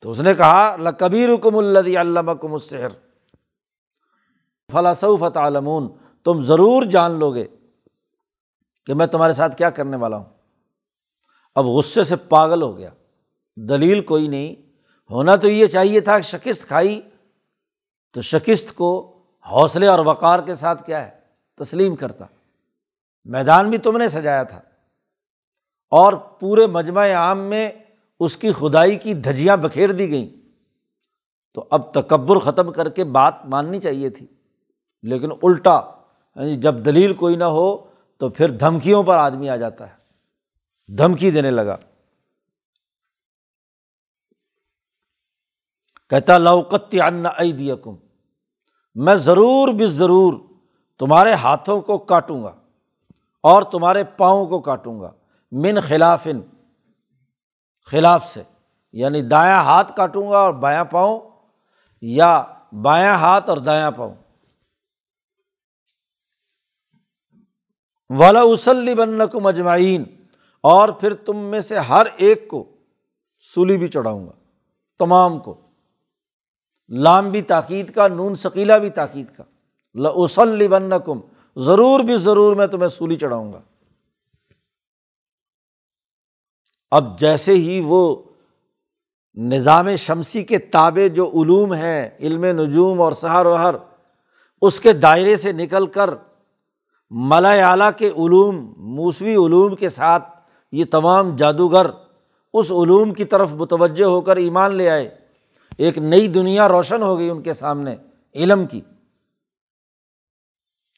تو 0.00 0.10
اس 0.10 0.20
نے 0.20 0.34
کہا 0.34 0.76
لکبیر 0.76 1.28
کم 1.42 1.56
الدی 1.56 2.00
علامہ 2.00 2.32
کم 2.32 2.52
السحر 2.52 2.88
فلاصوفت 4.72 5.36
عالمون 5.36 5.88
تم 6.24 6.40
ضرور 6.40 6.82
جان 6.82 7.18
لو 7.18 7.34
گے 7.34 7.46
کہ 8.86 8.94
میں 8.94 9.06
تمہارے 9.06 9.32
ساتھ 9.32 9.56
کیا 9.56 9.70
کرنے 9.70 9.96
والا 9.96 10.16
ہوں۔ 10.16 10.24
اب 11.54 11.66
غصے 11.66 12.04
سے 12.04 12.16
پاگل 12.16 12.62
ہو 12.62 12.78
گیا۔ 12.78 12.90
دلیل 13.56 14.02
کوئی 14.02 14.28
نہیں۔ 14.28 14.54
ہونا 15.10 15.36
تو 15.36 15.48
یہ 15.48 15.66
چاہیے 15.66 16.00
تھا، 16.00 16.20
شکست 16.20 16.66
کھائی۔ 16.66 17.00
تو 18.12 18.20
شکست 18.20 18.74
کو 18.74 19.18
حوصلے 19.50 19.86
اور 19.86 19.98
وقار 19.98 20.40
کے 20.40 20.54
ساتھ 20.54 20.86
کیا 20.86 21.04
ہے؟ 21.04 21.25
تسلیم 21.56 21.96
کرتا۔ 21.96 22.24
میدان 23.24 23.70
بھی 23.70 23.78
تم 23.78 23.96
نے 23.96 24.08
سجایا 24.08 24.42
تھا۔ 24.42 24.60
اور 25.90 26.12
پورے 26.12 26.66
مجمع 26.66 27.06
عام 27.06 27.38
میں 27.38 27.72
اس 28.20 28.36
کی 28.36 28.52
خدائی 28.52 28.96
کی 28.96 29.14
دھجیاں 29.14 29.56
بکھیر 29.56 29.92
دی 29.92 30.10
گئیں۔ 30.10 30.48
تو 31.54 31.68
اب 31.70 31.94
تکبر 31.94 32.38
ختم 32.38 32.72
کر 32.72 32.88
کے 32.88 33.04
بات 33.04 33.34
ماننی 33.44 33.80
چاہیے 33.80 34.10
تھی۔ 34.10 34.26
لیکن 35.02 35.28
الٹا 35.42 35.80
یعنی 36.36 36.56
جب 36.56 36.84
دلیل 36.84 37.14
کوئی 37.14 37.36
نہ 37.36 37.44
ہو 37.44 37.90
تو 38.18 38.28
پھر 38.28 38.50
دھمکیوں 38.50 39.02
پر 39.02 39.16
آدمی 39.16 39.48
آ 39.48 39.56
جاتا 39.56 39.90
ہے۔ 39.90 39.96
دھمکی 40.96 41.30
دینے 41.30 41.50
لگا۔ 41.50 41.76
کہتا 46.10 46.38
لوکت 46.38 46.94
ان 47.08 47.26
کم 47.84 47.96
میں 48.94 49.14
ضرور 49.14 49.68
بھی 49.68 49.86
ضرور 49.86 50.45
تمہارے 50.98 51.32
ہاتھوں 51.34 51.80
کو 51.80 51.98
کاٹوں 51.98 52.44
گا 52.44 52.54
اور 53.42 53.62
تمہارے 53.62 54.04
پاؤں 54.04 54.46
کو 54.46 54.60
کاٹوں 54.60 55.00
گا۔ 55.00 55.12
من 55.52 55.80
خلاف 55.80 56.26
خلاف 57.90 58.32
سے 58.32 58.42
یعنی 58.92 59.22
دایاں 59.22 59.62
ہاتھ 59.62 59.96
کاٹوں 59.96 60.30
گا 60.30 60.38
اور 60.38 60.54
بایاں 60.54 60.84
پاؤں، 60.84 61.20
یا 62.00 62.44
بایاں 62.72 63.14
ہاتھ 63.14 63.50
اور 63.50 63.58
دایاں 63.58 63.90
پاؤں۔ 63.90 64.14
والا 68.10 68.42
وسلی 68.42 68.94
بن 68.94 69.28
کو 69.28 69.40
مجمعین 69.40 70.04
اور 70.60 70.88
پھر 70.88 71.14
تم 71.14 71.36
میں 71.36 71.60
سے 71.60 71.78
ہر 71.78 72.06
ایک 72.16 72.48
کو 72.48 72.64
سولی 73.40 73.78
بھی 73.78 73.88
چڑھاؤں 73.88 74.26
گا، 74.26 74.32
تمام 74.98 75.38
کو۔ 75.38 75.60
لام 76.88 77.30
بھی 77.30 77.42
تاکید 77.42 77.94
کا، 77.94 78.08
نون 78.08 78.34
ثقیلا 78.34 78.78
بھی 78.78 78.90
تاکید 78.90 79.36
کا۔ 79.36 79.44
لسلی 79.96 80.68
بن 80.68 80.90
کم 81.04 81.20
ضرور 81.56 82.00
بھی 82.00 82.16
ضرور 82.16 82.56
میں 82.56 82.66
تمہیں 82.66 82.88
سولی 82.88 83.16
چڑھاؤں 83.16 83.52
گا۔ 83.52 83.60
اب 86.90 87.20
جیسے 87.20 87.52
ہی 87.52 87.82
وہ 87.84 88.22
نظام 89.34 89.96
شمسی 89.96 90.42
کے 90.42 90.58
تابع 90.58 91.06
جو 91.06 91.28
علوم 91.28 91.72
ہیں، 91.72 92.10
علم 92.20 92.44
نجوم 92.44 93.02
اور 93.02 93.12
سہار 93.12 93.46
وہر 93.46 93.74
اس 94.62 94.80
کے 94.80 94.92
دائرے 94.92 95.36
سے 95.36 95.52
نکل 95.52 95.86
کر 95.86 96.10
ملا 97.10 97.50
اعلیٰ 97.50 97.90
کے 97.98 98.08
علوم، 98.08 98.72
موسوی 98.76 99.34
علوم 99.34 99.74
کے 99.74 99.88
ساتھ 99.88 100.24
یہ 100.72 100.84
تمام 100.90 101.36
جادوگر 101.36 101.86
اس 102.54 102.70
علوم 102.70 103.12
کی 103.12 103.24
طرف 103.24 103.52
متوجہ 103.52 104.04
ہو 104.04 104.20
کر 104.20 104.36
ایمان 104.36 104.74
لے 104.74 104.90
آئے۔ 104.90 105.18
ایک 105.78 105.98
نئی 105.98 106.28
دنیا 106.28 106.68
روشن 106.68 107.02
ہو 107.02 107.18
گئی 107.18 107.30
ان 107.30 107.42
کے 107.42 107.54
سامنے، 107.54 107.96
علم 108.34 108.66
کی۔ 108.66 108.80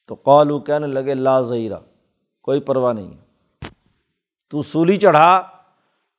تو 0.09 0.15
قالو 0.15 0.61
کہنے 0.61 0.87
لگے، 0.87 1.15
لا 1.15 1.41
زیرہ 1.41 1.79
کوئی 2.43 2.61
پرواہ 2.61 2.93
نہیں۔ 2.93 3.11
ہے 3.11 3.29
تو 4.51 4.63
سولی 4.63 4.97
چڑھا 4.97 5.43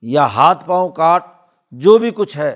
یا 0.01 0.25
ہاتھ 0.25 0.65
پاؤں 0.65 0.89
کاٹ، 0.89 1.25
جو 1.71 1.97
بھی 1.97 2.11
کچھ 2.11 2.37
ہے، 2.37 2.55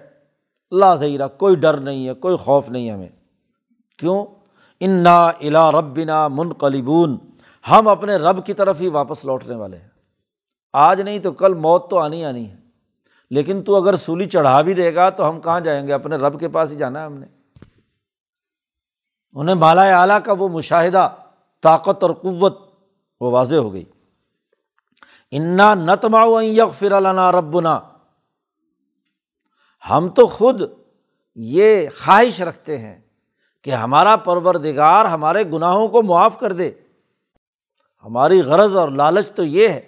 لا 0.72 0.96
زیرہ 0.96 1.28
کوئی 1.28 1.56
ڈر 1.56 1.78
نہیں 1.78 2.08
ہے، 2.08 2.14
کوئی 2.14 2.38
خوف 2.38 2.70
نہیں 2.70 2.90
ہے 2.90 2.94
ہمیں۔ 2.94 3.10
کیوں؟ 3.98 4.26
انا 4.80 5.28
الا 5.28 5.72
ربنا 5.72 6.28
منقلبون۔ 6.28 7.18
ہم 7.72 7.88
اپنے 7.88 8.16
رب 8.16 8.46
کی 8.46 8.54
طرف 8.54 8.82
ہی 8.82 8.88
واپس 8.88 9.26
لوٹنے 9.26 9.56
والے 9.56 9.78
ہیں۔ 9.78 9.88
آج 10.74 11.02
نہیں 11.02 11.20
تو 11.20 11.32
کل 11.32 11.54
موت 11.54 11.90
تو 11.90 12.00
آنی 12.00 12.26
آنی 12.26 12.50
ہے۔ 12.50 12.56
لیکن 13.30 13.64
تو 13.64 13.76
اگر 13.76 13.96
سولی 13.96 14.26
چڑھا 14.26 14.62
بھی 14.62 14.74
دے 14.74 14.96
گا 14.96 15.10
تو 15.10 15.30
ہم 15.30 15.42
کہاں 15.42 15.60
جائیں 15.60 15.88
گے؟ 15.88 15.94
اپنے 15.94 16.16
رب 16.16 16.40
کے 16.40 16.48
پاس 16.48 16.72
ہی 16.72 16.76
جانا 16.76 17.00
ہے 17.00 17.06
ہم 17.06 17.14
نے۔ 17.14 17.26
انہیں 19.34 19.56
مالا 19.56 20.02
اعلیٰ 20.02 20.20
کا 20.26 20.34
وہ 20.34 20.50
مشاہدہ 20.50 21.10
طاقت 21.64 22.04
اور 22.04 22.12
قوت 22.12 22.60
وہ 23.22 23.32
واضح 23.32 23.56
ہو 23.56 23.74
گئی۔ 23.74 23.84
انا 25.32 25.74
نتما 25.76 26.24
فر 26.80 26.92
النا 26.92 27.32
ربنا 27.32 27.80
ہم 29.90 30.10
تو 30.10 30.28
خود 30.28 30.62
یہ 31.36 31.88
خواہش 31.98 32.42
رکھتے 32.42 32.78
ہیں 32.78 33.00
کہ 33.64 33.72
ہمارا 33.72 34.16
پروردگار 34.16 35.06
ہمارے 35.06 35.44
گناہوں 35.44 35.88
کو 35.88 36.02
معاف 36.04 36.40
کر 36.40 36.52
دے۔ 36.52 36.72
ہماری 38.04 38.42
غرض 38.42 38.76
اور 38.78 38.90
لالچ 38.90 39.32
تو 39.36 39.44
یہ 39.44 39.68
ہے 39.70 39.82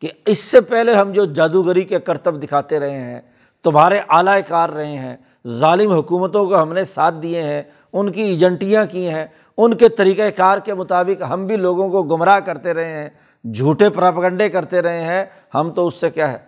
کہ 0.00 0.08
اس 0.26 0.38
سے 0.38 0.60
پہلے 0.60 0.94
ہم 0.94 1.12
جو 1.12 1.24
جادوگری 1.24 1.84
کے 1.84 2.00
کرتب 2.00 2.42
دکھاتے 2.42 2.78
رہے 2.80 3.00
ہیں، 3.00 3.20
تمہارے 3.64 4.00
اعلی 4.08 4.42
کار 4.48 4.68
رہے 4.68 4.98
ہیں، 4.98 5.16
ظالم 5.46 5.92
حکومتوں 5.92 6.46
کو 6.46 6.62
ہم 6.62 6.72
نے 6.72 6.84
ساتھ 6.84 7.14
دیے 7.22 7.42
ہیں، 7.42 7.62
ان 7.92 8.12
کی 8.12 8.22
ایجنٹیاں 8.22 8.84
کی 8.86 9.08
ہیں 9.08 9.26
ان 9.64 9.76
کے 9.76 9.88
طریقۂ 9.88 10.24
کار 10.36 10.58
کے 10.58 10.74
مطابق 10.74 11.22
ہم 11.22 11.46
بھی 11.46 11.56
لوگوں 11.56 11.90
کو 11.90 12.02
گمراہ 12.02 12.40
کرتے 12.40 12.74
رہے 12.74 13.02
ہیں، 13.02 13.10
جھوٹے 13.52 13.90
پراپگنڈے 13.90 14.48
کرتے 14.48 14.82
رہے 14.82 15.02
ہیں، 15.02 15.24
ہم 15.54 15.70
تو 15.70 15.86
اس 15.86 15.94
سے 15.94 16.10
کیا 16.10 16.32
ہے؟ 16.32 16.38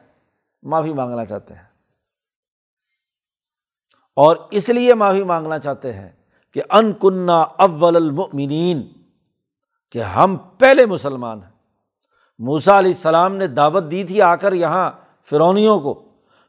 معافی 0.62 0.92
مانگنا 0.92 1.24
چاہتے 1.24 1.54
ہیں۔ 1.54 1.62
اور 4.16 4.36
اس 4.50 4.68
لیے 4.68 4.94
معافی 4.94 5.22
مانگنا 5.22 5.58
چاہتے 5.58 5.92
ہیں 5.92 6.08
کہ 6.54 6.62
ان 6.70 6.92
کنہ 6.92 7.44
اول 7.58 7.96
المؤمنین، 7.96 8.82
کہ 9.90 10.02
ہم 10.02 10.36
پہلے 10.58 10.86
مسلمان 10.86 11.42
ہیں۔ 11.42 11.50
موسا 12.38 12.78
علیہ 12.78 12.90
السلام 12.90 13.36
نے 13.36 13.46
دعوت 13.46 13.84
دی 13.90 14.04
تھی 14.04 14.22
آ 14.22 14.36
کر 14.36 14.52
یہاں 14.52 14.90
فرونیوں 15.30 15.80
کو، 15.80 16.04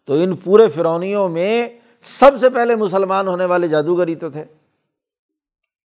تو 0.05 0.13
ان 0.13 0.35
پورے 0.35 0.67
فرونیوں 0.67 1.29
میں 1.29 1.69
سب 2.01 2.31
سے 2.39 2.49
پہلے 2.49 2.75
مسلمان 2.75 3.27
ہونے 3.27 3.45
والے 3.45 3.67
جادوگری 3.67 4.15
تو 4.15 4.29
تھے۔ 4.29 4.45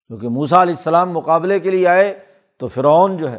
کیونکہ 0.08 0.28
موسا 0.28 0.62
علیہ 0.62 0.74
السلام 0.74 1.10
مقابلے 1.10 1.60
کے 1.60 1.70
لیے 1.70 1.88
آئے 1.88 2.18
تو 2.56 2.68
فرعون 2.68 3.16
جو 3.16 3.30
ہے، 3.30 3.38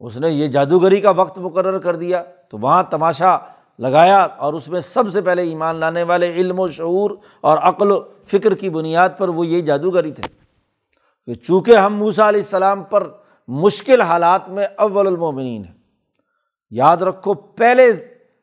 اس 0.00 0.16
نے 0.16 0.30
یہ 0.30 0.46
جادوگری 0.46 1.00
کا 1.00 1.10
وقت 1.10 1.38
مقرر 1.38 1.78
کر 1.78 1.96
دیا، 1.96 2.22
تو 2.48 2.58
وہاں 2.58 2.82
تماشا 2.82 3.36
لگایا 3.78 4.22
اور 4.22 4.54
اس 4.54 4.68
میں 4.68 4.80
سب 4.80 5.10
سے 5.12 5.20
پہلے 5.20 5.42
ایمان 5.42 5.76
لانے 5.76 6.02
والے 6.02 6.32
علم 6.32 6.60
و 6.60 6.68
شعور 6.68 7.10
اور 7.40 7.58
عقل 7.58 7.92
و 7.92 8.00
فکر 8.24 8.54
کی 8.54 8.70
بنیاد 8.70 9.08
پر 9.18 9.28
وہ 9.28 9.46
یہی 9.46 9.62
جادوگری 9.62 10.12
تھے۔ 10.12 10.22
کہ 11.26 11.34
چونکہ 11.34 11.76
ہم 11.76 11.94
موسا 11.94 12.28
علیہ 12.28 12.40
السلام 12.40 12.82
پر 12.82 13.08
مشکل 13.48 14.00
حالات 14.00 14.48
میں 14.48 14.66
اول 14.76 15.06
المومنین 15.06 15.64
ہیں، 15.64 15.74
یاد 16.70 16.96
رکھو 16.96 17.34
پہلے 17.34 17.92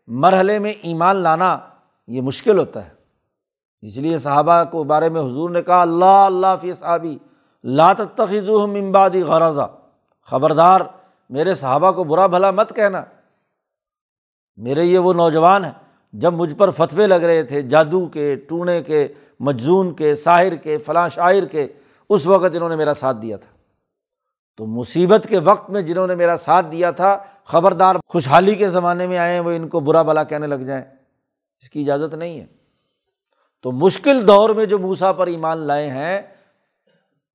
مرحلے 0.08 0.60
میں 0.60 0.74
ایمان 0.82 1.16
لانا 1.16 1.60
یہ 2.08 2.22
مشکل 2.22 2.60
ہوتا 2.60 2.86
ہے۔ 2.86 2.91
اس 3.82 3.98
لیے 3.98 4.18
صحابہ 4.18 4.64
کو 4.64 4.84
بارے 4.84 5.10
میں 5.10 5.22
حضور 5.22 5.50
نے 5.50 5.62
کہا، 5.62 5.82
اللہ 5.82 6.06
اللہ 6.06 6.56
فی 6.62 6.74
صحابی 6.74 7.18
لات 7.64 7.97
تخذ 8.16 8.49
ممبادی 8.49 9.22
غرضہ 9.22 9.76
خبردار، 10.22 10.82
میرے 11.30 11.53
صحابہ 11.53 11.91
کو 11.91 12.03
برا 12.03 12.28
بھلا 12.28 12.51
مت 12.51 12.76
کہنا۔ 12.76 13.03
میرے 14.55 14.84
یہ 14.84 14.99
وہ 14.99 15.14
نوجوان 15.14 15.66
ہیں، 15.66 15.72
جب 16.14 16.34
مجھ 16.34 16.55
پر 16.55 16.70
فتوے 16.70 17.07
لگ 17.07 17.14
رہے 17.14 17.43
تھے، 17.43 17.61
جادو 17.61 18.07
کے، 18.07 18.36
ٹونے 18.36 18.84
کے 18.84 19.07
مجزون 19.39 19.93
کے، 19.93 20.16
ساحر 20.16 20.55
کے، 20.55 20.78
فلاں 20.78 21.09
شاعر 21.09 21.45
کے، 21.51 21.68
اس 22.09 22.28
وقت 22.28 22.55
انہوں 22.55 22.70
نے 22.70 22.76
میرا 22.76 22.93
ساتھ 22.93 23.18
دیا 23.18 23.38
تھا۔ 23.38 23.57
تو 24.57 24.66
مصیبت 24.66 25.26
کے 25.30 25.39
وقت 25.39 25.70
میں 25.70 25.82
جنہوں 25.82 26.07
نے 26.07 26.16
میرا 26.16 26.38
ساتھ 26.38 26.66
دیا 26.72 26.91
تھا، 26.91 27.18
خبردار، 27.43 27.95
خوشحالی 28.07 28.55
کے 28.55 28.70
زمانے 28.70 29.07
میں 29.07 29.18
آئے 29.18 29.39
وہ 29.39 29.51
ان 29.51 29.68
کو 29.68 29.80
برا 29.80 30.01
بلا 30.01 30.24
کہنے 30.24 30.47
لگ 30.47 30.55
جائیں۔ 30.55 30.86
اس 31.61 31.70
کی 31.70 31.82
اجازت 31.82 32.14
نہیں 32.14 32.39
ہے۔ 32.39 32.45
تو 33.61 33.72
مشکل 33.72 34.28
دور 34.28 34.49
میں 34.49 34.66
جو 34.66 34.80
موسا 34.80 35.11
پر 35.11 35.28
ایمان 35.28 35.57
لائے 35.57 35.89
ہیں 35.89 36.22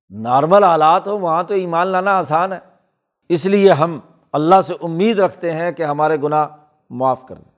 نارمل 0.09 0.63
حالات 0.63 1.07
ہو 1.07 1.19
وہاں 1.19 1.43
تو 1.43 1.53
ایمان 1.53 1.87
لانا 1.87 2.17
آسان 2.17 2.53
ہے۔ 2.53 2.59
اس 3.29 3.45
لیے 3.45 3.71
ہم 3.71 3.99
اللہ 4.33 4.61
سے 4.61 4.73
امید 4.81 5.19
رکھتے 5.19 5.51
ہیں 5.51 5.71
کہ 5.71 5.83
ہمارے 5.83 6.17
گناہ 6.17 6.47
معاف 6.89 7.25
کر 7.25 7.35
دیں۔ 7.35 7.51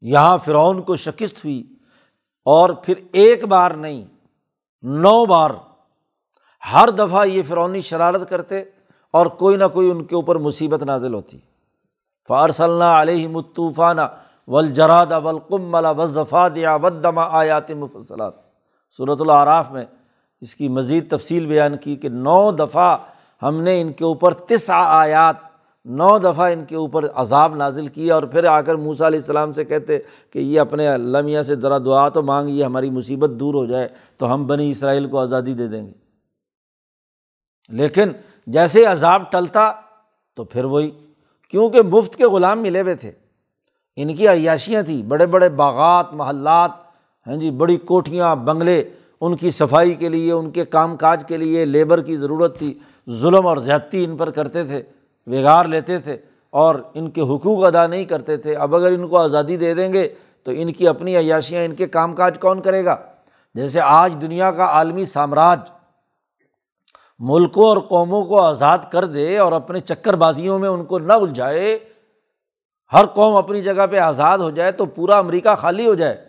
یہاں 0.00 0.38
فرعون 0.44 0.82
کو 0.82 0.96
شکست 0.96 1.44
ہوئی 1.44 1.76
اور 2.44 2.70
پھر 2.70 2.94
ایک 3.12 3.44
بار 3.44 3.70
نہیں، 3.70 4.04
نو 4.82 5.26
بار 5.26 5.50
ہر 6.72 6.90
دفعہ 6.90 7.26
یہ 7.26 7.42
فرونی 7.48 7.80
شرارت 7.80 8.28
کرتے 8.28 8.64
اور 9.10 9.26
کوئی 9.26 9.56
نہ 9.56 9.64
کوئی 9.72 9.90
ان 9.90 10.04
کے 10.04 10.14
اوپر 10.14 10.36
مصیبت 10.36 10.82
نازل 10.82 11.14
ہوتی۔ 11.14 11.38
فارص 12.28 12.60
اللہ 12.60 12.84
علیہ 12.84 13.28
مطوفانہ 13.28 14.00
ولجراد 14.46 15.06
ولقم 15.24 15.74
وضفات 15.74 16.56
یا 16.56 16.74
ودما 16.74 17.22
آیات 17.22 17.70
مفصلات۔ 17.70 18.47
صورت 18.96 19.20
العراف 19.20 19.70
میں 19.70 19.84
اس 20.40 20.54
کی 20.54 20.68
مزید 20.68 21.10
تفصیل 21.10 21.46
بیان 21.46 21.76
کی 21.76 21.96
کہ 21.96 22.08
نو 22.08 22.50
دفعہ 22.50 22.96
ہم 23.42 23.60
نے 23.60 23.80
ان 23.80 23.92
کے 23.92 24.04
اوپر 24.04 24.34
تس 24.34 24.70
آیات، 24.74 25.36
نو 25.84 26.18
دفعہ 26.18 26.52
ان 26.52 26.64
کے 26.64 26.76
اوپر 26.76 27.04
عذاب 27.14 27.56
نازل 27.56 27.86
کیا 27.86 28.14
اور 28.14 28.22
پھر 28.22 28.44
آ 28.44 28.60
کر 28.60 28.74
موسا 28.74 29.06
علیہ 29.06 29.18
السلام 29.18 29.52
سے 29.52 29.64
کہتے 29.64 29.98
کہ 30.30 30.38
یہ 30.38 30.60
اپنے 30.60 30.88
اللہ 30.88 31.20
میاں 31.20 31.42
سے 31.42 31.56
ذرا 31.56 31.78
دعا 31.78 32.08
تو 32.08 32.22
مانگ، 32.22 32.48
یہ 32.48 32.64
ہماری 32.64 32.90
مصیبت 32.90 33.30
دور 33.30 33.54
ہو 33.54 33.66
جائے 33.66 33.88
تو 34.16 34.34
ہم 34.34 34.46
بنی 34.46 34.70
اسرائیل 34.70 35.08
کو 35.08 35.18
آزادی 35.18 35.54
دے 35.54 35.66
دیں 35.66 35.86
گے۔ 35.86 35.92
لیکن 37.68 38.08
جیسے 38.46 38.84
عذاب 38.84 39.32
ٹلتا 39.32 39.72
تو 40.36 40.44
پھر 40.44 40.64
وہی، 40.64 40.90
کیونکہ 41.50 41.82
مفت 41.82 42.16
کے 42.16 42.24
غلام 42.24 42.62
ملے 42.62 42.80
ہوئے 42.80 42.94
تھے۔ 42.94 43.12
ان 43.96 44.14
کی 44.14 44.28
عیاشیاں 44.28 44.82
تھیں، 44.82 45.02
بڑے 45.02 45.26
بڑے 45.26 45.48
باغات، 45.48 46.12
محلات 46.12 46.70
ہیں 47.28 47.36
جی 47.36 47.50
بڑی 47.50 47.76
کوٹھیاں، 47.76 48.36
بنگلے، 48.36 48.82
ان 49.20 49.36
کی 49.36 49.50
صفائی 49.50 49.94
کے 49.94 50.08
لیے، 50.08 50.32
ان 50.32 50.50
کے 50.50 50.64
کام 50.64 50.96
کاج 50.96 51.24
کے 51.28 51.36
لیے 51.36 51.64
لیبر 51.64 52.02
کی 52.02 52.16
ضرورت 52.16 52.58
تھی، 52.58 52.78
ظلم 53.10 53.46
اور 53.46 53.56
زیادتی 53.56 54.04
ان 54.04 54.16
پر 54.16 54.30
کرتے 54.30 54.64
تھے 54.64 54.82
بگاڑ 55.26 55.66
لیتے 55.68 55.98
تھے 55.98 56.16
اور 56.50 56.74
ان 56.94 57.10
کے 57.10 57.20
حقوق 57.20 57.64
ادا 57.64 57.86
نہیں 57.86 58.04
کرتے 58.04 58.36
تھے۔ 58.36 58.54
اب 58.54 58.76
اگر 58.76 58.92
ان 58.92 59.08
کو 59.08 59.18
آزادی 59.18 59.56
دے 59.56 59.74
دیں 59.74 59.92
گے 59.92 60.08
تو 60.42 60.50
ان 60.54 60.72
کی 60.72 60.88
اپنی 60.88 61.16
عیاشیاں، 61.16 61.64
ان 61.64 61.74
کے 61.74 61.86
کام 61.86 62.14
کاج 62.14 62.38
کون 62.38 62.60
کرے 62.60 62.84
گا؟ 62.84 62.96
جیسے 63.54 63.80
آج 63.80 64.16
دنیا 64.20 64.50
کا 64.50 64.64
عالمی 64.64 65.06
سامراج 65.06 65.60
ملکوں 67.18 67.68
اور 67.68 67.76
قوموں 67.76 68.24
کو 68.24 68.40
آزاد 68.40 68.78
کر 68.92 69.04
دے 69.04 69.38
اور 69.38 69.52
اپنے 69.52 69.80
چکر 69.80 70.16
بازیوں 70.16 70.58
میں 70.58 70.68
ان 70.68 70.84
کو 70.84 70.98
نہ 70.98 71.12
الجھائے، 71.12 71.78
ہر 72.92 73.06
قوم 73.06 73.36
اپنی 73.36 73.60
جگہ 73.60 73.86
پہ 73.86 73.98
آزاد 73.98 74.38
ہو 74.38 74.50
جائے 74.50 74.72
تو 74.72 74.86
پورا 74.86 75.18
امریکہ 75.18 75.54
خالی 75.54 75.86
ہو 75.86 75.94
جائے۔ 75.94 76.24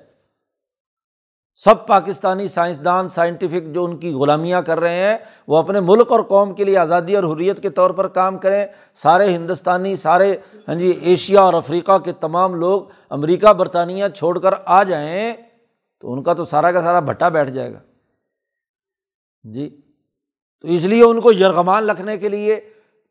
سب 1.66 1.86
پاکستانی 1.88 2.48
سائنسدان 2.48 3.08
سائنٹیفک 3.08 3.74
جو 3.74 3.84
ان 3.86 3.98
کی 3.98 4.12
غلامیاں 4.14 4.62
کر 4.62 4.80
رہے 4.80 4.96
ہیں، 4.96 5.18
وہ 5.48 5.58
اپنے 5.58 5.80
ملک 5.80 6.12
اور 6.12 6.20
قوم 6.20 6.54
کے 6.56 6.64
لیے 6.64 6.78
آزادی 6.78 7.16
اور 7.16 7.24
حریت 7.24 7.62
کے 7.62 7.70
طور 7.70 7.92
پر 7.92 8.08
کام 8.08 8.38
کریں۔ 8.38 8.66
سارے 9.04 9.34
ہندوستانی، 9.34 9.96
سارے 9.96 10.32
ہاں 10.68 10.76
جی 10.76 10.90
ایشیا 11.02 11.42
اور 11.42 11.54
افریقہ 11.54 11.98
کے 11.98 12.12
تمام 12.12 12.56
لوگ 12.56 12.82
امریکہ، 13.10 13.54
برطانیہ 13.54 14.08
چھوڑ 14.16 14.38
کر 14.40 14.54
آ 14.66 14.82
جائیں 14.84 15.34
تو 16.04 16.14
ان 16.14 16.24
کا 16.24 16.34
تو 16.34 16.46
سارا 16.46 16.72
کا 16.72 16.82
سارا 16.82 17.00
بھٹا 17.00 17.30
بیٹھ 17.30 17.52
جائے 17.52 17.74
گا۔ 17.74 17.80
جی 19.44 19.70
تو 20.62 20.68
اس 20.68 20.84
لیے 20.84 21.04
ان 21.04 21.22
کو 21.22 21.32
یرغمان 21.32 21.90
رکھنے 21.90 22.18
کے 22.18 22.30
لیے 22.30 22.60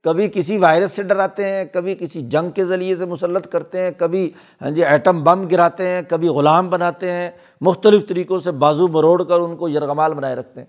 کبھی 0.02 0.28
کسی 0.34 0.58
وائرس 0.58 0.92
سے 0.92 1.02
ڈراتے 1.02 1.50
ہیں، 1.50 1.64
کبھی 1.64 1.94
کسی 1.94 2.22
جنگ 2.22 2.50
کے 2.50 2.64
ذریعے 2.64 2.96
سے 2.96 3.04
مسلط 3.04 3.48
کرتے 3.48 3.82
ہیں، 3.82 3.90
کبھی 3.90 4.32
ہاں 4.62 4.70
جی 4.70 4.84
ایٹم 4.84 5.24
بم 5.24 5.48
گراتے 5.48 5.88
ہیں، 5.88 6.02
کبھی 6.08 6.28
غلام 6.28 6.70
بناتے 6.70 7.12
ہیں۔ 7.12 7.30
مختلف 7.60 8.08
طریقوں 8.08 8.38
سے 8.38 8.50
بازو 8.50 8.86
بروڑ 8.86 9.24
کر 9.24 9.40
ان 9.40 9.56
کو 9.56 9.68
یرغمال 9.68 10.14
بنائے 10.14 10.34
رکھتے 10.34 10.60
ہیں۔ 10.60 10.66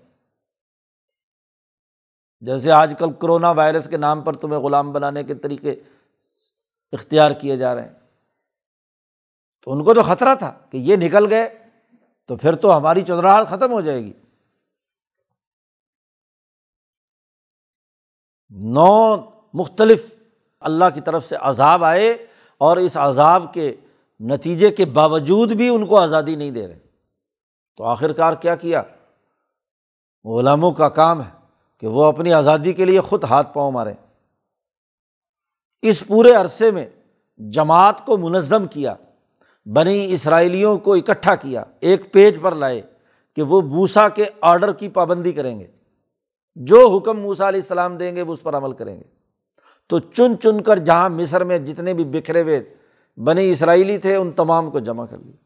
جیسے 2.40 2.72
آج 2.72 2.94
کل 2.98 3.12
کرونا 3.12 3.50
وائرس 3.50 3.88
کے 3.88 3.96
نام 3.96 4.22
پر 4.22 4.36
تمہیں 4.36 4.60
غلام 4.60 4.92
بنانے 4.92 5.24
کے 5.24 5.34
طریقے 5.34 5.74
اختیار 6.92 7.30
کیے 7.30 7.56
جا 7.56 7.74
رہے 7.74 7.82
ہیں۔ 7.82 7.94
تو 9.64 9.72
ان 9.72 9.84
کو 9.84 9.94
تو 9.94 10.02
خطرہ 10.02 10.34
تھا 10.34 10.52
کہ 10.70 10.76
یہ 10.76 10.96
نکل 10.96 11.32
گئے 11.32 11.58
تو 12.26 12.36
پھر 12.36 12.54
تو 12.54 12.76
ہماری 12.76 13.02
چودراہٹ 13.02 13.46
ختم 13.46 13.72
ہو 13.72 13.80
جائے 13.80 14.04
گی۔ 14.04 14.12
نو 18.50 19.16
مختلف 19.54 20.14
اللہ 20.60 20.84
کی 20.94 21.00
طرف 21.00 21.26
سے 21.26 21.36
عذاب 21.40 21.84
آئے 21.84 22.10
اور 22.58 22.76
اس 22.76 22.96
عذاب 22.96 23.54
کے 23.54 23.76
نتیجے 24.20 24.70
کے 24.70 24.84
باوجود 24.84 25.52
بھی 25.52 25.68
ان 25.68 25.86
کو 25.86 25.98
آزادی 25.98 26.36
نہیں 26.36 26.50
دے 26.50 26.68
رہے۔ 26.68 26.78
تو 27.76 27.84
آخر 27.84 28.12
کار 28.12 28.32
کیا 28.32 28.54
کیا؟ 28.54 28.82
غلاموں 30.24 30.72
کا 30.72 30.88
کام 30.88 31.22
ہے 31.22 31.30
کہ 31.80 31.86
وہ 31.86 32.04
اپنی 32.04 32.32
آزادی 32.32 32.72
کے 32.72 32.84
لیے 32.84 33.00
خود 33.00 33.24
ہاتھ 33.24 33.54
پاؤں 33.54 33.72
مارے۔ 33.72 33.94
اس 35.82 36.06
پورے 36.06 36.32
عرصے 36.32 36.70
میں 36.70 36.88
جماعت 37.38 38.06
کو 38.06 38.16
منظم 38.16 38.66
کیا، 38.66 38.94
بنی 39.66 40.12
اسرائیلیوں 40.12 40.78
کو 40.78 40.94
اکٹھا 40.94 41.34
کیا، 41.34 41.64
ایک 41.80 42.12
پیج 42.12 42.38
پر 42.42 42.54
لائے 42.54 42.82
کہ 43.36 43.42
وہ 43.42 43.60
بوسا 43.60 44.08
کے 44.08 44.24
آڈر 44.40 44.72
کی 44.72 44.88
پابندی 44.88 45.32
کریں 45.32 45.60
گے۔ 45.60 45.66
جو 46.54 46.88
حکم 46.88 47.20
موسا 47.20 47.48
علیہ 47.48 47.60
السلام 47.60 47.96
دیں 47.96 48.16
گے 48.16 48.22
وہ 48.22 48.32
اس 48.32 48.42
پر 48.42 48.56
عمل 48.56 48.72
کریں 48.72 48.96
گے۔ 48.96 49.04
تو 49.86 49.98
چن 49.98 50.38
چن 50.40 50.62
کر 50.62 50.76
جہاں 50.78 51.08
مصر 51.08 51.44
میں 51.44 51.58
جتنے 51.58 51.94
بھی 51.94 52.04
بکھرے 52.04 52.42
ہوئے 52.42 52.74
بنی 53.16 53.50
اسرائیلی 53.50 53.98
تھے، 53.98 54.16
ان 54.16 54.32
تمام 54.32 54.70
کو 54.70 54.78
جمع 54.78 55.06
کر 55.06 55.18
لیا۔ 55.18 55.36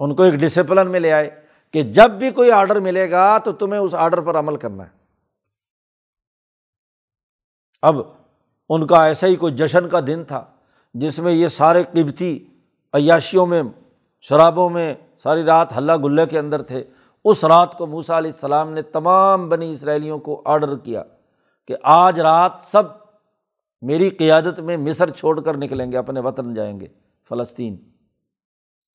ان 0.00 0.14
کو 0.14 0.22
ایک 0.22 0.34
ڈسپلن 0.34 0.90
میں 0.90 1.00
لے 1.00 1.12
آئے 1.12 1.40
کہ 1.70 1.82
جب 1.82 2.10
بھی 2.10 2.30
کوئی 2.30 2.50
آڈر 2.50 2.80
ملے 2.80 3.10
گا 3.10 3.38
تو 3.38 3.52
تمہیں 3.52 3.80
اس 3.80 3.94
آڈر 3.94 4.20
پر 4.20 4.38
عمل 4.38 4.56
کرنا 4.56 4.84
ہے۔ 4.84 4.90
اب 7.82 7.96
ان 8.68 8.86
کا 8.86 9.04
ایسا 9.04 9.26
ہی 9.26 9.36
کوئی 9.36 9.54
جشن 9.54 9.88
کا 9.88 10.00
دن 10.06 10.24
تھا 10.24 10.44
جس 10.94 11.18
میں 11.18 11.32
یہ 11.32 11.48
سارے 11.48 11.82
قبتی 11.82 12.46
عیاشیوں 12.92 13.46
میں، 13.46 13.62
شرابوں 14.20 14.70
میں 14.70 14.94
ساری 15.22 15.42
رات 15.42 15.78
ہلہ 15.78 15.92
گلے 16.04 16.26
کے 16.26 16.38
اندر 16.38 16.62
تھے۔ 16.62 16.84
اس 17.24 17.44
رات 17.44 17.78
کو 17.78 17.86
موسا 17.86 18.18
علیہ 18.18 18.30
السلام 18.30 18.72
نے 18.72 18.82
تمام 18.82 19.48
بنی 19.48 19.72
اسرائیلیوں 19.72 20.18
کو 20.18 20.42
آڈر 20.44 20.78
کیا 20.78 21.02
کہ 21.68 21.76
آج 21.82 22.20
رات 22.20 22.52
سب 22.60 22.82
میری 23.82 24.10
قیادت 24.10 24.60
میں 24.60 24.76
مصر 24.76 25.10
چھوڑ 25.10 25.40
کر 25.40 25.56
نکلیں 25.56 25.92
گے، 25.92 25.96
اپنے 25.96 26.20
وطن 26.20 26.54
جائیں 26.54 26.80
گے، 26.80 26.86
فلسطین۔ 27.28 27.76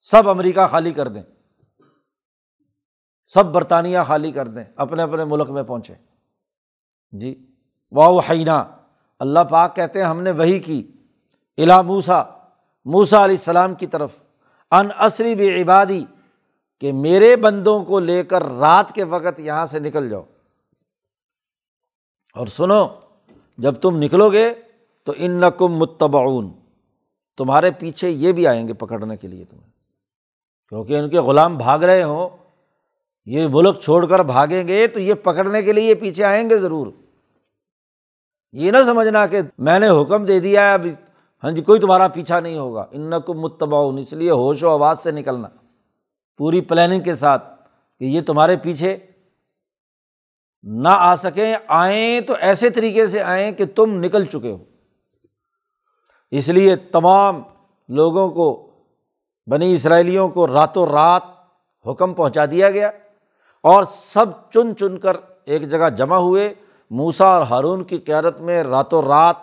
سب 0.02 0.30
امریکہ 0.30 0.68
خالی 0.68 0.92
کر 0.92 1.08
دیں۔ 1.08 1.24
سب 3.28 3.46
برطانیہ 3.46 4.00
خالی 4.08 4.32
کر 4.32 4.48
دیں، 4.48 4.64
اپنے 4.76 5.04
اپنے 5.04 5.26
ملک 5.26 5.50
میں 5.50 5.64
پہنچے۔ 5.64 5.94
جی 7.12 7.46
واہ 7.92 8.32
حینا 8.32 8.64
اللہ 9.20 9.40
پاک 9.40 9.76
کہتے 9.76 10.00
ہیں، 10.00 10.06
ہم 10.06 10.22
نے 10.22 10.32
وہی 10.32 10.60
کی۔ 10.60 10.92
الا 11.58 11.82
موسا 11.82 12.24
موسا 12.86 13.26
علیہ 13.26 13.36
السلام 13.36 13.76
کی 13.76 13.88
طرف۔ 13.88 14.12
ان 14.72 14.88
عصری 14.98 15.36
بھی 15.36 15.62
عبادی 15.62 16.06
کہ 16.80 16.94
میرے 16.94 17.36
بندوں 17.36 17.86
کو 17.86 18.00
لے 18.00 18.24
کر 18.24 18.44
رات 18.44 18.92
کے 18.92 19.04
وقت 19.04 19.40
یہاں 19.40 19.66
سے 19.66 19.80
نکل 19.80 20.10
جاؤ۔ 20.10 20.24
اور 22.34 22.48
سنو، 22.48 22.88
جب 23.58 23.76
تم 23.76 23.98
نکلو 23.98 24.32
گے 24.32 24.54
تو 25.04 25.14
ان 25.18 25.32
نقم 25.32 25.68
متبعون، 25.68 26.52
تمہارے 27.38 27.72
پیچھے 27.72 28.10
یہ 28.10 28.32
بھی 28.32 28.48
آئیں 28.48 28.68
گے 28.68 28.74
پکڑنے 28.74 29.18
کے 29.18 29.28
لیے 29.28 29.46
تمہیں۔ 29.46 29.70
کیونکہ 30.70 30.98
ان 30.98 31.10
کے 31.10 31.20
غلام 31.20 31.58
بھاگ 31.58 31.80
رہے 31.80 32.04
ہوں، 32.04 32.30
یہ 33.26 33.48
ملک 33.48 33.80
چھوڑ 33.80 34.06
کر 34.06 34.20
بھاگیں 34.20 34.68
گے 34.68 34.88
تو 34.88 35.00
یہ 35.00 35.14
پکڑنے 35.14 35.62
کے 35.62 35.74
لیے 35.74 35.96
پیچھے 35.96 36.24
آئیں 36.24 36.50
گے 36.50 36.58
ضرور۔ 36.58 36.88
یہ 38.52 38.72
نہ 38.72 38.78
سمجھنا 38.86 39.26
کہ 39.26 39.42
میں 39.58 39.80
نے 39.80 39.90
حکم 39.90 40.26
دے 40.26 40.40
دیا 40.40 40.68
ہے، 40.68 40.74
اب 40.74 40.82
ہاں 41.44 41.52
جی 41.52 41.62
کوئی 41.62 41.80
تمہارا 41.80 42.08
پیچھا 42.08 42.40
نہیں 42.40 42.58
ہوگا۔ 42.58 42.86
ان 42.92 43.22
کو 43.26 43.34
متباؤ 43.34 43.96
اس 43.96 44.14
لیے 44.14 44.32
ہوش 44.32 44.64
و 44.64 44.70
آواز 44.70 45.00
سے 45.00 45.12
نکلنا۔ 45.12 45.48
پوری 46.38 46.62
پلاننگ 46.62 47.02
کے 47.02 47.16
ساتھ 47.16 47.62
کہ 48.00 48.06
یہ 48.06 48.22
تمہارے 48.22 48.58
پیچھے 48.58 48.98
نہ 50.64 50.90
آ 50.90 51.16
سکیں، 51.16 51.56
آئیں 51.68 52.22
تو 52.22 52.34
ایسے 52.40 52.70
طریقے 52.70 53.08
سے 53.08 53.22
آئیں 53.22 53.52
کہ 53.52 53.66
تم 53.66 54.00
نکل 54.00 54.26
چکے 54.26 54.52
ہو۔ 54.52 54.58
اس 56.32 56.48
لیے 56.50 56.76
تمام 56.76 57.42
لوگوں 57.90 58.30
کو، 58.30 58.72
بنی 59.48 59.74
اسرائیلیوں 59.74 60.30
کو 60.30 60.48
راتوں 60.48 60.86
رات 60.88 61.24
حکم 61.86 62.14
پہنچا 62.14 62.46
دیا 62.46 62.70
گیا 62.70 62.92
اور 63.64 63.84
سب 63.84 64.26
چن 64.54 64.76
چن 64.76 64.98
کر 64.98 65.18
ایک 65.46 65.70
جگہ 65.70 65.90
جمع 65.90 66.18
ہوئے۔ 66.18 66.54
موسا 66.92 67.26
اور 67.26 67.42
ہارون 67.42 67.84
کی 67.84 67.98
قیادت 67.98 68.42
میں 68.42 68.64
راتوں 68.64 69.02
رات 69.02 69.36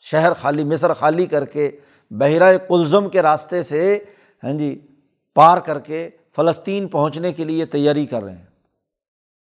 شہر 0.00 0.34
خالی، 0.34 0.64
مصر 0.64 0.92
خالی 0.92 1.26
کر 1.26 1.44
کے 1.44 1.70
بحیرۂ 2.10 2.56
کلزم 2.68 3.08
کے 3.08 3.22
راستے 3.22 3.62
سے 3.62 4.04
ہاں 4.44 4.52
جی 4.52 4.86
پار 5.34 5.58
کر 5.58 5.78
کے 5.78 6.10
فلسطین 6.36 6.88
پہنچنے 6.88 7.32
کے 7.32 7.44
لیے 7.44 7.66
تیاری 7.66 8.06
کر 8.06 8.22
رہے 8.22 8.36
ہیں۔ 8.36 8.46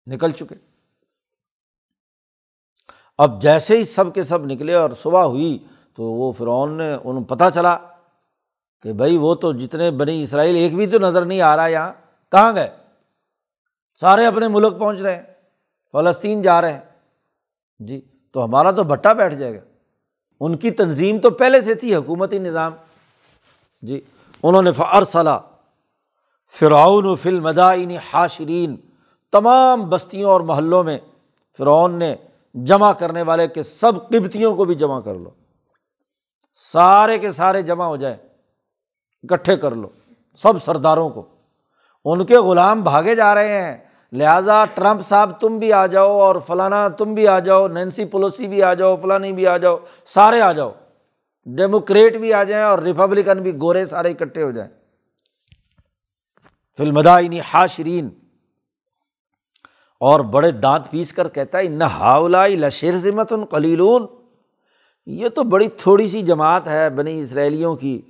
نکل 0.07 0.31
چکے۔ 0.31 0.55
اب 3.19 3.43
جیسے 3.43 3.77
ہی 3.77 3.85
سب 3.85 4.15
کے 4.15 4.25
سب 4.25 4.45
نکلے 4.45 4.75
اور 4.75 4.91
صبح 5.03 5.23
ہوئی 5.23 5.65
تو 5.95 6.03
وہ 6.03 6.33
فرعون 6.33 6.79
نے 6.79 6.97
ان 7.05 7.25
پتہ 7.25 7.45
چلا 7.55 7.79
کہ 8.83 8.93
بھائی 8.93 9.17
وہ 9.17 9.35
تو 9.35 9.53
جتنے 9.53 9.91
بنی 9.91 10.23
اسرائیل، 10.23 10.55
ایک 10.55 10.75
بھی 10.75 10.87
تو 10.87 10.99
نظر 10.99 11.25
نہیں 11.25 11.41
آ 11.41 11.57
رہا 11.57 11.67
یہاں۔ 11.67 11.93
کہاں 12.31 12.55
گئے؟ 12.55 12.71
سارے 13.95 14.27
اپنے 14.27 14.49
ملک 14.49 14.79
پہنچ 14.79 15.01
رہے 15.01 15.17
ہیں۔ 15.17 15.23
فلسطین 15.93 16.43
جا 16.43 16.61
رہے 16.61 16.73
ہیں۔ 16.73 16.81
جی 17.79 18.01
تو 18.33 18.45
ہمارا 18.45 18.71
تو 18.71 18.85
بٹا 18.85 19.13
بیٹھ 19.13 19.35
جائے 19.35 19.55
گا۔ 19.55 19.61
ان 20.41 20.57
کی 20.57 20.71
تنظیم 20.71 21.19
تو 21.19 21.31
پہلے 21.31 21.61
سے 21.61 21.75
تھی، 21.75 21.95
حکومتی 21.95 22.39
نظام۔ 22.39 22.73
جی 23.83 24.01
انہوں 24.43 24.63
نے 24.63 24.73
فرصلا 24.73 25.41
فرعون 26.59 27.07
و 27.07 27.15
فل 27.15 27.47
حاشرین، 28.13 28.77
تمام 29.33 29.89
بستیوں 29.89 30.31
اور 30.31 30.41
محلوں 30.41 30.85
میں 30.85 30.99
فرعون 31.59 31.95
نے 31.95 32.15
جمع 32.55 32.93
کرنے 32.93 33.23
والے 33.23 33.49
کے 33.49 33.63
سب 33.63 34.09
قبتیوں 34.09 34.57
کو 34.57 34.65
بھی 34.65 34.75
جمع 34.75 35.01
کر 35.01 35.15
لو۔ 35.15 35.31
سارے 36.73 37.19
کے 37.19 37.31
سارے 37.31 37.63
جمع 37.63 37.85
ہو 37.85 37.97
جائے 37.97 38.17
اکٹھے 39.23 39.57
کر 39.57 39.71
لو، 39.73 39.89
سب 40.35 40.63
سرداروں 40.63 41.11
کو۔ 41.11 41.23
ان 42.05 42.25
کے 42.25 42.37
غلام 42.37 42.83
بھاگے 42.83 43.15
جا 43.15 43.35
رہے 43.35 43.63
ہیں، 43.63 43.77
لہٰذا 44.13 44.65
ٹرمپ 44.65 45.07
صاحب 45.07 45.41
تم 45.41 45.59
بھی 45.59 45.73
آ 45.73 45.87
جاؤ 45.87 46.19
اور 46.21 46.37
فلانا 46.47 46.89
تم 46.89 47.15
بھی 47.15 47.29
آ 47.29 47.39
جاؤ، 47.39 47.69
نینسی 47.69 48.05
پولوسی 48.05 48.49
بھی 48.49 48.63
آ 48.63 48.75
جاؤ، 48.75 48.97
فلانی 48.97 49.33
بھی 49.33 49.47
آ 49.47 49.57
جاؤ، 49.57 49.77
سارے 50.05 50.41
آ 50.41 50.53
جاؤ۔ 50.53 50.71
ڈیموکریٹ 51.47 52.17
بھی 52.17 52.33
آ 52.33 52.45
جائیں 52.45 52.65
اور 52.65 52.79
ریپبلکن 52.79 53.43
بھی 53.43 53.61
گورے 53.61 53.87
سارے 53.87 54.11
اکٹھے 54.11 54.43
ہو 54.43 54.51
جائیں۔ 54.51 54.82
فلم 56.79 56.95
مدائی 56.95 57.41
حاشرین۔ 57.55 58.09
اور 60.01 60.21
بڑے 60.21 60.51
دانت 60.51 60.91
پیس 60.91 61.13
کر 61.13 61.29
کہتا 61.29 61.59
ہے 61.59 61.63
نہ 61.63 61.85
ہاؤلا 61.85 62.47
لشیر 62.47 62.93
ذمت 62.93 63.33
ان 63.33 64.07
یہ 65.07 65.29
تو 65.29 65.43
بڑی 65.43 65.69
تھوڑی 65.69 66.09
سی 66.09 66.23
جماعت 66.23 66.69
ہے 66.69 66.91
بنی 66.91 67.21
اسرائیلیوں 67.21 67.77
کی۔ 67.77 68.03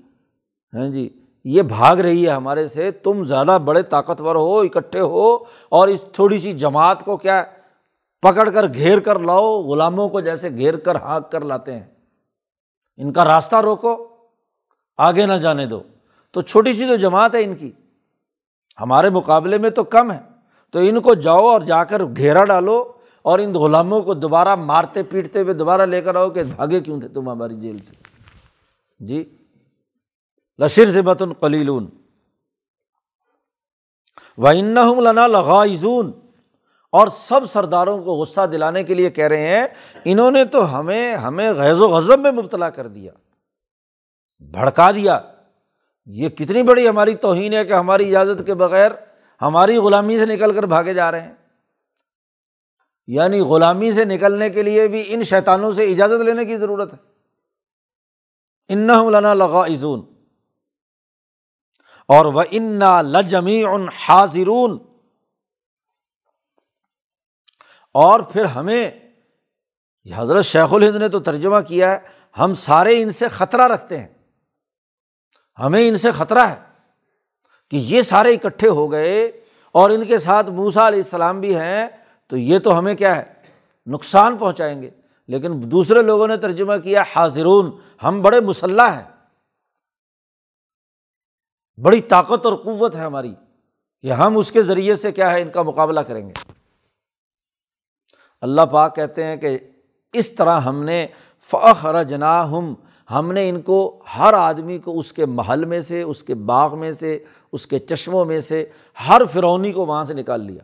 ہاں 0.75 0.89
جی 0.89 1.09
یہ 1.45 1.63
بھاگ 1.63 1.97
رہی 1.97 2.27
ہے 2.27 2.31
ہمارے 2.31 2.69
سے۔ 2.69 2.91
تم 2.91 3.25
زیادہ 3.25 3.59
بڑے 3.65 3.83
طاقتور 3.83 4.37
ہو، 4.37 4.61
اکٹھے 4.61 5.01
ہو، 5.01 5.35
اور 5.69 5.89
اس 5.89 6.01
تھوڑی 6.13 6.39
سی 6.39 6.53
جماعت 6.53 7.05
کو 7.05 7.17
کیا 7.17 7.45
پکڑ 8.23 8.51
کر 8.51 8.75
گھیر 8.75 9.01
کر 9.01 9.19
لاؤ، 9.19 9.63
غلاموں 9.63 10.09
کو 10.09 10.21
جیسے 10.21 10.51
گھیر 10.51 10.77
کر 10.77 10.97
ہانک 10.97 11.33
کر 11.33 11.41
لاتے 11.41 11.73
ہیں۔ 11.73 11.87
ان 12.97 13.13
کا 13.13 13.25
راستہ 13.25 13.57
روکو، 13.57 14.09
آگے 14.97 15.27
نہ 15.27 15.33
جانے 15.33 15.67
دو۔ 15.67 15.83
تو 16.31 16.41
چھوٹی 16.41 16.73
سی 16.73 16.87
جو 16.87 16.97
جماعت 16.97 17.35
ہے 17.35 17.45
ان 17.45 17.55
کی۔ 17.55 17.73
ہمارے 18.81 19.11
مقابلے 19.11 19.59
میں 19.59 19.71
تو 19.71 19.85
کم 19.85 20.13
ہے۔ 20.13 20.21
تو 20.71 20.79
ان 20.79 21.01
کو 21.01 21.15
جاؤ 21.15 21.49
اور 21.49 21.61
جا 21.61 21.85
کر 21.85 22.03
گھیرا 22.05 22.45
ڈالو 22.45 22.93
اور 23.23 23.39
ان 23.39 23.53
غلاموں 23.53 24.03
کو 24.03 24.15
دوبارہ 24.15 24.55
مارتے 24.55 25.03
پیٹتے 25.03 25.41
ہوئے 25.41 25.55
دوبارہ 25.55 25.83
لے 25.83 26.03
کر 26.03 26.15
آؤ 26.15 26.31
کہ 26.31 26.43
بھاگے 26.43 26.81
کیوں 26.81 27.01
تھے؟ 27.01 27.09
تم 27.09 27.29
ہماری 27.29 27.57
جیل 27.57 27.79
سے۔ 27.79 27.95
جی؟ 29.01 29.37
لشر 30.59 30.93
سے 30.93 31.03
بتن 31.03 31.35
کلیلون 31.35 31.87
و 34.39 34.53
لنا 35.01 35.27
لغائزون۔ 35.27 36.13
اور 36.91 37.09
سب 37.09 37.41
سرداروں 37.53 38.05
کو 38.05 38.15
غصہ 38.15 38.47
دلانے 38.53 38.85
کے 38.85 38.95
لیے 38.95 39.11
کہہ 39.11 39.27
رہے 39.27 39.59
ہیں، 39.59 39.67
انہوں 40.05 40.31
نے 40.31 40.45
تو 40.45 40.81
ہمیں 40.81 41.17
ہمیں 41.17 41.53
غیظ 41.53 41.81
و 41.81 41.89
غضب 41.89 42.21
میں 42.21 42.33
مبتلا 42.33 42.71
کر 42.71 42.89
دیا۔ 42.89 43.13
بھڑکا 44.41 44.91
دیا۔ 44.91 45.21
یہ 46.07 46.29
کتنی 46.29 46.63
بڑی 46.63 46.89
ہماری 46.89 47.15
توہین 47.15 47.53
ہے 47.53 47.65
کہ 47.65 47.73
ہماری 47.73 48.17
اجازت 48.17 48.47
کے 48.47 48.55
بغیر 48.55 48.91
ہماری 49.43 49.77
غلامی 49.77 50.19
سے 50.19 50.27
نکل 50.27 50.55
کر 50.55 50.63
بھاگے 50.63 50.95
جا 50.95 51.11
رہے 51.11 51.21
ہیں۔ 51.21 51.35
یعنی 53.07 53.41
غلامی 53.41 53.93
سے 53.93 54.05
نکلنے 54.05 54.51
کے 54.51 54.63
لیے 54.63 54.89
بھی 54.89 55.05
ان 55.07 55.25
شیطانوں 55.25 55.73
سے 55.73 55.93
اجازت 55.93 56.25
لینے 56.25 56.45
کی 56.45 56.57
ضرورت 56.57 56.93
ہے۔ 56.93 56.99
ان 58.69 58.87
لنا 58.87 59.35
لغا 59.35 59.67
اور 62.09 62.25
وہ 62.25 62.43
انا 62.51 63.03
لجمی 63.03 63.65
ان 63.65 63.87
حاضرون۔ 63.89 64.79
اور 67.95 68.21
پھر 68.21 68.45
ہمیں 68.45 68.91
حضرت 70.15 70.45
شیخ 70.45 70.73
الہند 70.73 70.97
نے 70.97 71.09
تو 71.09 71.21
ترجمہ 71.21 71.61
کیا 71.61 71.91
ہے، 71.91 71.99
ہم 72.39 72.55
سارے 72.55 73.03
ان 73.03 73.11
سے 73.11 73.29
خطرہ 73.29 73.63
رکھتے 73.63 74.01
ہیں۔ 74.01 74.22
ہمیں 75.59 75.89
ان 75.89 75.97
سے 75.97 76.11
خطرہ 76.11 76.47
ہے 76.47 76.57
کہ 77.71 77.77
یہ 77.77 78.03
سارے 78.03 78.35
اکٹھے 78.35 78.69
ہو 78.69 78.93
گئے 78.93 79.27
اور 79.73 79.91
ان 79.91 80.05
کے 80.05 80.19
ساتھ 80.19 80.51
موسا 80.51 80.89
علیہ 80.89 81.03
السلام 81.03 81.41
بھی 81.41 81.57
ہیں، 81.57 81.87
تو 82.27 82.37
یہ 82.37 82.59
تو 82.59 82.79
ہمیں 82.79 82.95
کیا 82.95 83.17
ہے؟ 83.17 83.25
نقصان 83.87 84.39
پہنچائیں 84.39 84.83
گے۔ 84.83 84.91
لیکن 85.29 85.53
دوسرے 85.55 86.03
لوگوں 86.03 86.29
نے 86.29 86.37
ترجمہ 86.37 86.77
کیا، 86.77 87.03
حاضرون، 87.17 87.71
ہم 88.03 88.23
بڑے 88.23 88.41
مسلح 88.41 88.91
ہیں۔ 88.91 89.27
بڑی 91.81 92.01
طاقت 92.01 92.47
اور 92.47 92.55
قوت 92.55 92.95
ہے 92.95 93.01
ہماری 93.01 93.35
کہ 94.01 94.13
ہم 94.13 94.37
اس 94.37 94.53
کے 94.53 94.63
ذریعے 94.63 94.97
سے 94.97 95.13
کیا 95.13 95.31
ہے، 95.31 95.43
ان 95.43 95.51
کا 95.51 95.63
مقابلہ 95.63 96.01
کریں 96.01 96.29
گے۔ 96.29 96.53
اللہ 98.41 98.63
پاک 98.63 98.97
کہتے 98.97 99.25
ہیں 99.25 99.37
کہ 99.37 99.59
اس 100.13 100.31
طرح 100.31 100.61
ہم 100.61 100.83
نے 100.83 101.07
فخر 101.51 102.03
جنا 102.03 102.45
ہم 102.45 102.75
ہم 103.19 103.33
نے 103.33 103.49
ان 103.49 103.61
کو 103.61 103.99
ہر 104.19 104.35
آدمی 104.35 104.79
کو 104.79 104.99
اس 104.99 105.13
کے 105.13 105.27
محل 105.27 105.65
میں 105.65 105.81
سے، 105.81 106.03
اس 106.03 106.23
کے 106.23 106.35
باغ 106.35 106.79
میں 106.79 106.93
سے، 106.93 107.19
اس 107.53 107.67
کے 107.67 107.79
چشموں 107.79 108.25
میں 108.25 108.41
سے 108.41 108.67
ہر 109.09 109.23
فرونی 109.33 109.73
کو 109.73 109.87
وہاں 109.87 110.05
سے 110.05 110.15
نکال 110.15 110.41
لیا۔ 110.41 110.63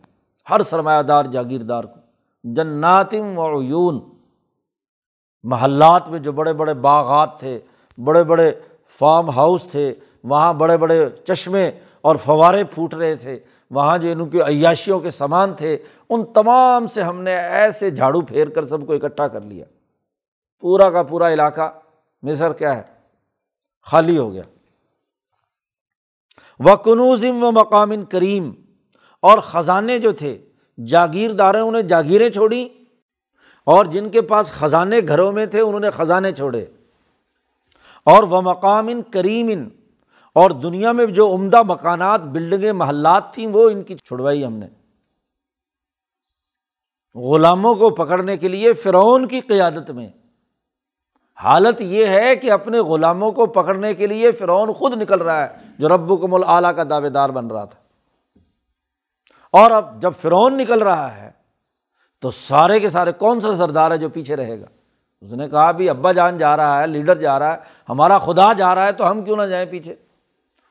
ہر 0.50 0.60
سرمایہ 0.60 1.02
دار، 1.02 1.24
جاگیردار 1.24 1.84
کو۔ 1.84 2.00
جناتم 2.44 3.38
و 3.38 3.60
عیون۔ 3.60 4.00
محلات 5.42 6.08
میں 6.08 6.18
جو 6.18 6.32
بڑے 6.32 6.52
بڑے 6.52 6.74
باغات 6.74 7.40
تھے، 7.40 7.58
بڑے 8.04 8.24
بڑے 8.24 8.52
فارم 8.98 9.30
ہاؤس 9.30 9.62
تھے، 9.62 9.94
وہاں 10.24 10.52
بڑے 10.52 10.76
بڑے 10.76 11.08
چشمے 11.26 11.70
اور 12.00 12.16
فوارے 12.16 12.64
پھوٹ 12.64 12.94
رہے 12.94 13.14
تھے، 13.14 13.38
وہاں 13.70 13.98
جو 13.98 14.08
ان 14.12 14.28
کی 14.28 14.42
عیاشیوں 14.42 15.00
کے 15.00 15.10
سامان 15.10 15.54
تھے، 15.54 15.78
ان 16.10 16.24
تمام 16.24 16.86
سے 16.86 17.02
ہم 17.02 17.22
نے 17.22 17.36
ایسے 17.36 17.90
جھاڑو 17.90 18.20
پھیر 18.20 18.48
کر 18.48 18.66
سب 18.66 18.86
کو 18.86 18.92
اکٹھا 18.92 19.28
کر 19.28 19.40
لیا۔ 19.40 19.64
پورا 20.60 20.90
کا 20.90 21.02
پورا 21.02 21.32
علاقہ 21.32 21.70
مصر 22.22 22.52
کیا 22.52 22.76
ہے؟ 22.76 22.82
خالی 23.82 24.18
ہو 24.18 24.32
گیا۔ 24.32 24.42
و 26.58 26.76
کنوزم 26.76 27.44
و 27.44 27.50
مقام 27.50 28.04
کریم۔ 28.04 28.52
اور 29.22 29.38
خزانے 29.38 29.98
جو 29.98 30.12
تھے، 30.12 30.48
جاگیرداریں 30.86 31.60
انہیں 31.60 31.82
جاگیریں 31.82 32.30
چھوڑیں۔ 32.30 32.84
اور 33.64 33.84
جن 33.84 34.10
کے 34.10 34.22
پاس 34.22 34.50
خزانے 34.50 35.00
گھروں 35.08 35.32
میں 35.32 35.46
تھے، 35.46 35.60
انہوں 35.60 35.80
نے 35.80 35.90
خزانے 35.90 36.32
چھوڑے۔ 36.32 36.66
اور 38.04 38.22
وہ 38.22 38.40
مقام 38.40 38.88
ان 38.88 39.02
کریم۔ 39.02 39.46
ان 39.50 39.68
اور 40.34 40.50
دنیا 40.50 40.92
میں 40.92 41.06
جو 41.06 41.34
عمدہ 41.34 41.62
مکانات، 41.62 42.20
بلڈنگیں، 42.20 42.72
محلات 42.72 43.34
تھیں، 43.34 43.46
وہ 43.46 43.70
ان 43.70 43.82
کی 43.82 43.96
چھڑوائی 43.96 44.44
ہم 44.44 44.52
نے۔ 44.52 44.66
غلاموں 47.14 47.74
کو 47.74 47.90
پکڑنے 47.90 48.36
کے 48.36 48.48
لیے 48.48 48.72
فرعون 48.72 49.28
کی 49.28 49.40
قیادت 49.40 49.90
میں۔ 49.90 50.08
حالت 51.44 51.80
یہ 51.80 52.06
ہے 52.06 52.36
کہ 52.36 52.52
اپنے 52.52 52.78
غلاموں 52.78 53.32
کو 53.32 53.46
پکڑنے 53.46 53.94
کے 53.94 54.06
لیے 54.06 54.32
فرعون 54.32 54.72
خود 54.72 55.02
نکل 55.02 55.22
رہا 55.22 55.42
ہے، 55.42 55.48
جو 55.78 55.88
رب 55.88 56.22
کم 56.22 56.34
العلیٰ 56.34 56.76
کا 56.76 56.82
دعوے 56.90 57.08
دار 57.08 57.30
بن 57.30 57.46
رہا 57.46 57.64
تھا۔ 57.64 57.78
اور 59.52 59.70
اب 59.70 60.02
جب 60.02 60.12
فرعون 60.20 60.58
نکل 60.58 60.82
رہا 60.82 61.16
ہے، 61.16 61.30
تو 62.20 62.30
سارے 62.30 62.80
کے 62.80 62.90
سارے، 62.90 63.12
کون 63.12 63.40
سا 63.40 63.56
سردار 63.56 63.90
ہے 63.90 63.96
جو 63.96 64.08
پیچھے 64.08 64.36
رہے 64.36 64.60
گا؟ 64.60 64.66
اس 65.20 65.32
نے 65.32 65.48
کہا 65.48 65.70
بھی 65.70 65.90
ابا 65.90 66.12
جان 66.12 66.38
جا 66.38 66.56
رہا 66.56 66.82
ہے، 66.82 66.86
لیڈر 66.86 67.18
جا 67.18 67.38
رہا 67.38 67.52
ہے، 67.52 67.58
ہمارا 67.88 68.18
خدا 68.18 68.52
جا 68.52 68.74
رہا 68.74 68.86
ہے، 68.86 68.92
تو 68.92 69.10
ہم 69.10 69.22
کیوں 69.22 69.36
نہ 69.36 69.42
جائیں 69.42 69.66
پیچھے؟ 69.66 69.94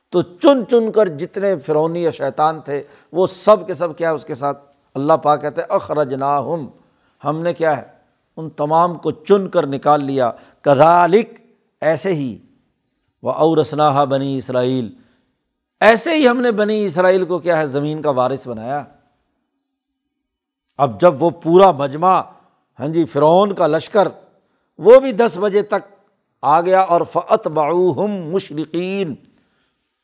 تو 0.09 0.21
چن 0.21 0.67
چن 0.67 0.91
کر 0.91 1.07
جتنے 1.07 1.59
فرونی 1.59 2.03
یا 2.03 2.11
شیطان 2.11 2.61
تھے، 2.61 2.83
وہ 3.11 3.27
سب 3.27 3.67
کے 3.67 3.73
سب 3.73 3.97
کیا 3.97 4.11
اس 4.11 4.25
کے 4.25 4.35
ساتھ؟ 4.35 4.57
اللہ 4.95 5.13
پاک 5.13 5.41
کہتے 5.41 5.61
اخرج 5.69 6.13
نا 6.13 6.39
ہم 6.39 6.67
ہم 7.25 7.41
نے 7.41 7.53
کیا 7.53 7.77
ہے؟ 7.77 7.96
ان 8.37 8.49
تمام 8.49 8.95
کو 8.97 9.11
چن 9.11 9.49
کر 9.49 9.67
نکال 9.67 10.05
لیا۔ 10.05 10.31
کرالک 10.61 11.29
ایسے 11.81 12.13
ہی۔ 12.13 12.37
وہ 13.23 13.31
اورسنا 13.31 14.03
بنی 14.03 14.37
اسرائیل 14.37 14.95
ایسے 15.79 16.15
ہی 16.15 16.27
ہم 16.27 16.41
نے 16.41 16.51
بنی 16.51 16.85
اسرائیل 16.85 17.25
کو 17.25 17.39
کیا 17.39 17.57
ہے، 17.57 17.67
زمین 17.67 18.01
کا 18.01 18.09
وارث 18.09 18.47
بنایا۔ 18.47 18.83
اب 20.77 21.01
جب 21.01 21.23
وہ 21.23 21.29
پورا 21.29 21.71
مجمع 21.71 22.21
ہاں 22.79 22.87
جی 22.87 23.05
فرعون 23.05 23.55
کا 23.55 23.67
لشکر، 23.67 24.07
وہ 24.77 24.99
بھی 24.99 25.11
دس 25.11 25.37
بجے 25.41 25.61
تک 25.61 26.05
آ 26.41 26.61
گیا۔ 26.61 26.81
اور 26.81 27.01
فعت 27.01 27.47
باؤ 27.47 28.07
مشرقین 28.07 29.15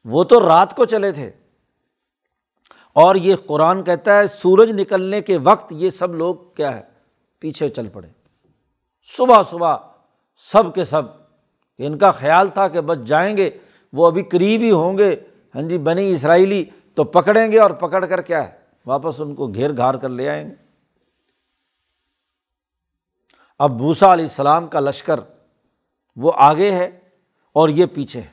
وہ 0.05 0.23
تو 0.23 0.47
رات 0.47 0.75
کو 0.75 0.85
چلے 0.85 1.11
تھے۔ 1.11 1.31
اور 2.93 3.15
یہ 3.15 3.35
قرآن 3.45 3.83
کہتا 3.83 4.17
ہے، 4.17 4.27
سورج 4.27 4.81
نکلنے 4.81 5.21
کے 5.21 5.37
وقت 5.37 5.73
یہ 5.77 5.89
سب 5.89 6.13
لوگ 6.13 6.35
کیا 6.55 6.77
ہے، 6.77 6.81
پیچھے 7.39 7.69
چل 7.69 7.87
پڑے۔ 7.87 8.22
صبح 9.03 9.43
صبح 9.43 9.77
سب 10.37 10.75
کے 10.75 10.83
سب 10.83 11.01
ان 11.77 11.97
کا 11.97 12.11
خیال 12.11 12.47
تھا 12.47 12.67
کہ 12.67 12.81
بس 12.81 13.03
جائیں 13.05 13.37
گے، 13.37 13.49
وہ 13.93 14.07
ابھی 14.07 14.23
قریب 14.23 14.61
ہی 14.61 14.71
ہوں 14.71 14.97
گے۔ 14.97 15.15
ہاں 15.55 15.61
جی 15.61 15.77
بنی 15.77 16.11
اسرائیلی 16.11 16.65
تو 16.95 17.03
پکڑیں 17.03 17.51
گے 17.51 17.59
اور 17.59 17.71
پکڑ 17.71 18.05
کر 18.05 18.21
کیا 18.21 18.47
ہے؟ 18.47 18.51
واپس 18.85 19.21
ان 19.21 19.35
کو 19.35 19.47
گھیر 19.47 19.77
گھار 19.77 19.93
کر 19.93 20.09
لے 20.09 20.29
آئیں 20.29 20.49
گے۔ 20.49 20.55
اب 23.59 23.71
بوسا 23.71 24.13
علیہ 24.13 24.25
السلام 24.25 24.67
کا 24.67 24.79
لشکر 24.79 25.19
وہ 26.15 26.31
آگے 26.35 26.71
ہے 26.71 26.99
اور 27.53 27.69
یہ 27.69 27.85
پیچھے 27.85 28.21
ہے۔ 28.21 28.27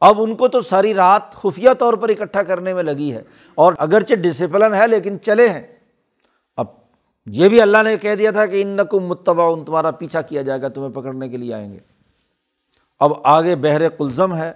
اب 0.00 0.22
ان 0.22 0.36
کو 0.36 0.48
تو 0.48 0.60
ساری 0.60 0.94
رات 0.94 1.32
خفیہ 1.32 1.70
طور 1.78 1.94
پر 1.94 2.08
اکٹھا 2.08 2.42
کرنے 2.42 2.74
میں 2.74 2.82
لگی 2.82 3.12
ہے 3.12 3.22
اور 3.54 3.74
اگرچہ 3.78 4.14
ڈسپلن 4.14 4.74
ہے 4.74 4.86
لیکن 4.86 5.20
چلے 5.20 5.48
ہیں۔ 5.48 5.66
یہ 7.26 7.48
بھی 7.48 7.60
اللہ 7.62 7.82
نے 7.82 7.96
کہہ 7.96 8.14
دیا 8.14 8.30
تھا 8.30 8.46
کہ 8.46 8.62
ان 8.62 8.68
نقم 8.68 9.06
متبا 9.06 9.44
ان 9.44 9.64
تمہارا 9.64 9.90
پیچھا 9.90 10.20
کیا 10.20 10.42
جائے 10.42 10.60
گا، 10.62 10.68
تمہیں 10.68 10.90
پکڑنے 10.90 11.28
کے 11.28 11.36
لیے 11.36 11.54
آئیں 11.54 11.72
گے۔ 11.72 11.78
اب 13.00 13.12
آگے 13.24 13.56
بحر 13.56 13.88
کلزم 13.88 14.34
ہے، 14.36 14.52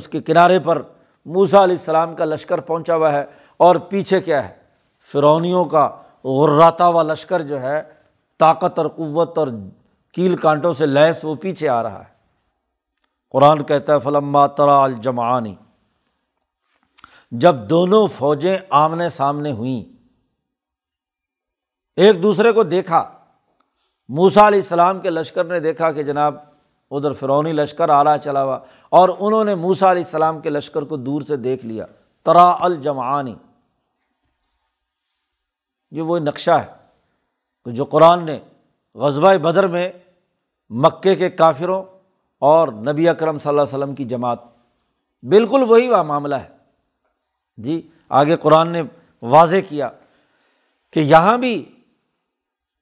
اس 0.00 0.08
کے 0.08 0.20
کنارے 0.22 0.58
پر 0.60 0.82
موسا 1.26 1.62
علیہ 1.64 1.76
السلام 1.76 2.14
کا 2.16 2.24
لشکر 2.24 2.60
پہنچا 2.60 2.96
ہوا 2.96 3.12
ہے، 3.12 3.24
اور 3.56 3.76
پیچھے 3.90 4.20
کیا 4.20 4.48
ہے؟ 4.48 4.54
فرونیوں 5.08 5.64
کا 5.64 5.88
غراتا 6.24 6.86
ہوا 6.86 7.02
لشکر 7.02 7.42
جو 7.42 7.60
ہے، 7.60 7.82
طاقت 8.40 8.78
اور 8.78 8.86
قوت 8.86 9.38
اور 9.38 9.48
کیل 10.14 10.36
کانٹوں 10.36 10.72
سے 10.72 10.86
لیس 10.86 11.24
وہ 11.24 11.34
پیچھے 11.34 11.68
آ 11.68 11.82
رہا 11.82 11.98
ہے۔ 11.98 12.08
قرآن 13.30 13.62
کہتا 13.62 13.94
ہے، 13.94 14.00
فلما 14.00 14.46
ترا 14.46 14.82
الجمعانی 14.82 15.54
جب 17.32 17.56
دونوں 17.70 18.06
فوجیں 18.06 18.56
آمنے 18.70 19.08
سامنے 19.08 19.52
ہوئیں 19.52 19.99
ایک 22.00 22.22
دوسرے 22.22 22.52
کو 22.52 22.62
دیکھا۔ 22.62 23.12
موسا 24.08 24.48
علیہ 24.48 24.58
السلام 24.58 25.00
کے 25.00 25.10
لشکر 25.10 25.44
نے 25.44 25.60
دیکھا 25.60 25.92
کہ 25.92 26.02
جناب 26.02 26.34
ادھر 26.90 27.12
فرونی 27.12 27.52
لشکر 27.52 27.88
آ 27.88 28.04
رہا 28.04 28.18
چلا 28.18 28.44
ہوا 28.44 28.58
اور 28.88 29.08
انہوں 29.18 29.44
نے 29.44 29.54
موسا 29.54 29.90
علیہ 29.90 30.04
السلام 30.04 30.40
کے 30.40 30.50
لشکر 30.50 30.82
کو 30.82 30.96
دور 30.96 31.22
سے 31.22 31.36
دیکھ 31.36 31.66
لیا۔ 31.66 31.86
ترا 32.22 32.56
الجمعانی۔ 32.60 33.34
یہ 35.90 36.02
وہ 36.02 36.18
نقشہ 36.18 36.50
ہے 36.50 36.66
جو 37.72 37.84
قرآن 37.84 38.26
نے 38.26 38.38
غزبۂ 38.94 39.34
بدر 39.34 39.66
میں 39.66 39.92
مکے 40.70 41.16
کے 41.16 41.30
کافروں 41.30 41.82
اور 42.38 42.68
نبی 42.68 43.08
اکرم 43.08 43.38
صلی 43.38 43.48
اللہ 43.48 43.62
علیہ 43.62 43.78
وسلم 43.78 43.94
کی 43.94 44.04
جماعت۔ 44.04 44.38
بالکل 45.22 45.62
وہی 45.68 45.88
وہ 45.88 46.02
معاملہ 46.02 46.34
ہے۔ 46.34 46.48
جی 47.56 47.88
آگے 48.08 48.36
قرآن 48.36 48.68
نے 48.68 48.82
واضح 49.22 49.56
کیا 49.68 49.88
کہ 50.90 51.00
یہاں 51.00 51.38
بھی 51.38 51.76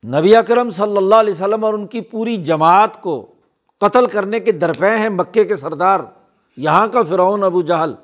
نبی 0.05 0.37
اکرم 0.37 0.71
صلی 0.71 0.97
اللہ 0.97 1.15
علیہ 1.15 1.35
وسلم 1.35 1.65
اور 1.65 1.75
ان 1.75 1.87
کی 1.87 2.01
پوری 2.01 2.37
جماعت 2.37 3.03
کو 3.03 3.27
قتل 3.79 4.07
کرنے 4.07 4.41
کے 4.41 4.53
درپے 4.53 4.91
ہیں 4.91 5.09
مکے 5.09 5.45
کے 5.45 5.57
سردار، 5.57 6.01
یہاں 6.57 6.87
کا 6.87 7.03
فرعون 7.03 7.45
ابو 7.45 7.63
جہل۔ 7.63 7.95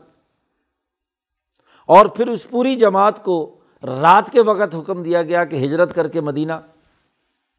اور 1.87 2.07
پھر 2.07 2.27
اس 2.27 2.51
پوری 2.51 2.77
جماعت 2.77 3.25
کو 3.25 3.55
رات 3.83 4.31
کے 4.31 4.43
وقت 4.43 4.75
حکم 4.75 5.03
دیا 5.03 5.23
گیا 5.23 5.45
کہ 5.45 5.57
ہجرت 5.57 5.95
کر 5.95 6.09
کے 6.09 6.21
مدینہ 6.21 6.53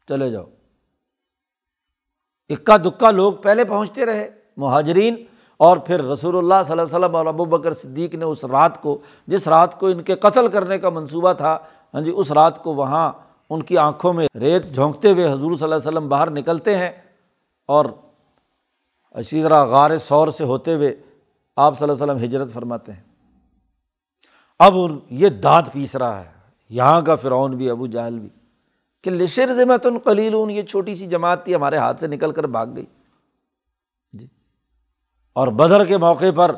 چلے 0.08 0.30
جاؤ۔ 0.30 0.44
اکا 2.48 2.76
دکا 2.76 3.10
لوگ 3.10 3.32
پہلے 3.32 3.64
پہنچتے 3.64 4.06
رہے، 4.06 4.30
مہاجرین، 4.56 5.24
اور 5.56 5.76
پھر 5.76 6.04
رسول 6.04 6.38
اللہ 6.38 6.54
صلی 6.66 6.72
اللہ 6.72 6.82
علیہ 6.82 6.96
وسلم 6.96 7.16
اور 7.16 7.26
ابو 7.26 7.44
بکر 7.44 7.72
صدیق 7.72 8.14
نے 8.14 8.24
اس 8.24 8.44
رات 8.44 8.82
کو، 8.82 8.98
جس 9.26 9.48
رات 9.48 9.80
کو 9.80 9.86
ان 9.86 10.02
کے 10.02 10.14
قتل 10.14 10.48
کرنے 10.48 10.78
کا 10.78 10.90
منصوبہ 10.90 11.32
تھا 11.32 11.58
ہاں 11.94 12.00
جی 12.00 12.12
اس 12.16 12.32
رات 12.32 12.62
کو 12.62 12.74
وہاں 12.74 13.12
ان 13.50 13.62
کی 13.62 13.78
آنکھوں 13.78 14.12
میں 14.12 14.28
ریت 14.34 14.74
جھونکتے 14.74 15.12
ہوئے 15.12 15.24
حضور 15.24 15.56
صلی 15.56 15.64
اللہ 15.64 15.74
علیہ 15.74 15.88
وسلم 15.88 16.08
باہر 16.08 16.30
نکلتے 16.30 16.76
ہیں 16.76 16.90
اور 17.66 17.86
اسی 19.14 19.42
طرح 19.42 19.64
غار 19.64 19.98
سور 19.98 20.28
سے 20.28 20.44
ہوتے 20.44 20.74
ہوئے 20.74 21.02
آپ 21.56 21.78
صلی 21.78 21.90
اللہ 21.90 22.04
علیہ 22.04 22.14
وسلم 22.14 22.24
ہجرت 22.24 22.52
فرماتے 22.52 22.92
ہیں۔ 22.92 23.02
اب 24.58 24.74
یہ 25.10 25.28
دانت 25.28 25.72
پیس 25.72 25.96
رہا 25.96 26.24
ہے۔ 26.24 26.30
یہاں 26.68 27.00
کا 27.00 27.16
فرعون 27.16 27.56
بھی، 27.56 27.70
ابو 27.70 27.86
جہل 27.86 28.18
بھی۔ 28.18 28.28
کہ 29.04 29.10
لشر 29.10 29.54
ذمت 29.54 29.86
القلیل 29.86 30.34
یہ 30.50 30.62
چھوٹی 30.62 30.94
سی 30.94 31.06
جماعت 31.06 31.44
تھی، 31.44 31.54
ہمارے 31.54 31.76
ہاتھ 31.76 32.00
سے 32.00 32.06
نکل 32.06 32.32
کر 32.32 32.46
بھاگ 32.46 32.66
گئی۔ 32.76 32.86
جی۔ 34.12 34.26
اور 35.32 35.48
بدر 35.48 35.84
کے 35.84 35.98
موقع 35.98 36.24
پر 36.36 36.54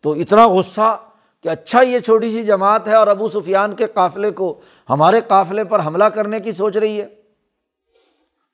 تو 0.00 0.12
اتنا 0.12 0.48
غصہ 0.48 0.98
کہ 1.42 1.48
اچھا 1.48 1.82
یہ 1.82 1.98
چھوٹی 1.98 2.30
سی 2.30 2.44
جماعت 2.44 2.88
ہے 2.88 2.94
اور 2.94 3.06
ابو 3.06 3.28
سفیان 3.28 3.76
کے 3.76 3.86
قافلے 3.86 4.30
کو 4.30 4.60
ہمارے 4.90 5.20
قافلے 5.28 5.64
پر 5.64 5.86
حملہ 5.86 6.04
کرنے 6.04 6.40
کی 6.40 6.52
سوچ 6.52 6.76
رہی 6.76 7.00
ہے۔ 7.00 7.06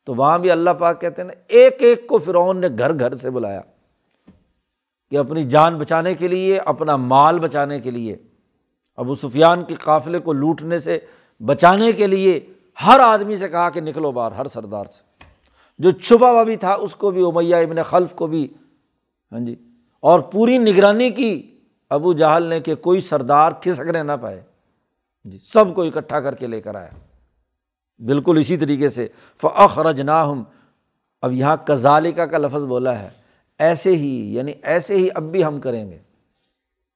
تو 0.05 0.14
وہاں 0.14 0.39
بھی 0.39 0.51
اللہ 0.51 0.70
پاک 0.70 1.01
کہتے 1.01 1.22
ہیں 1.22 1.28
نا، 1.28 1.41
ایک 1.49 1.76
ایک 1.78 2.07
کو 2.07 2.18
فرعون 2.18 2.61
نے 2.61 2.66
گھر 2.78 2.99
گھر 2.99 3.14
سے 3.14 3.30
بلایا 3.30 3.61
کہ 5.11 5.18
اپنی 5.18 5.43
جان 5.43 5.78
بچانے 5.78 6.14
کے 6.14 6.28
لیے، 6.28 6.59
اپنا 6.59 6.97
مال 6.97 7.39
بچانے 7.39 7.80
کے 7.80 7.91
لیے۔ 7.91 8.16
ابو 8.97 9.14
سفیان 9.14 9.64
کے 9.64 9.74
قافلے 9.74 10.18
کو 10.18 10.32
لوٹنے 10.32 10.78
سے 10.78 10.99
بچانے 11.47 11.93
کے 11.93 12.07
لیے 12.07 12.47
ہر 12.87 13.01
آدمی 13.01 13.37
سے 13.37 13.49
کہا 13.49 13.70
کہ 13.70 13.80
نکلو 13.80 14.12
باہر، 14.12 14.32
ہر 14.32 14.47
سردار 14.47 14.84
سے۔ 14.84 15.24
جو 15.78 15.91
چھپا 15.91 16.30
ہوا 16.30 16.43
بھی 16.43 16.57
تھا، 16.57 16.72
اس 16.72 16.97
کو 16.97 17.11
بھی، 17.11 17.22
امیہ 17.26 17.57
ابن 17.57 17.82
خلف 17.82 18.14
کو 18.14 18.26
بھی۔ 18.26 18.49
ہاں 19.32 19.41
جی 19.41 19.57
اور 20.01 20.20
پوری 20.20 20.59
نگرانی 20.59 21.11
کی 21.11 21.56
ابو 21.91 22.12
جہل 22.12 22.43
نے 22.43 22.61
کہ 22.61 22.74
کوئی 22.74 23.01
سردار 23.01 23.53
کھسکنے 23.53 24.03
نہ 24.03 24.12
پائے۔ 24.20 24.43
جی 25.24 25.39
سب 25.39 25.74
کو 25.74 25.82
اکٹھا 25.82 26.20
کر 26.20 26.34
کے 26.34 26.47
لے 26.47 26.61
کر 26.61 26.74
آیا۔ 26.74 26.89
بالکل 28.07 28.39
اسی 28.41 28.57
طریقے 28.57 28.91
سے 28.91 29.09
فخرج 29.43 30.01
نا 30.01 30.24
ہم 30.24 30.45
اب 31.22 31.32
یہاں 31.32 31.57
کزالکا 31.64 32.26
کا 32.26 32.39
لفظ 32.39 32.64
بولا 32.64 32.99
ہے۔ 32.99 33.09
ایسے 33.59 33.97
ہی 33.97 34.34
یعنی 34.34 34.53
ایسے 34.62 34.97
ہی 34.97 35.09
اب 35.14 35.22
بھی 35.22 35.45
ہم 35.45 35.61
کریں 35.61 35.91
گے۔ 35.91 35.99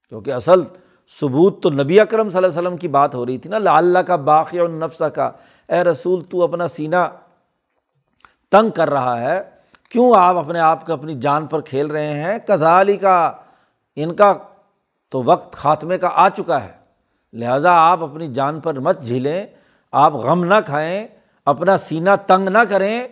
کیونکہ 0.08 0.32
اصل 0.32 0.62
ثبوت 1.20 1.62
تو 1.62 1.70
نبی 1.70 2.00
اکرم 2.00 2.30
صلی 2.30 2.36
اللہ 2.36 2.46
علیہ 2.46 2.58
وسلم 2.58 2.76
کی 2.76 2.88
بات 2.88 3.14
ہو 3.14 3.26
رہی 3.26 3.38
تھی 3.38 3.50
نا 3.50 3.76
اللہ 3.76 3.98
کا 3.98 4.16
باقی 4.16 4.58
اور 4.58 4.68
نفسہ 4.68 5.04
کا 5.04 5.30
اے 5.68 5.84
رسول، 5.84 6.24
تو 6.24 6.42
اپنا 6.42 6.68
سینہ 6.68 7.10
تنگ 8.50 8.70
کر 8.70 8.90
رہا 8.90 9.20
ہے۔ 9.20 9.42
کیوں 9.88 10.12
آپ 10.16 10.36
اپنے 10.36 10.58
آپ 10.58 10.86
کو 10.86 10.92
اپنی 10.92 11.14
جان 11.14 11.46
پر 11.46 11.60
کھیل 11.60 11.86
رہے 11.86 12.22
ہیں؟ 12.22 12.38
کدالی 12.46 12.96
کا 12.96 13.32
ان 13.96 14.14
کا 14.14 14.34
تو 15.10 15.22
وقت 15.22 15.52
خاتمے 15.52 15.98
کا 15.98 16.08
آ 16.12 16.28
چکا 16.28 16.64
ہے۔ 16.64 16.72
لہٰذا 17.32 17.72
آپ 17.72 18.02
اپنی 18.02 18.32
جان 18.34 18.60
پر 18.60 18.78
مت 18.78 19.02
جھیلیں، 19.02 19.46
آپ 19.92 20.14
غم 20.14 20.44
نہ 20.44 20.54
کھائیں، 20.66 21.06
اپنا 21.46 21.76
سینہ 21.76 22.10
تنگ 22.26 22.48
نہ 22.48 22.58
کریں۔ 22.68 23.08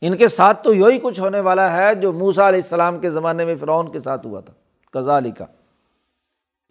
ان 0.00 0.16
کے 0.16 0.28
ساتھ 0.28 0.62
تو 0.64 0.74
یہی 0.74 0.98
کچھ 0.98 1.20
ہونے 1.20 1.40
والا 1.40 1.72
ہے 1.72 1.94
جو 1.94 2.12
موسا 2.12 2.48
علیہ 2.48 2.60
السلام 2.62 2.98
کے 2.98 3.10
زمانے 3.10 3.44
میں 3.44 3.54
فرعون 3.60 3.92
کے 3.92 4.00
ساتھ 4.00 4.26
ہوا 4.26 4.40
تھا۔ 4.40 4.52
کزالی 4.90 5.30
کا 5.30 5.44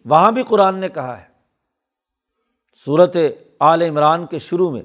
وہاں 0.04 0.32
بھی 0.32 0.42
قرآن 0.42 0.78
نے 0.78 0.88
کہا 0.88 1.20
ہے۔ 1.20 1.24
صورت 2.84 3.16
عال 3.60 3.82
عمران 3.82 4.26
کے 4.26 4.38
شروع 4.38 4.70
میں 4.70 4.82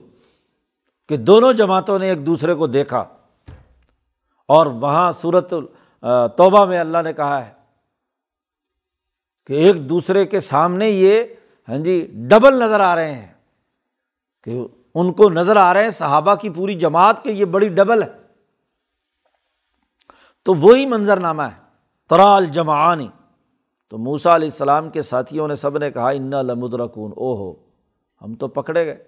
کہ 1.09 1.17
دونوں 1.17 1.53
جماعتوں 1.53 1.99
نے 1.99 2.09
ایک 2.09 2.25
دوسرے 2.25 2.53
کو 2.53 2.67
دیکھا 2.67 3.05
اور 4.45 4.65
وہاں 4.65 5.11
صورت 5.11 5.53
توبہ 6.37 6.65
میں 6.65 6.79
اللہ 6.79 7.01
نے 7.03 7.13
کہا 7.13 7.45
ہے۔ 7.45 7.58
کہ 9.49 9.53
ایک 9.53 9.89
دوسرے 9.89 10.25
کے 10.25 10.39
سامنے 10.39 10.89
یہ 10.89 11.23
ہاں 11.69 11.77
جی 11.77 12.07
ڈبل 12.13 12.59
نظر 12.59 12.79
آ 12.79 12.95
رہے 12.95 13.13
ہیں 13.13 13.33
کہ 14.43 14.67
ان 14.95 15.13
کو 15.13 15.29
نظر 15.29 15.55
آ 15.55 15.73
رہے 15.73 15.83
ہیں، 15.83 15.89
صحابہ 15.89 16.35
کی 16.35 16.49
پوری 16.49 16.73
جماعت 16.73 17.23
کے 17.23 17.31
یہ 17.31 17.45
بڑی 17.45 17.69
ڈبل 17.69 18.03
ہے۔ 18.03 18.07
تو 20.45 20.53
وہی 20.53 20.85
منظر 20.85 21.19
نامہ 21.19 21.43
ہے، 21.43 21.61
ترال 22.09 22.45
جمعانی۔ 22.45 23.07
تو 23.89 23.97
موسا 23.97 24.35
علیہ 24.35 24.49
السلام 24.51 24.89
کے 24.89 25.01
ساتھیوں 25.01 25.47
نے 25.47 25.55
سب 25.55 25.77
نے 25.77 25.91
کہا، 25.91 26.09
انا 26.09 26.41
لمدرکون 26.41 27.11
او 27.15 27.37
ہو 27.37 27.53
ہم 28.21 28.35
تو 28.35 28.47
پکڑے 28.47 28.85
گئے۔ 28.85 29.03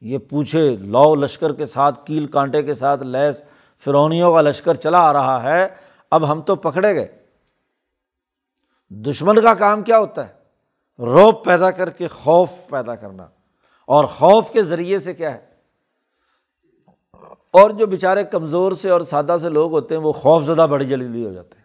یہ 0.00 0.18
پوچھے 0.18 0.76
لو 0.76 1.14
لشکر 1.14 1.52
کے 1.52 1.66
ساتھ، 1.66 2.06
کیل 2.06 2.26
کانٹے 2.26 2.62
کے 2.62 2.74
ساتھ، 2.74 3.02
لیس 3.02 3.42
فرونیوں 3.84 4.34
کا 4.34 4.40
لشکر 4.40 4.74
چلا 4.74 4.98
آ 4.98 5.12
رہا 5.12 5.42
ہے، 5.42 5.68
اب 6.10 6.32
ہم 6.32 6.40
تو 6.40 6.56
پکڑے 6.56 6.94
گئے۔ 6.94 7.25
دشمن 8.90 9.42
کا 9.42 9.54
کام 9.54 9.82
کیا 9.82 9.98
ہوتا 9.98 10.28
ہے؟ 10.28 10.32
روپ 10.98 11.44
پیدا 11.44 11.70
کر 11.70 11.90
کے 11.90 12.08
خوف 12.08 12.48
پیدا 12.70 12.94
کرنا۔ 12.94 13.26
اور 13.86 14.04
خوف 14.04 14.50
کے 14.50 14.62
ذریعے 14.62 14.98
سے 14.98 15.14
کیا 15.14 15.34
ہے؟ 15.34 15.46
اور 17.50 17.70
جو 17.70 17.86
بیچارے 17.86 18.24
کمزور 18.24 18.72
سے 18.72 18.90
اور 18.90 19.00
سادہ 19.00 19.36
سے 19.42 19.48
لوگ 19.48 19.72
ہوتے 19.72 19.96
ہیں، 19.96 20.02
وہ 20.02 20.12
خوف 20.12 20.44
زدہ 20.44 20.66
بڑی 20.70 20.88
جلدی 20.88 21.26
ہو 21.26 21.32
جاتے 21.32 21.54
ہیں۔ 21.56 21.64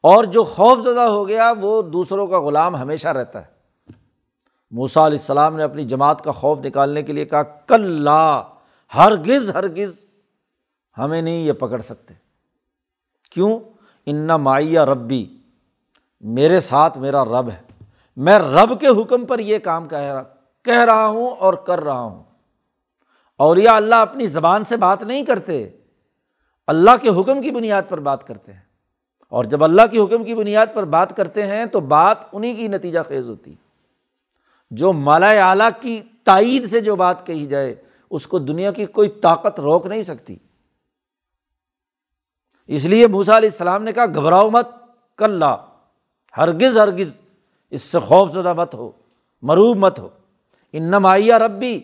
اور 0.00 0.24
جو 0.24 0.44
خوف 0.44 0.78
زدہ 0.78 1.00
ہو 1.00 1.28
گیا، 1.28 1.52
وہ 1.60 1.82
دوسروں 1.82 2.26
کا 2.26 2.40
غلام 2.40 2.76
ہمیشہ 2.76 3.08
رہتا 3.08 3.46
ہے۔ 3.46 3.58
موسا 4.70 5.06
علیہ 5.06 5.18
السلام 5.18 5.56
نے 5.56 5.62
اپنی 5.62 5.84
جماعت 5.84 6.24
کا 6.24 6.32
خوف 6.32 6.58
نکالنے 6.58 7.02
کے 7.02 7.12
لیے 7.12 7.24
کہا 7.24 7.42
کل 7.42 7.80
لا 7.80 8.42
ہرگز 8.94 9.50
ہرگز 9.50 10.06
ہمیں 10.98 11.22
نہیں 11.22 11.38
یہ 11.38 11.52
پکڑ 11.52 11.80
سکتے۔ 11.80 12.14
کیوں؟ 13.30 13.58
انا 14.06 14.36
مائیا 14.36 14.86
ربی 14.86 15.37
میرے 16.20 16.60
ساتھ 16.60 16.98
میرا 16.98 17.24
رب 17.24 17.50
ہے۔ 17.50 17.84
میں 18.16 18.38
رب 18.38 18.80
کے 18.80 18.86
حکم 18.86 19.26
پر 19.26 19.38
یہ 19.38 19.58
کام 19.58 19.88
کہہ 19.88 19.98
رہا 19.98 20.22
کہہ 20.64 20.84
رہا 20.84 21.06
ہوں 21.06 21.30
اور 21.30 21.54
کر 21.54 21.80
رہا 21.80 22.00
ہوں۔ 22.00 22.22
اور 23.36 23.56
یہ 23.56 23.68
اللہ 23.68 23.94
اپنی 23.94 24.26
زبان 24.26 24.64
سے 24.64 24.76
بات 24.76 25.02
نہیں 25.02 25.24
کرتے، 25.24 25.68
اللہ 26.66 26.90
کے 27.02 27.08
حکم 27.08 27.42
کی 27.42 27.50
بنیاد 27.50 27.82
پر 27.88 28.00
بات 28.00 28.26
کرتے 28.26 28.52
ہیں۔ 28.52 28.60
اور 29.28 29.44
جب 29.44 29.64
اللہ 29.64 29.82
کے 29.90 29.98
حکم 29.98 30.24
کی 30.24 30.34
بنیاد 30.34 30.66
پر 30.74 30.84
بات 30.84 31.16
کرتے 31.16 31.46
ہیں 31.46 31.66
تو 31.66 31.80
بات 31.80 32.18
انہیں 32.32 32.56
کی 32.56 32.68
نتیجہ 32.68 32.98
خیز 33.08 33.28
ہوتی۔ 33.28 33.54
جو 34.70 34.92
مالا 34.92 35.30
اعلیٰ 35.30 35.68
کی 35.80 36.00
تائید 36.24 36.70
سے 36.70 36.80
جو 36.80 36.96
بات 36.96 37.26
کہی 37.26 37.46
جائے، 37.46 37.74
اس 38.10 38.26
کو 38.26 38.38
دنیا 38.38 38.70
کی 38.70 38.86
کوئی 38.86 39.08
طاقت 39.08 39.60
روک 39.60 39.86
نہیں 39.86 40.02
سکتی۔ 40.02 40.36
اس 42.66 42.84
لیے 42.84 43.06
موسا 43.06 43.36
علیہ 43.36 43.48
السلام 43.48 43.82
نے 43.82 43.92
کہا، 43.92 44.06
گھبراؤ 44.06 44.50
مت 44.50 44.68
کل 45.16 45.42
ہرگز 46.38 46.76
ہرگز 46.78 47.20
اس 47.72 47.82
سے 47.82 47.98
خوف 47.98 48.30
زدہ 48.32 48.52
مت 48.54 48.74
ہو، 48.74 48.90
مروب 49.42 49.76
مت 49.76 49.98
ہو۔ 49.98 50.08
ان 50.74 50.82
نمائیا 50.82 51.38
رب 51.38 51.58
بھی 51.58 51.80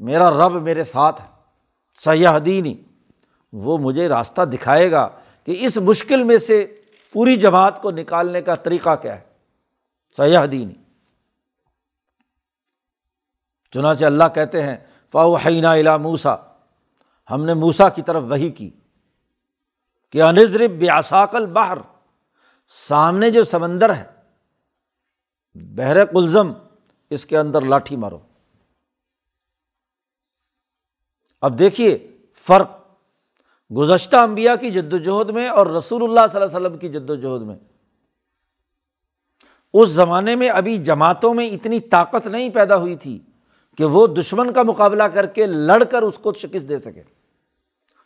میرا 0.00 0.30
رب 0.30 0.62
میرے 0.62 0.84
ساتھ 0.84 1.20
ہے 1.20 1.26
سیاح 1.98 2.38
دینی 2.44 2.74
وہ 3.52 3.78
مجھے 3.78 4.08
راستہ 4.08 4.42
دکھائے 4.42 4.90
گا 4.90 5.08
کہ 5.44 5.56
اس 5.60 5.76
مشکل 5.76 6.22
میں 6.22 6.38
سے 6.38 6.64
پوری 7.14 7.36
جماعت 7.36 7.82
کو 7.82 7.90
نکالنے 7.90 8.42
کا 8.42 8.54
طریقہ 8.54 8.94
کیا 9.02 9.14
ہے۔ 9.14 9.22
سیاح 10.16 10.46
دینی 10.52 10.74
چنانچہ 13.72 14.04
اللہ 14.04 14.28
کہتے 14.34 14.62
ہیں 14.62 14.76
فاؤ 15.14 15.34
حینہ 15.34 15.66
الا 15.66 15.96
موسا 15.96 16.34
ہم 17.30 17.44
نے 17.44 17.54
موسا 17.54 17.88
کی 17.88 18.02
طرف 18.02 18.22
وہی 18.28 18.50
کی، 18.50 18.70
کہ 20.14 20.22
انضرب 20.22 20.70
بیاساکل 20.70 21.46
باہر 21.46 21.78
سامنے 22.68 23.30
جو 23.30 23.44
سمندر 23.44 23.94
ہے، 23.94 24.04
بحر 25.54 26.04
کلزم 26.04 26.52
اس 27.10 27.26
کے 27.26 27.38
اندر 27.38 27.60
لاٹھی 27.60 27.96
مارو۔ 27.96 28.18
اب 31.42 31.58
دیکھیے 31.58 32.16
فرق 32.34 32.70
گزشتہ 33.76 34.16
امبیا 34.16 34.56
کی 34.56 34.70
جد 34.70 34.92
وجہد 34.92 35.30
میں 35.30 35.48
اور 35.48 35.66
رسول 35.66 36.02
اللہ 36.02 36.20
صلی 36.32 36.42
اللہ 36.42 36.56
وسلم 36.56 36.78
کی 36.78 36.88
جد 36.88 37.10
وجہد 37.10 37.42
میں۔ 37.42 37.56
اس 39.72 39.88
زمانے 39.88 40.36
میں 40.36 40.48
ابھی 40.48 40.78
جماعتوں 40.78 41.34
میں 41.34 41.50
اتنی 41.50 41.80
طاقت 41.80 42.26
نہیں 42.26 42.50
پیدا 42.50 42.76
ہوئی 42.76 42.96
تھی 42.96 43.22
کہ 43.78 43.84
وہ 43.84 44.06
دشمن 44.06 44.52
کا 44.52 44.62
مقابلہ 44.62 45.02
کر 45.02 45.26
کے 45.26 45.46
لڑ 45.46 45.84
کر 45.84 46.02
اس 46.02 46.18
کو 46.18 46.32
شکست 46.32 46.68
دے 46.68 46.78
سکے۔ 46.78 47.02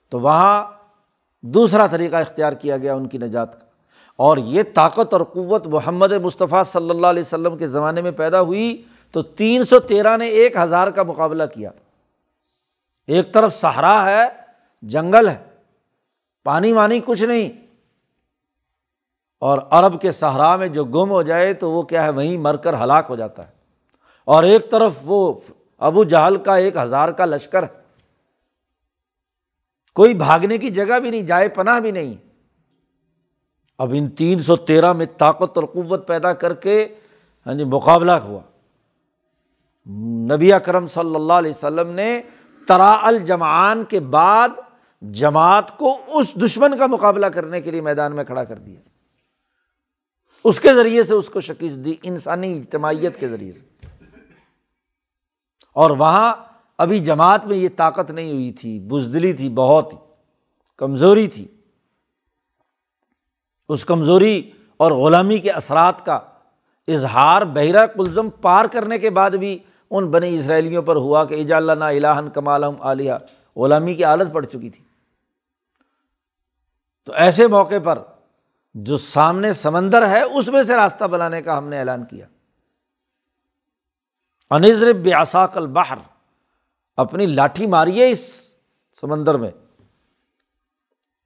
تو 0.09 0.21
وہاں 0.21 0.65
دوسرا 1.41 1.87
طریقہ 1.87 2.17
اختیار 2.17 2.53
کیا 2.53 2.77
گیا 2.77 2.95
ان 2.95 3.09
کی 3.09 3.19
نجات 3.19 3.61
کا۔ 3.61 3.68
اور 4.19 4.37
یہ 4.37 4.63
طاقت 4.75 5.13
اور 5.13 5.21
قوت 5.21 5.67
محمد 5.67 6.13
مصطفیٰ 6.13 6.65
صلی 6.65 6.91
اللہ 6.91 7.07
علیہ 7.07 7.23
وسلم 7.23 7.57
کے 7.57 7.67
زمانے 7.67 8.03
میں 8.03 8.11
پیدا 8.11 8.41
ہوئی 8.41 8.83
تو 9.13 9.23
تین 9.23 9.65
سو 9.65 9.79
تیرہ 9.79 10.17
نے 10.17 10.29
ایک 10.29 10.57
ہزار 10.57 10.89
کا 10.89 11.03
مقابلہ 11.03 11.43
کیا۔ 11.55 11.71
ایک 13.07 13.33
طرف 13.35 13.57
سہارا 13.57 14.11
ہے، 14.11 14.25
جنگل 14.83 15.29
ہے، 15.29 15.45
پانی 16.45 16.73
وانی 16.73 17.01
کچھ 17.05 17.23
نہیں۔ 17.23 17.67
اور 19.41 19.59
عرب 19.71 20.01
کے 20.01 20.13
صحرا 20.13 20.57
میں 20.57 20.69
جو 20.69 20.85
گم 20.85 21.11
ہو 21.11 21.23
جائے 21.23 21.55
تو 21.55 21.71
وہ 21.71 21.83
کیا 21.83 22.05
ہے، 22.05 22.11
وہیں 22.11 22.39
مر 22.39 22.57
کر 22.57 22.85
ہلاک 22.85 23.07
ہو 23.09 23.17
جاتا 23.17 23.47
ہے۔ 23.47 23.53
اور 24.25 24.43
ایک 24.43 24.71
طرف 24.71 24.93
وہ 25.05 25.35
ابو 25.79 26.05
جہل 26.05 26.37
کا 26.37 26.57
ایک 26.57 26.77
ہزار 26.77 27.09
کا 27.09 27.25
لشکر 27.25 27.63
ہے۔ 27.63 27.83
کوئی 29.95 30.15
بھاگنے 30.15 30.59
کی 30.59 30.69
جگہ 30.69 30.99
بھی 30.99 31.11
نہیں، 31.11 31.23
جائے 31.23 31.49
پناہ 31.49 31.81
بھی 31.81 31.91
نہیں۔ 31.91 32.28
اب 33.79 33.91
ان 33.97 34.09
تین 34.09 34.39
سو 34.39 34.57
تیرہ 34.57 34.93
میں 34.93 35.07
طاقت 35.19 35.59
اور 35.59 35.65
قوت 35.65 36.09
پیدا 36.09 36.33
کر 36.33 36.55
کے 36.55 36.89
ہاں 37.47 37.55
جی 37.55 37.65
مقابلہ 37.65 38.13
ہوا۔ 38.13 38.41
نبی 40.35 40.53
اکرم 40.53 40.87
صلی 40.87 41.15
اللہ 41.15 41.33
علیہ 41.33 41.51
وسلم 41.51 41.89
نے 41.89 42.23
ترا 42.69 42.99
الجمان 43.03 43.85
کے 43.85 44.01
بعد 44.01 44.49
جماعت 45.03 45.79
کو 45.79 45.97
اس 46.15 46.35
دشمن 46.35 46.79
کا 46.79 46.87
مقابلہ 46.87 47.27
کرنے 47.27 47.61
کے 47.61 47.71
لیے 47.71 47.81
میدان 47.81 48.17
میں 48.17 48.25
کھڑا 48.25 48.45
کر 48.45 48.59
دیا۔ 48.59 48.81
اس 50.45 50.61
کے 50.61 50.75
ذریعے 50.75 51.05
سے 51.05 51.15
اس 51.15 51.29
کو 51.29 51.41
شکست 51.41 51.85
دی، 51.85 51.95
انسانی 52.03 52.59
اجتماعیت 52.59 53.21
کے 53.21 53.29
ذریعے 53.29 53.53
سے۔ 53.53 53.87
اور 55.73 55.91
وہاں 55.91 56.35
ابھی 56.79 56.99
جماعت 56.99 57.47
میں 57.47 57.57
یہ 57.57 57.69
طاقت 57.77 58.11
نہیں 58.11 58.33
ہوئی 58.33 58.53
تھی، 58.53 58.81
بزدلی 58.81 59.33
تھی، 59.33 59.49
بہت 59.49 59.93
کمزوری 60.77 61.29
تھی۔ 61.29 61.49
اس 63.69 63.85
کمزوری 63.85 64.51
اور 64.77 64.93
غلامی 64.93 65.39
کے 65.39 65.51
اثرات 65.51 66.07
کا 66.07 66.21
اظہار 66.89 67.43
بحیرہ 67.43 67.87
کلزم 67.87 68.31
پار 68.31 68.65
کرنے 68.65 68.99
کے 68.99 69.11
بعد 69.11 69.31
بھی 69.31 69.59
ان 69.91 70.11
بنی 70.11 70.39
اسرائیلیوں 70.39 70.83
پر 70.83 70.97
ہوا 70.97 71.25
کہ 71.25 71.35
اجا 71.35 71.57
اللہ 71.57 71.85
الہن 71.85 72.31
کمالم 72.31 72.83
عالیہ 72.83 73.13
غلامی 73.57 73.95
کی 73.95 74.05
عادت 74.05 74.33
پڑ 74.33 74.45
چکی 74.45 74.71
تھی۔ 74.71 74.85
تو 77.05 77.13
ایسے 77.13 77.47
موقع 77.47 77.75
پر 77.85 77.99
جو 78.75 78.99
سامنے 78.99 79.53
سمندر 79.53 80.09
ہے، 80.09 80.23
اس 80.23 80.49
میں 80.49 80.63
سے 80.63 80.77
راستہ 80.77 81.05
بنانے 81.05 81.43
کا 81.43 81.59
ہم 81.59 81.69
نے 81.69 81.79
اعلان 81.79 82.05
کیا۔ 82.05 82.27
انضر 84.51 84.93
بیاساک 84.93 85.57
البحر، 85.57 85.97
اپنی 86.97 87.27
لاٹھی 87.27 87.67
ماری 87.67 88.11
اس 88.11 88.53
سمندر 89.01 89.35
میں، 89.35 89.51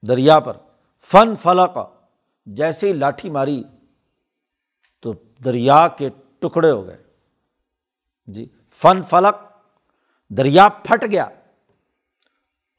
دریا 0.08 0.38
پر۔ 0.38 0.52
فن 1.00 1.34
فلق 1.42 1.78
جیسے 2.46 2.88
ہی 2.88 2.92
لاٹھی 2.92 3.30
ماری 3.30 3.62
تو 5.00 5.12
دریا 5.44 5.88
کے 5.88 6.08
ٹکڑے 6.38 6.70
ہو 6.70 6.86
گئے۔ 6.86 7.02
جی 8.26 8.48
فن 8.70 9.02
فلک، 9.02 9.44
دریا 10.30 10.68
پھٹ 10.68 11.04
گیا۔ 11.10 11.28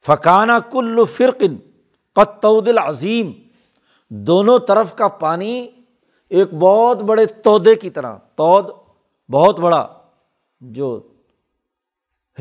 فقانہ 0.06 0.52
کل 0.72 1.06
فرقن 1.06 1.56
قطعود 2.14 2.70
عظیم 2.78 3.32
دونوں 4.10 4.60
طرف 4.60 4.96
کا 4.96 5.08
پانی 5.08 5.68
ایک 6.30 6.54
بہت 6.54 6.98
بڑے 6.98 7.26
تودے 7.26 7.76
کی 7.76 7.90
طرح، 7.90 8.18
تود 8.36 8.66
بہت 9.32 9.60
بڑا، 9.60 9.88
جو 10.62 11.10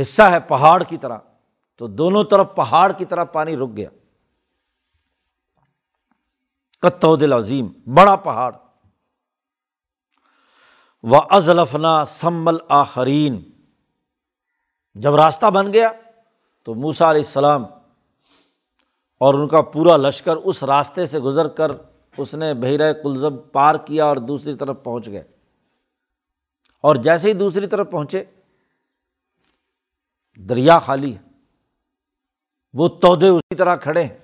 حصہ 0.01 0.23
ہے 0.23 0.41
پہاڑ 0.41 0.83
کی 0.83 0.97
طرح۔ 0.97 1.19
تو 1.77 1.87
دونوں 1.87 2.25
طرف 2.25 2.47
پہاڑ 2.55 2.93
کی 2.93 3.05
طرح 3.05 3.25
پانی 3.25 3.57
رک 3.57 3.77
گیا۔ 3.77 3.89
قطعود 6.83 7.23
عظیم، 7.23 7.69
بڑا 7.87 8.17
پہاڑ۔ 8.17 8.53
و 11.03 11.17
ازلفنا 11.31 12.05
سمل 12.05 12.57
آخرین 12.69 13.51
جب 14.95 15.15
راستہ 15.15 15.47
بن 15.47 15.73
گیا 15.73 15.93
تو 16.63 16.75
موسا 16.75 17.11
علیہ 17.11 17.23
السلام 17.23 17.65
اور 19.21 19.35
ان 19.35 19.49
کا 19.49 19.63
پورا 19.63 19.97
لشکر 19.97 20.37
اس 20.37 20.63
راستے 20.63 21.07
سے 21.07 21.19
گزر 21.19 21.49
کر 21.49 21.73
اس 22.17 22.35
نے 22.35 22.55
بحیرہ 22.55 22.93
کلزم 22.93 23.39
پار 23.39 23.75
کیا 23.75 24.05
اور 24.05 24.17
دوسری 24.17 24.57
طرف 24.57 24.77
پہنچ 24.85 25.07
گئے۔ 25.07 25.25
اور 26.81 26.97
جیسے 26.97 27.29
ہی 27.29 27.33
دوسری 27.33 27.67
طرف 27.67 27.91
پہنچے، 27.91 28.25
دریا 30.37 30.79
خالی 30.79 31.17
ہے۔ 31.17 31.23
وہ 32.73 32.89
تودے 32.89 33.29
اسی 33.29 33.57
طرح 33.57 33.77
کھڑے 33.77 34.05
ہیں۔ 34.05 34.22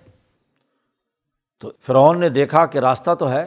تو 1.61 1.71
فرعون 1.87 2.21
نے 2.21 2.29
دیکھا 2.29 2.67
کہ 2.67 2.79
راستہ 2.79 3.15
تو 3.15 3.31
ہے، 3.31 3.47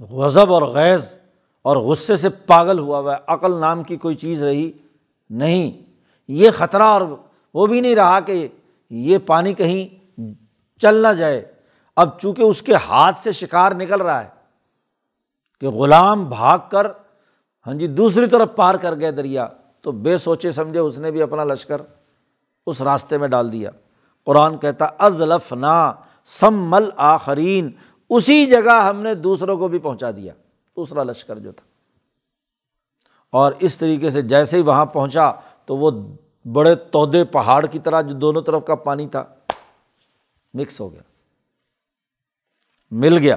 غضب 0.00 0.52
اور 0.52 0.62
غیض 0.62 1.16
اور 1.62 1.76
غصے 1.76 2.16
سے 2.16 2.28
پاگل 2.28 2.78
ہوا 2.78 2.98
ہوا 2.98 3.14
ہے، 3.14 3.18
عقل 3.26 3.54
نام 3.60 3.82
کی 3.82 3.96
کوئی 3.96 4.14
چیز 4.14 4.42
رہی 4.42 4.72
نہیں۔ 5.30 5.92
یہ 6.28 6.50
خطرہ 6.50 6.82
اور 6.82 7.02
وہ 7.54 7.66
بھی 7.66 7.80
نہیں 7.80 7.94
رہا 7.94 8.20
کہ 8.20 8.48
یہ 8.90 9.18
پانی 9.18 9.54
کہیں 9.54 10.20
چل 10.80 10.94
نہ 10.94 11.12
جائے۔ 11.12 11.52
اب 11.96 12.18
چونکہ 12.20 12.42
اس 12.42 12.62
کے 12.62 12.74
ہاتھ 12.74 13.18
سے 13.18 13.32
شکار 13.32 13.72
نکل 13.72 14.00
رہا 14.00 14.24
ہے 14.24 14.28
کہ 15.60 15.68
غلام 15.68 16.24
بھاگ 16.24 16.58
کر 16.70 16.86
ہاں 17.66 17.74
جی 17.74 17.86
دوسری 17.86 18.26
طرف 18.26 18.48
پار 18.56 18.74
کر 18.74 18.98
گئے 19.00 19.10
دریا، 19.10 19.46
تو 19.80 19.92
بے 19.92 20.18
سوچے 20.18 20.52
سمجھے 20.52 20.80
اس 20.80 20.98
نے 20.98 21.10
بھی 21.10 21.22
اپنا 21.22 21.44
لشکر 21.44 21.80
اس 22.66 22.80
راستے 22.80 23.18
میں 23.18 23.28
ڈال 23.28 23.52
دیا۔ 23.52 23.70
قرآن 24.24 24.58
کہتا 24.58 24.86
ازلف 24.98 25.52
نا 25.52 25.92
سم 26.26 26.70
مل 26.70 26.90
آخرین 26.96 27.70
اسی 28.10 28.46
جگہ 28.46 28.88
ہم 28.88 29.00
نے 29.00 29.14
دوسروں 29.14 29.56
کو 29.56 29.68
بھی 29.68 29.78
پہنچا 29.78 30.10
دیا، 30.10 30.32
دوسرا 30.76 31.02
لشکر 31.02 31.38
جو 31.38 31.52
تھا۔ 31.52 31.66
اور 33.30 33.52
اس 33.60 33.78
طریقے 33.78 34.10
سے 34.10 34.22
جیسے 34.22 34.56
ہی 34.56 34.62
وہاں 34.62 34.86
پہنچا 34.86 35.32
تو 35.66 35.76
وہ 35.76 35.90
بڑے 36.52 36.74
تودے 36.74 37.24
پہاڑ 37.24 37.66
کی 37.66 37.78
طرح 37.78 38.00
جو 38.00 38.14
دونوں 38.14 38.42
طرف 38.42 38.66
کا 38.66 38.74
پانی 38.74 39.08
تھا 39.08 39.24
مکس 40.54 40.80
ہو 40.80 40.92
گیا، 40.92 41.02
مل 42.90 43.18
گیا۔ 43.18 43.36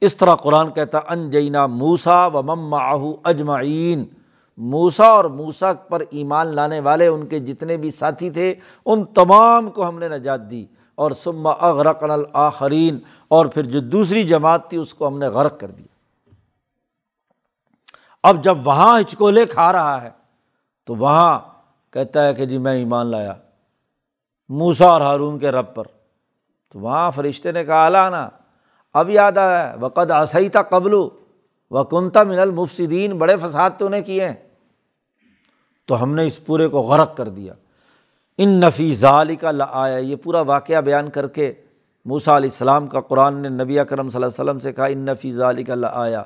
اس 0.00 0.16
طرح 0.16 0.34
قرآن 0.34 0.72
کہتا، 0.72 0.98
انجینا 1.08 1.66
موسا 1.66 2.26
و 2.26 2.42
مم 2.42 2.74
آہو 2.74 3.16
اجمعین۔ 3.24 4.04
موسا 4.56 5.06
اور 5.06 5.24
موسا 5.24 5.72
پر 5.72 6.02
ایمان 6.10 6.46
لانے 6.46 6.80
والے 6.80 7.06
ان 7.06 7.26
کے 7.26 7.38
جتنے 7.38 7.76
بھی 7.76 7.90
ساتھی 7.90 8.30
تھے، 8.30 8.54
ان 8.86 9.04
تمام 9.04 9.70
کو 9.70 9.88
ہم 9.88 9.98
نے 9.98 10.08
نجات 10.08 10.50
دی۔ 10.50 10.66
اور 10.98 11.10
سما 11.12 11.50
اغرقن 11.50 12.10
الآخرین، 12.10 12.98
اور 13.30 13.46
پھر 13.46 13.62
جو 13.64 13.80
دوسری 13.80 14.22
جماعت 14.22 14.68
تھی 14.70 14.78
اس 14.78 14.94
کو 14.94 15.06
ہم 15.08 15.18
نے 15.18 15.26
غرق 15.28 15.58
کر 15.60 15.70
دیا۔ 15.70 15.86
اب 18.24 18.42
جب 18.44 18.66
وہاں 18.66 18.98
ہچکولے 19.00 19.44
کھا 19.46 19.72
رہا 19.72 20.00
ہے، 20.02 20.10
تو 20.88 20.94
وہاں 20.94 21.38
کہتا 21.94 22.26
ہے 22.26 22.34
کہ 22.34 22.46
جی 22.46 22.58
میں 22.58 22.74
ایمان 22.74 23.06
لایا 23.06 23.34
موسا 24.50 24.86
اور 24.86 25.00
ہارون 25.00 25.38
کے 25.38 25.50
رب 25.50 25.74
پر۔ 25.74 25.84
تو 26.74 26.78
وہاں 26.78 27.10
فرشتے 27.10 27.52
نے 27.52 27.64
کہا 27.64 27.84
الانا 27.86 28.28
اب 28.94 29.10
یاد 29.10 29.38
آیا 29.38 29.74
وقت 29.80 30.10
آسائی 30.10 30.48
تھا 30.48 30.62
قبل 30.62 30.94
و 30.94 31.84
کنتا 31.84 32.22
من 32.22 32.38
المفصدین 32.38 33.16
بڑے 33.18 33.36
فساد 33.36 33.70
تو 33.78 33.88
نے 33.88 34.02
کیے 34.02 34.28
ہیں۔ 34.28 34.34
تو 35.88 36.02
ہم 36.02 36.14
نے 36.14 36.26
اس 36.26 36.38
پورے 36.46 36.68
کو 36.68 36.82
غرق 36.82 37.16
کر 37.16 37.28
دیا۔ 37.28 37.54
ان 38.38 38.48
نفیز 38.48 39.04
علی 39.04 39.36
کا 39.36 39.50
آیا 39.70 39.96
یہ 39.96 40.16
پورا 40.16 40.40
واقعہ 40.40 40.80
بیان 40.80 41.10
کر 41.10 41.28
کے 41.28 41.52
موسا 42.04 42.36
علیہ 42.36 42.50
السلام 42.50 42.86
کا 42.86 43.00
قرآن 43.00 43.36
نے 43.36 43.48
نبی 43.48 43.78
اکرم 43.78 44.10
صلی 44.10 44.22
اللہ 44.22 44.26
علیہ 44.26 44.44
وسلم 44.44 44.58
سے 44.58 44.72
کہا، 44.72 44.84
ان 44.84 44.98
نفیز 44.98 45.40
علی 45.40 45.62
کا 45.62 45.74
آیا 45.92 46.22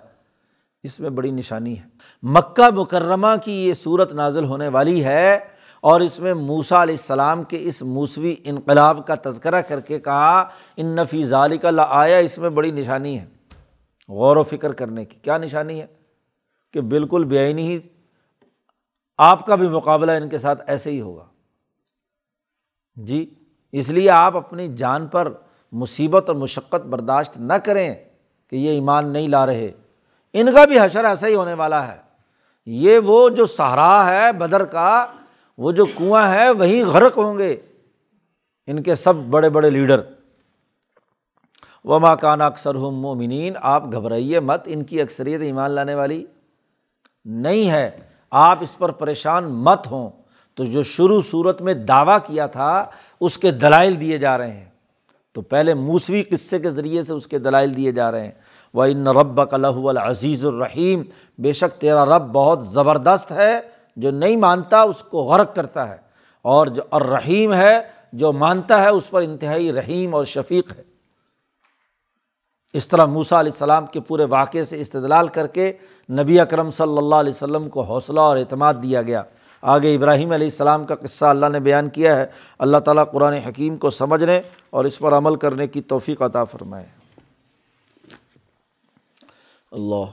اس 0.83 1.01
میں 1.01 1.11
بڑی 1.11 1.31
نشانی 1.31 1.79
ہے۔ 1.79 1.83
مکہ 2.23 2.75
مکرمہ 2.75 3.27
کی 3.45 3.69
یہ 3.69 3.75
صورت 3.75 4.13
نازل 4.13 4.45
ہونے 4.45 4.69
والی 4.69 5.05
ہے 5.05 5.39
اور 5.81 6.01
اس 6.01 6.19
میں 6.19 6.35
موسا 6.35 6.83
علیہ 6.83 6.95
السلام 6.95 7.43
کے 7.43 7.59
اس 7.61 7.83
موسوی 7.83 8.37
انقلاب 8.45 9.07
کا 9.07 9.15
تذکرہ 9.25 9.61
کر 9.61 9.81
کے 9.81 10.01
کہا، 10.01 10.45
ان 10.77 10.87
نفی 10.87 11.27
ظالق 11.27 11.65
اللہ 11.65 11.83
آیا 11.89 12.19
اس 12.19 12.39
میں 12.39 12.51
بڑی 12.51 12.71
نشانی 12.71 13.21
ہے۔ 13.21 13.25
غور 14.09 14.37
و 14.37 14.43
فکر 14.43 14.73
کرنے 14.73 15.05
کی 15.05 15.17
کیا 15.23 15.39
نشانی 15.39 15.81
ہے؟ 15.81 15.87
کہ 16.73 16.81
بالکل 16.81 17.25
بے 17.25 17.39
آئینی 17.39 17.69
ہی 17.69 17.79
آپ 19.19 19.47
کا 19.47 19.55
بھی 19.55 19.69
مقابلہ 19.69 20.13
ان 20.13 20.29
کے 20.29 20.39
ساتھ 20.39 20.63
ایسے 20.67 20.91
ہی 20.91 21.01
ہوگا۔ 21.01 21.32
جی 22.97 23.34
اس 23.72 23.88
لیے 23.88 24.11
آپ 24.11 24.36
اپنی 24.36 24.68
جان 24.68 25.07
پر 25.07 25.32
مصیبت 25.72 26.28
اور 26.28 26.36
مشقت 26.36 26.86
برداشت 26.86 27.36
نہ 27.36 27.53
کریں 27.53 27.95
کہ 28.51 28.57
یہ 28.57 28.70
ایمان 28.70 29.09
نہیں 29.09 29.28
لا 29.28 29.47
رہے۔ 29.47 29.72
ان 30.32 30.47
کا 30.55 30.64
بھی 30.64 30.80
حشر 30.80 31.05
ایسا 31.05 31.26
ہی 31.26 31.34
ہونے 31.34 31.55
والا 31.55 31.93
ہے۔ 31.93 31.97
یہ 32.66 32.99
وہ 32.99 33.28
جو 33.28 33.47
سہرا 33.47 34.07
ہے 34.07 34.32
بدر 34.32 34.64
کا، 34.64 35.07
وہ 35.59 35.72
جو 35.72 35.86
کنواں 35.86 36.34
ہے 36.34 36.51
وہیں 36.51 36.84
غرق 36.84 37.18
ہوں 37.18 37.38
گے۔ 37.38 37.57
ان 38.66 38.82
کے 38.82 38.95
سب 38.95 39.14
بڑے 39.14 39.51
بڑے 39.51 39.70
لیڈر۔ 39.70 40.01
وما 41.84 42.14
کان 42.14 42.40
اکثر 42.40 42.74
ہم 42.74 42.90
مومنین 42.90 43.53
آپ 43.61 43.84
گھبرائیے 43.93 44.40
مت، 44.40 44.62
ان 44.66 44.84
کی 44.84 45.03
اکثریت 45.03 45.40
ایمان 45.40 45.70
لانے 45.70 45.95
والی 45.95 46.26
نہیں 47.24 47.70
ہے۔ 47.70 47.90
آپ 48.30 48.59
اس 48.62 48.78
پر 48.78 48.90
پریشان 48.90 49.45
مت 49.45 49.86
ہوں۔ 49.90 50.22
تو 50.55 50.65
جو 50.65 50.83
شروع 50.83 51.21
صورت 51.31 51.63
میں 51.63 51.75
دعویٰ 51.75 52.19
کیا 52.27 52.47
تھا، 52.47 52.87
اس 53.21 53.39
کے 53.39 53.51
دلائل 53.51 54.01
دیے 54.01 54.19
جا 54.19 54.39
رہے 54.39 54.51
ہیں۔ 54.51 54.69
تو 55.33 55.41
پہلے 55.41 55.75
موسوی 55.75 56.23
قصے 56.23 56.59
کے 56.59 56.71
ذریعے 56.71 57.03
سے 57.03 57.13
اس 57.13 57.27
کے 57.27 57.39
دلائل 57.39 57.77
دیے 57.77 57.93
جا 57.93 58.11
رہے 58.11 58.25
ہیں۔ 58.25 58.33
وہ 58.75 58.85
ان 58.85 59.07
رب 59.07 59.55
اللہ 59.55 59.67
العزیز 59.67 60.47
الرحیم 60.47 61.03
بے 61.39 61.53
شک 61.53 61.81
تیرا 61.81 62.05
رب 62.05 62.33
بہت 62.33 62.67
زبردست 62.67 63.33
ہے، 63.33 63.61
جو 63.97 64.11
نہیں 64.11 64.37
مانتا 64.37 64.83
اس 64.83 65.03
کو 65.03 65.23
غرق 65.23 65.57
کرتا 65.57 65.89
ہے۔ 65.89 65.97
اور 66.43 66.67
جو 66.67 66.83
الرحیم 66.91 67.55
ہے، 67.55 67.81
جو 68.13 68.33
مانتا 68.33 68.83
ہے، 68.83 68.89
اس 68.89 69.11
پر 69.11 69.23
انتہائی 69.23 69.73
رحیم 69.73 70.15
اور 70.15 70.25
شفیق 70.25 70.73
ہے۔ 70.79 70.83
اس 72.73 72.89
طرح 72.89 73.05
موسا 73.05 73.41
علیہ 73.41 73.53
السلام 73.53 73.87
کے 73.87 74.01
پورے 74.01 74.25
واقعے 74.25 74.65
سے 74.65 74.81
استدلال 74.81 75.29
کر 75.29 75.47
کے 75.47 75.73
نبی 76.11 76.41
اکرم 76.41 76.71
صلی 76.71 76.99
اللہ 76.99 77.15
علیہ 77.15 77.33
وسلم 77.33 77.69
کو 77.69 77.81
حوصلہ 77.81 78.21
اور 78.21 78.37
اعتماد 78.37 78.75
دیا 78.83 79.03
گیا۔ 79.03 79.23
آگے 79.63 79.95
ابراہیم 79.95 80.33
علیہ 80.33 80.47
السلام 80.47 80.87
کا 80.87 80.95
قصہ 80.95 81.25
اللہ 81.25 81.47
نے 81.47 81.61
بیان 81.61 81.91
کیا 81.91 82.17
ہے۔ 82.17 82.27
اللہ 82.59 82.79
تعالیٰ 82.79 83.05
قرآن 83.13 83.33
حکیم 83.33 83.77
کو 83.77 83.91
سمجھنے 83.91 84.41
اور 84.71 84.85
اس 84.85 84.99
پر 84.99 85.13
عمل 85.13 85.37
کرنے 85.37 85.67
کی 85.67 85.83
توفیق 85.83 86.23
عطا 86.23 86.45
فرمائے۔ 86.45 86.87
اللہ۔ 89.71 90.05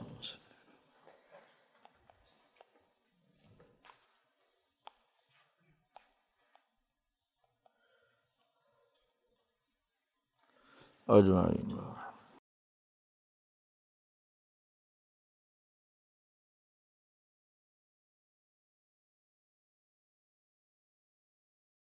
اجمعین۔ 11.08 11.89